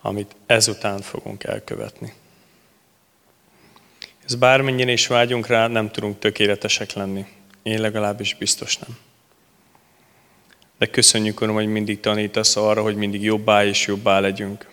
amit 0.01 0.35
ezután 0.45 1.01
fogunk 1.01 1.43
elkövetni. 1.43 2.13
Ez 4.25 4.35
bármennyire 4.35 4.91
is 4.91 5.07
vágyunk 5.07 5.47
rá, 5.47 5.67
nem 5.67 5.91
tudunk 5.91 6.19
tökéletesek 6.19 6.93
lenni. 6.93 7.25
Én 7.63 7.81
legalábbis 7.81 8.35
biztos 8.35 8.77
nem. 8.77 8.97
De 10.79 10.85
köszönjük, 10.85 11.41
Uram, 11.41 11.53
hogy 11.55 11.67
mindig 11.67 11.99
tanítasz 11.99 12.55
arra, 12.55 12.81
hogy 12.81 12.95
mindig 12.95 13.23
jobbá 13.23 13.65
és 13.65 13.87
jobbá 13.87 14.19
legyünk. 14.19 14.69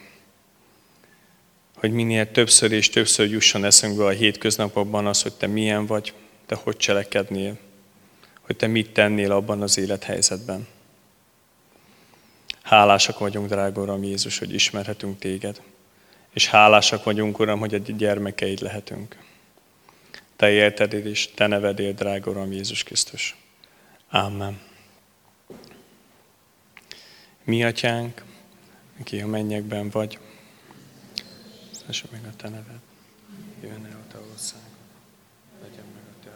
Hogy 1.74 1.92
minél 1.92 2.30
többször 2.30 2.72
és 2.72 2.88
többször 2.88 3.30
jusson 3.30 3.64
eszünkbe 3.64 4.04
a 4.04 4.10
hétköznapokban 4.10 5.06
az, 5.06 5.22
hogy 5.22 5.32
Te 5.32 5.46
milyen 5.46 5.86
vagy, 5.86 6.12
Te 6.46 6.54
hogy 6.54 6.76
cselekednél, 6.76 7.58
hogy 8.40 8.56
Te 8.56 8.66
mit 8.66 8.90
tennél 8.90 9.32
abban 9.32 9.62
az 9.62 9.78
élethelyzetben. 9.78 10.66
Hálásak 12.62 13.18
vagyunk, 13.18 13.48
drága 13.48 13.82
Uram 13.82 14.02
Jézus, 14.02 14.38
hogy 14.38 14.54
ismerhetünk 14.54 15.18
Téged. 15.18 15.60
És 16.32 16.46
hálásak 16.46 17.04
vagyunk, 17.04 17.38
Uram, 17.38 17.58
hogy 17.58 17.74
a 17.74 17.78
gyermekeid 17.78 18.60
lehetünk. 18.60 19.16
Te 20.36 20.50
érted 20.50 20.92
és 20.92 21.28
Te 21.34 21.46
nevedél, 21.46 21.92
drága 21.92 22.30
Uram 22.30 22.52
Jézus 22.52 22.82
Krisztus. 22.82 23.36
Amen. 24.10 24.74
Mi 27.46 27.64
atyánk, 27.64 28.24
aki 29.00 29.20
a 29.20 29.26
mennyekben 29.26 29.90
vagy, 29.90 30.18
szesse 31.70 32.06
meg 32.10 32.24
a 32.24 32.36
te 32.36 32.48
neved, 32.48 32.80
jöjjön 33.60 33.84
el 33.84 34.04
a 34.08 34.12
te 34.12 34.18
ország, 34.32 34.60
legyen 35.62 35.84
meg 35.94 36.02
a 36.02 36.24
te 36.24 36.30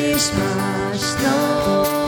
Nekem 0.00 0.14
is 0.94 1.99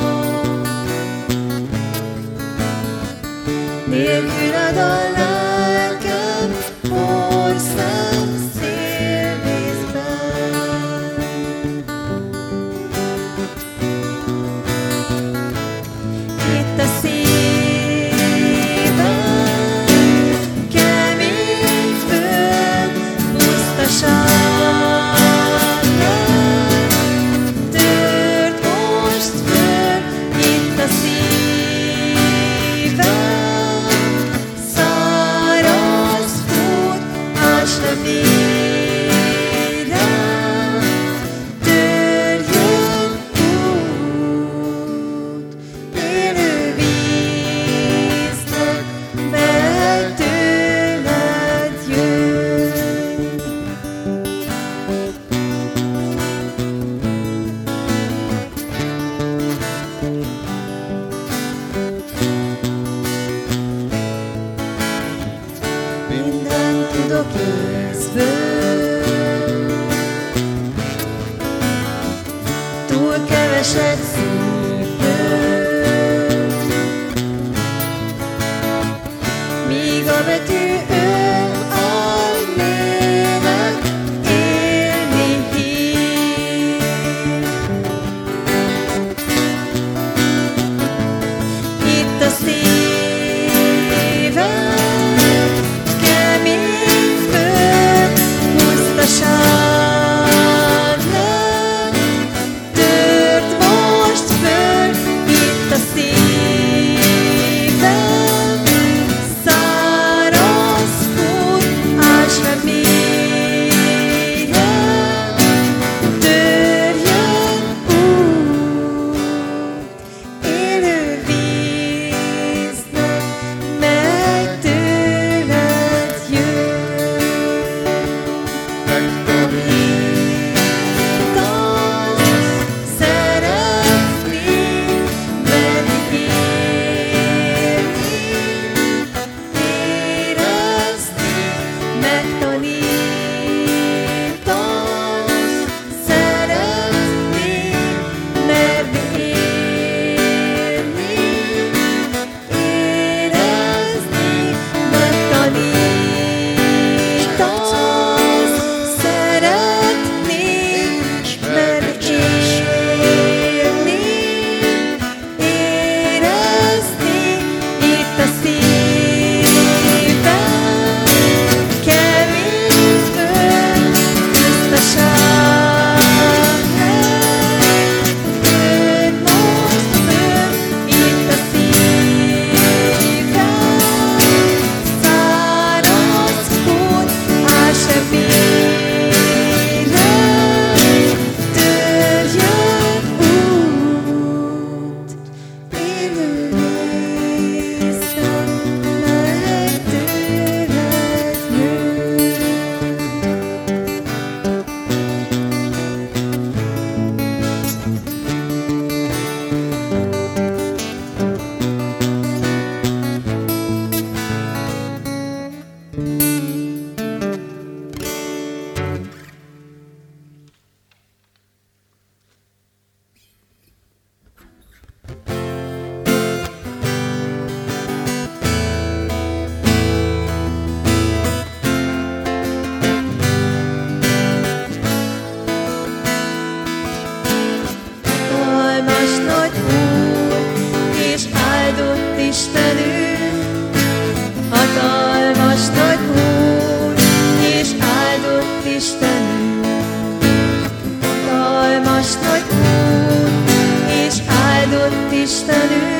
áldott 254.26 255.12
Istenünk, 255.12 255.91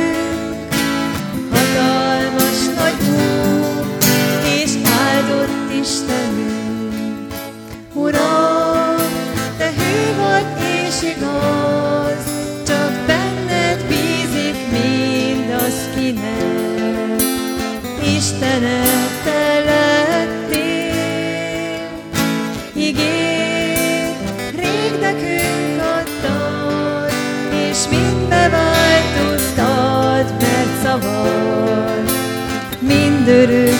kandırır. 33.27 33.72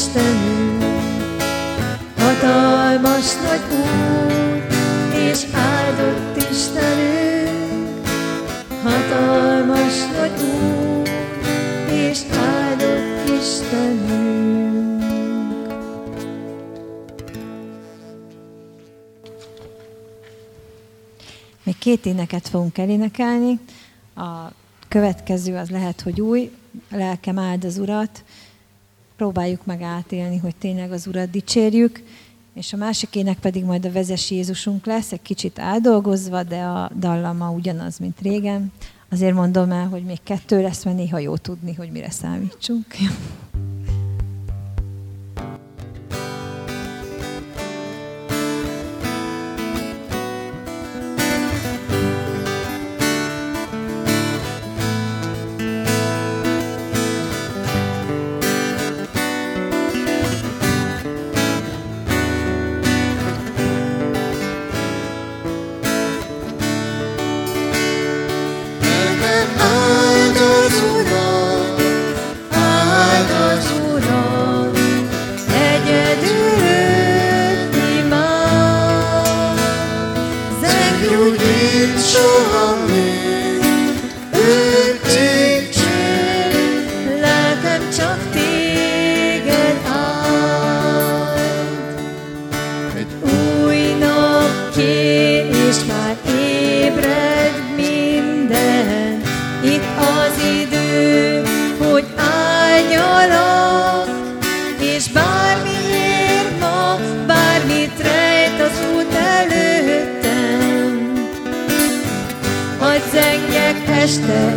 Istenünk, 0.00 0.82
hatalmas 2.16 3.34
nagy 3.34 3.60
úr, 3.78 4.66
és 5.14 5.46
áldott 5.52 6.36
Istenünk, 6.50 8.06
hatalmas 8.82 9.94
nagy 10.16 10.40
úr, 10.42 11.08
és 11.92 12.18
áldott 12.32 13.28
Istenünk. 13.40 15.02
Még 21.62 21.78
két 21.78 22.06
éneket 22.06 22.48
fogunk 22.48 22.78
elénekelni. 22.78 23.58
A 24.14 24.52
következő 24.88 25.56
az 25.56 25.70
lehet, 25.70 26.00
hogy 26.00 26.20
új, 26.20 26.50
lelkem 26.90 27.38
áld 27.38 27.64
az 27.64 27.78
Urat, 27.78 28.24
próbáljuk 29.20 29.66
meg 29.66 29.82
átélni, 29.82 30.36
hogy 30.36 30.56
tényleg 30.56 30.92
az 30.92 31.06
Urat 31.06 31.30
dicsérjük, 31.30 32.02
és 32.54 32.72
a 32.72 32.76
másik 32.76 33.16
ének 33.16 33.38
pedig 33.38 33.64
majd 33.64 33.84
a 33.84 33.92
vezes 33.92 34.30
Jézusunk 34.30 34.86
lesz, 34.86 35.12
egy 35.12 35.22
kicsit 35.22 35.58
áldolgozva, 35.58 36.42
de 36.42 36.62
a 36.62 36.90
dallama 36.98 37.50
ugyanaz, 37.50 37.98
mint 37.98 38.20
régen. 38.20 38.72
Azért 39.10 39.34
mondom 39.34 39.70
el, 39.70 39.88
hogy 39.88 40.02
még 40.02 40.18
kettő 40.22 40.62
lesz, 40.62 40.84
mert 40.84 40.96
néha 40.96 41.18
jó 41.18 41.36
tudni, 41.36 41.74
hogy 41.74 41.90
mire 41.90 42.10
számítsunk. 42.10 42.86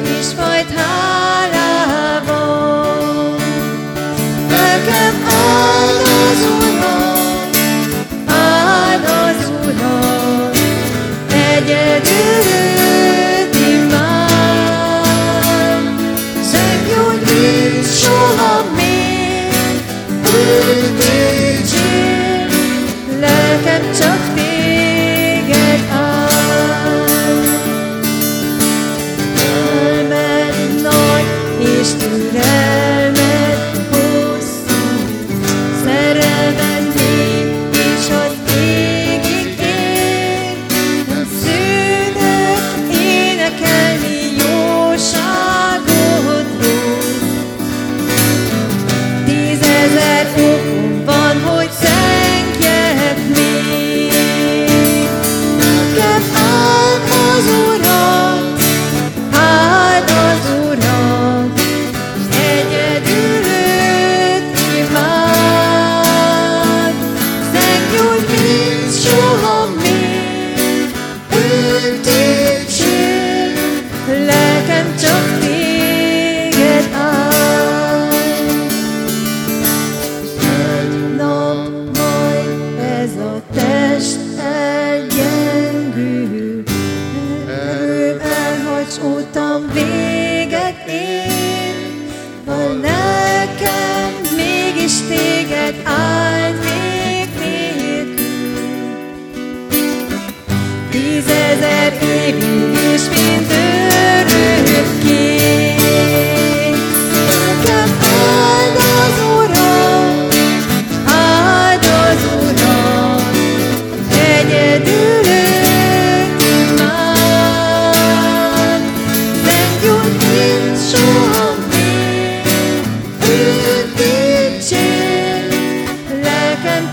és 0.03 0.27
majd 0.37 0.65
hálával. 0.75 2.25
Nekem 4.49 5.13
áld 5.27 6.01
az 6.01 6.41
Uram, 6.59 7.49
áld 8.27 9.05
az 9.05 9.41
egyedül 11.29 12.62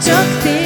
çok. 0.01 0.60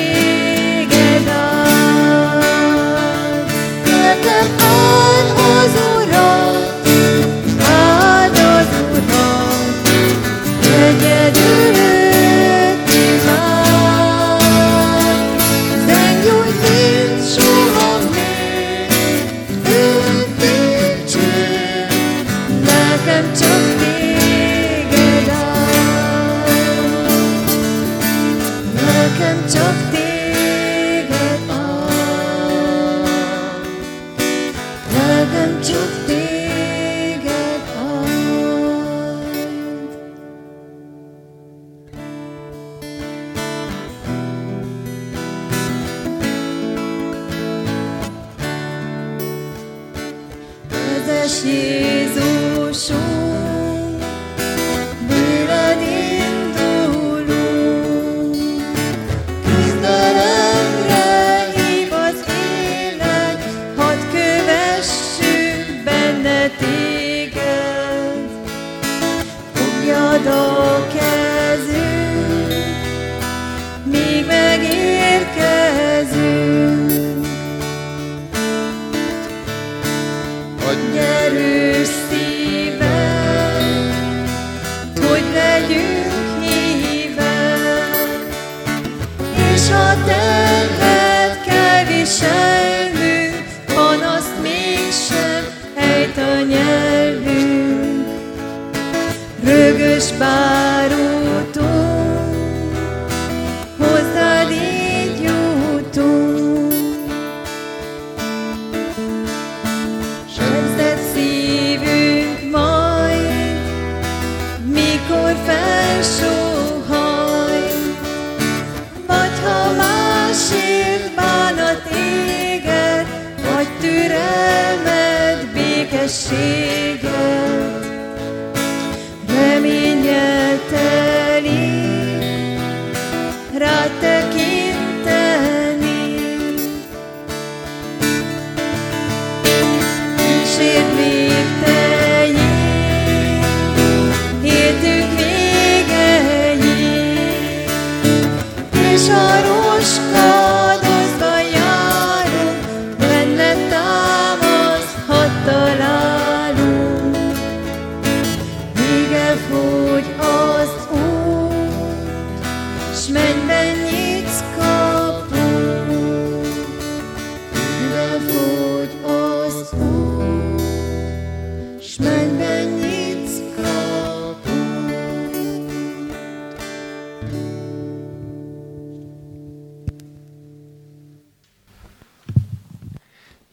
see 126.08 126.83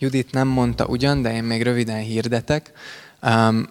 Judit 0.01 0.31
nem 0.31 0.47
mondta 0.47 0.85
ugyan, 0.85 1.21
de 1.21 1.33
én 1.33 1.43
még 1.43 1.63
röviden 1.63 1.99
hirdetek. 1.99 2.71
Um, 3.21 3.67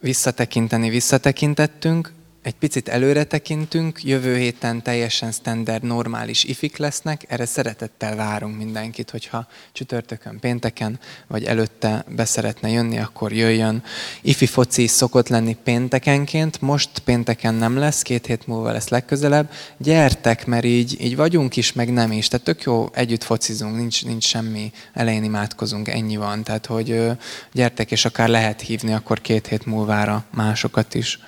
visszatekinteni 0.00 0.88
visszatekintettünk, 0.88 2.12
egy 2.44 2.54
picit 2.54 2.88
előre 2.88 3.24
tekintünk, 3.24 4.02
jövő 4.02 4.36
héten 4.36 4.82
teljesen 4.82 5.32
standard, 5.32 5.82
normális 5.82 6.44
ifik 6.44 6.76
lesznek, 6.76 7.24
erre 7.28 7.46
szeretettel 7.46 8.16
várunk 8.16 8.56
mindenkit, 8.56 9.10
hogyha 9.10 9.46
csütörtökön, 9.72 10.38
pénteken, 10.40 10.98
vagy 11.26 11.44
előtte 11.44 12.04
beszeretne 12.08 12.68
jönni, 12.68 12.98
akkor 12.98 13.32
jöjjön. 13.32 13.82
Ifi 14.20 14.46
foci 14.46 14.86
szokott 14.86 15.28
lenni 15.28 15.56
péntekenként, 15.62 16.60
most 16.60 16.98
pénteken 16.98 17.54
nem 17.54 17.76
lesz, 17.76 18.02
két 18.02 18.26
hét 18.26 18.46
múlva 18.46 18.72
lesz 18.72 18.88
legközelebb. 18.88 19.50
Gyertek, 19.76 20.46
mert 20.46 20.64
így, 20.64 21.00
így 21.00 21.16
vagyunk 21.16 21.56
is, 21.56 21.72
meg 21.72 21.92
nem 21.92 22.12
is. 22.12 22.28
Tehát 22.28 22.46
tök 22.46 22.62
jó, 22.62 22.88
együtt 22.92 23.24
focizunk, 23.24 23.76
nincs, 23.76 24.04
nincs 24.04 24.24
semmi, 24.24 24.72
elején 24.92 25.24
imádkozunk, 25.24 25.88
ennyi 25.88 26.16
van. 26.16 26.42
Tehát, 26.42 26.66
hogy 26.66 27.10
gyertek, 27.52 27.90
és 27.90 28.04
akár 28.04 28.28
lehet 28.28 28.60
hívni 28.60 28.92
akkor 28.92 29.20
két 29.20 29.46
hét 29.46 29.66
múlvára 29.66 30.24
másokat 30.30 30.94
is. 30.94 31.18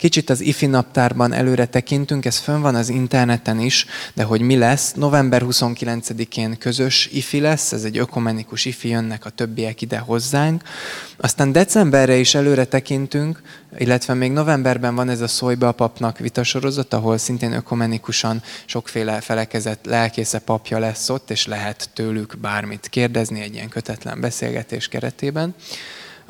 Kicsit 0.00 0.30
az 0.30 0.40
IFI 0.40 0.66
naptárban 0.66 1.32
előre 1.32 1.66
tekintünk, 1.66 2.24
ez 2.24 2.38
fönn 2.38 2.60
van 2.60 2.74
az 2.74 2.88
interneten 2.88 3.60
is, 3.60 3.86
de 4.14 4.22
hogy 4.22 4.40
mi 4.40 4.56
lesz, 4.56 4.92
november 4.94 5.42
29-én 5.44 6.58
közös 6.58 7.08
IFI 7.12 7.40
lesz, 7.40 7.72
ez 7.72 7.84
egy 7.84 7.98
ökumenikus 7.98 8.64
IFI, 8.64 8.88
jönnek 8.88 9.24
a 9.24 9.30
többiek 9.30 9.80
ide 9.80 9.98
hozzánk. 9.98 10.62
Aztán 11.16 11.52
decemberre 11.52 12.16
is 12.16 12.34
előre 12.34 12.64
tekintünk, 12.64 13.42
illetve 13.78 14.14
még 14.14 14.32
novemberben 14.32 14.94
van 14.94 15.08
ez 15.08 15.20
a 15.20 15.28
Szójba 15.28 15.68
a 15.68 15.72
papnak 15.72 16.18
vitasorozat, 16.18 16.94
ahol 16.94 17.18
szintén 17.18 17.52
ökumenikusan 17.52 18.42
sokféle 18.64 19.20
felekezett 19.20 19.84
lelkésze 19.84 20.38
papja 20.38 20.78
lesz 20.78 21.08
ott, 21.08 21.30
és 21.30 21.46
lehet 21.46 21.90
tőlük 21.94 22.38
bármit 22.38 22.88
kérdezni 22.88 23.40
egy 23.40 23.54
ilyen 23.54 23.68
kötetlen 23.68 24.20
beszélgetés 24.20 24.88
keretében. 24.88 25.54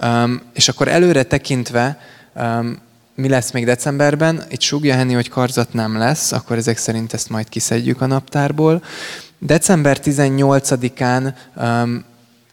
Um, 0.03 0.43
és 0.55 0.69
akkor 0.69 0.89
előre 0.89 1.23
tekintve, 1.23 2.01
um, 2.35 2.89
mi 3.15 3.29
lesz 3.29 3.51
még 3.51 3.65
decemberben? 3.65 4.43
Itt 4.49 4.61
súgja 4.61 4.95
Henny, 4.95 5.15
hogy 5.15 5.29
karzat 5.29 5.73
nem 5.73 5.99
lesz, 5.99 6.33
akkor 6.33 6.57
ezek 6.57 6.77
szerint 6.77 7.13
ezt 7.13 7.29
majd 7.29 7.49
kiszedjük 7.49 8.01
a 8.01 8.07
naptárból. 8.07 8.83
December 9.39 9.99
18-án 10.05 11.35
um, 11.57 12.05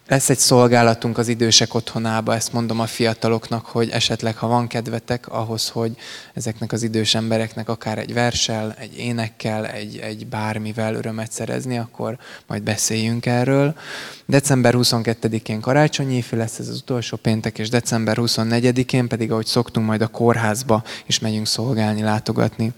lesz 0.08 0.30
egy 0.30 0.38
szolgálatunk 0.38 1.18
az 1.18 1.28
idősek 1.28 1.74
otthonába, 1.74 2.34
ezt 2.34 2.52
mondom 2.52 2.80
a 2.80 2.86
fiataloknak, 2.86 3.66
hogy 3.66 3.90
esetleg, 3.90 4.36
ha 4.36 4.46
van 4.46 4.66
kedvetek 4.66 5.28
ahhoz, 5.28 5.68
hogy 5.68 5.96
ezeknek 6.34 6.72
az 6.72 6.82
idős 6.82 7.14
embereknek 7.14 7.68
akár 7.68 7.98
egy 7.98 8.12
versel, 8.12 8.74
egy 8.78 8.98
énekkel, 8.98 9.66
egy, 9.66 9.96
egy 9.96 10.26
bármivel 10.26 10.94
örömet 10.94 11.32
szerezni, 11.32 11.78
akkor 11.78 12.18
majd 12.46 12.62
beszéljünk 12.62 13.26
erről. 13.26 13.74
December 14.26 14.74
22-én 14.76 15.60
karácsonyi 15.60 16.14
évi 16.14 16.36
lesz 16.36 16.58
ez 16.58 16.68
az 16.68 16.76
utolsó 16.76 17.16
péntek, 17.16 17.58
és 17.58 17.68
december 17.68 18.16
24-én 18.20 19.08
pedig, 19.08 19.32
ahogy 19.32 19.46
szoktunk, 19.46 19.86
majd 19.86 20.00
a 20.00 20.06
kórházba 20.06 20.82
is 21.06 21.18
megyünk 21.18 21.46
szolgálni, 21.46 22.02
látogatni. 22.02 22.72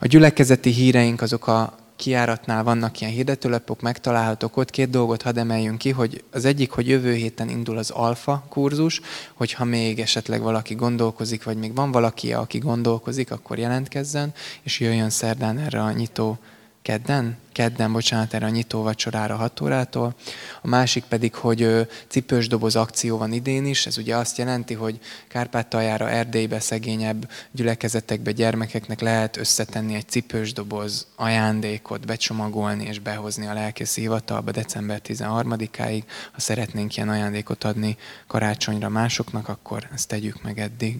A 0.00 0.06
gyülekezeti 0.06 0.70
híreink 0.70 1.22
azok 1.22 1.46
a 1.46 1.83
kiáratnál 1.96 2.64
vannak 2.64 3.00
ilyen 3.00 3.12
hirdetőlapok, 3.12 3.80
megtalálhatók 3.80 4.56
ott. 4.56 4.70
Két 4.70 4.90
dolgot 4.90 5.22
hadd 5.22 5.38
emeljünk 5.38 5.78
ki, 5.78 5.90
hogy 5.90 6.24
az 6.30 6.44
egyik, 6.44 6.70
hogy 6.70 6.88
jövő 6.88 7.14
héten 7.14 7.48
indul 7.48 7.78
az 7.78 7.90
alfa 7.90 8.44
kurzus, 8.48 9.00
hogyha 9.34 9.64
még 9.64 10.00
esetleg 10.00 10.42
valaki 10.42 10.74
gondolkozik, 10.74 11.44
vagy 11.44 11.56
még 11.56 11.74
van 11.74 11.92
valaki, 11.92 12.32
aki 12.32 12.58
gondolkozik, 12.58 13.30
akkor 13.30 13.58
jelentkezzen, 13.58 14.32
és 14.62 14.80
jöjjön 14.80 15.10
szerdán 15.10 15.58
erre 15.58 15.82
a 15.82 15.92
nyitó 15.92 16.38
kedden, 16.84 17.36
kedden, 17.52 17.92
bocsánat, 17.92 18.34
erre 18.34 18.46
a 18.46 18.48
nyitó 18.48 18.82
vacsorára 18.82 19.36
6 19.36 19.60
órától. 19.60 20.14
A 20.62 20.68
másik 20.68 21.04
pedig, 21.04 21.34
hogy 21.34 21.88
cipős 22.08 22.48
doboz 22.48 22.76
akció 22.76 23.18
van 23.18 23.32
idén 23.32 23.66
is. 23.66 23.86
Ez 23.86 23.98
ugye 23.98 24.16
azt 24.16 24.38
jelenti, 24.38 24.74
hogy 24.74 25.00
Kárpátaljára, 25.28 26.10
Erdélybe, 26.10 26.60
szegényebb 26.60 27.30
gyülekezetekbe, 27.50 28.32
gyermekeknek 28.32 29.00
lehet 29.00 29.36
összetenni 29.36 29.94
egy 29.94 30.08
cipős 30.08 30.52
doboz 30.52 31.06
ajándékot, 31.16 32.06
becsomagolni 32.06 32.84
és 32.84 32.98
behozni 32.98 33.46
a 33.46 33.54
lelkészi 33.54 34.00
hivatalba 34.00 34.50
december 34.50 35.00
13-áig. 35.04 36.02
Ha 36.32 36.40
szeretnénk 36.40 36.96
ilyen 36.96 37.08
ajándékot 37.08 37.64
adni 37.64 37.96
karácsonyra 38.26 38.88
másoknak, 38.88 39.48
akkor 39.48 39.88
ezt 39.94 40.08
tegyük 40.08 40.42
meg 40.42 40.58
eddig. 40.58 40.98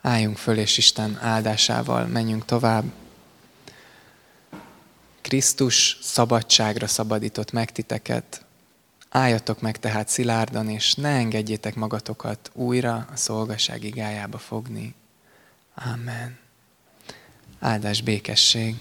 Álljunk 0.00 0.36
föl, 0.36 0.58
és 0.58 0.78
Isten 0.78 1.18
áldásával 1.20 2.06
menjünk 2.06 2.44
tovább. 2.44 2.84
Krisztus 5.24 5.98
szabadságra 6.02 6.86
szabadított 6.86 7.52
meg 7.52 7.72
titeket. 7.72 8.44
Álljatok 9.08 9.60
meg 9.60 9.78
tehát 9.78 10.08
szilárdan, 10.08 10.68
és 10.68 10.94
ne 10.94 11.08
engedjétek 11.08 11.74
magatokat 11.74 12.50
újra 12.52 13.06
a 13.12 13.16
szolgaság 13.16 13.84
igájába 13.84 14.38
fogni. 14.38 14.94
Amen. 15.74 16.38
Áldás 17.58 18.02
békesség. 18.02 18.76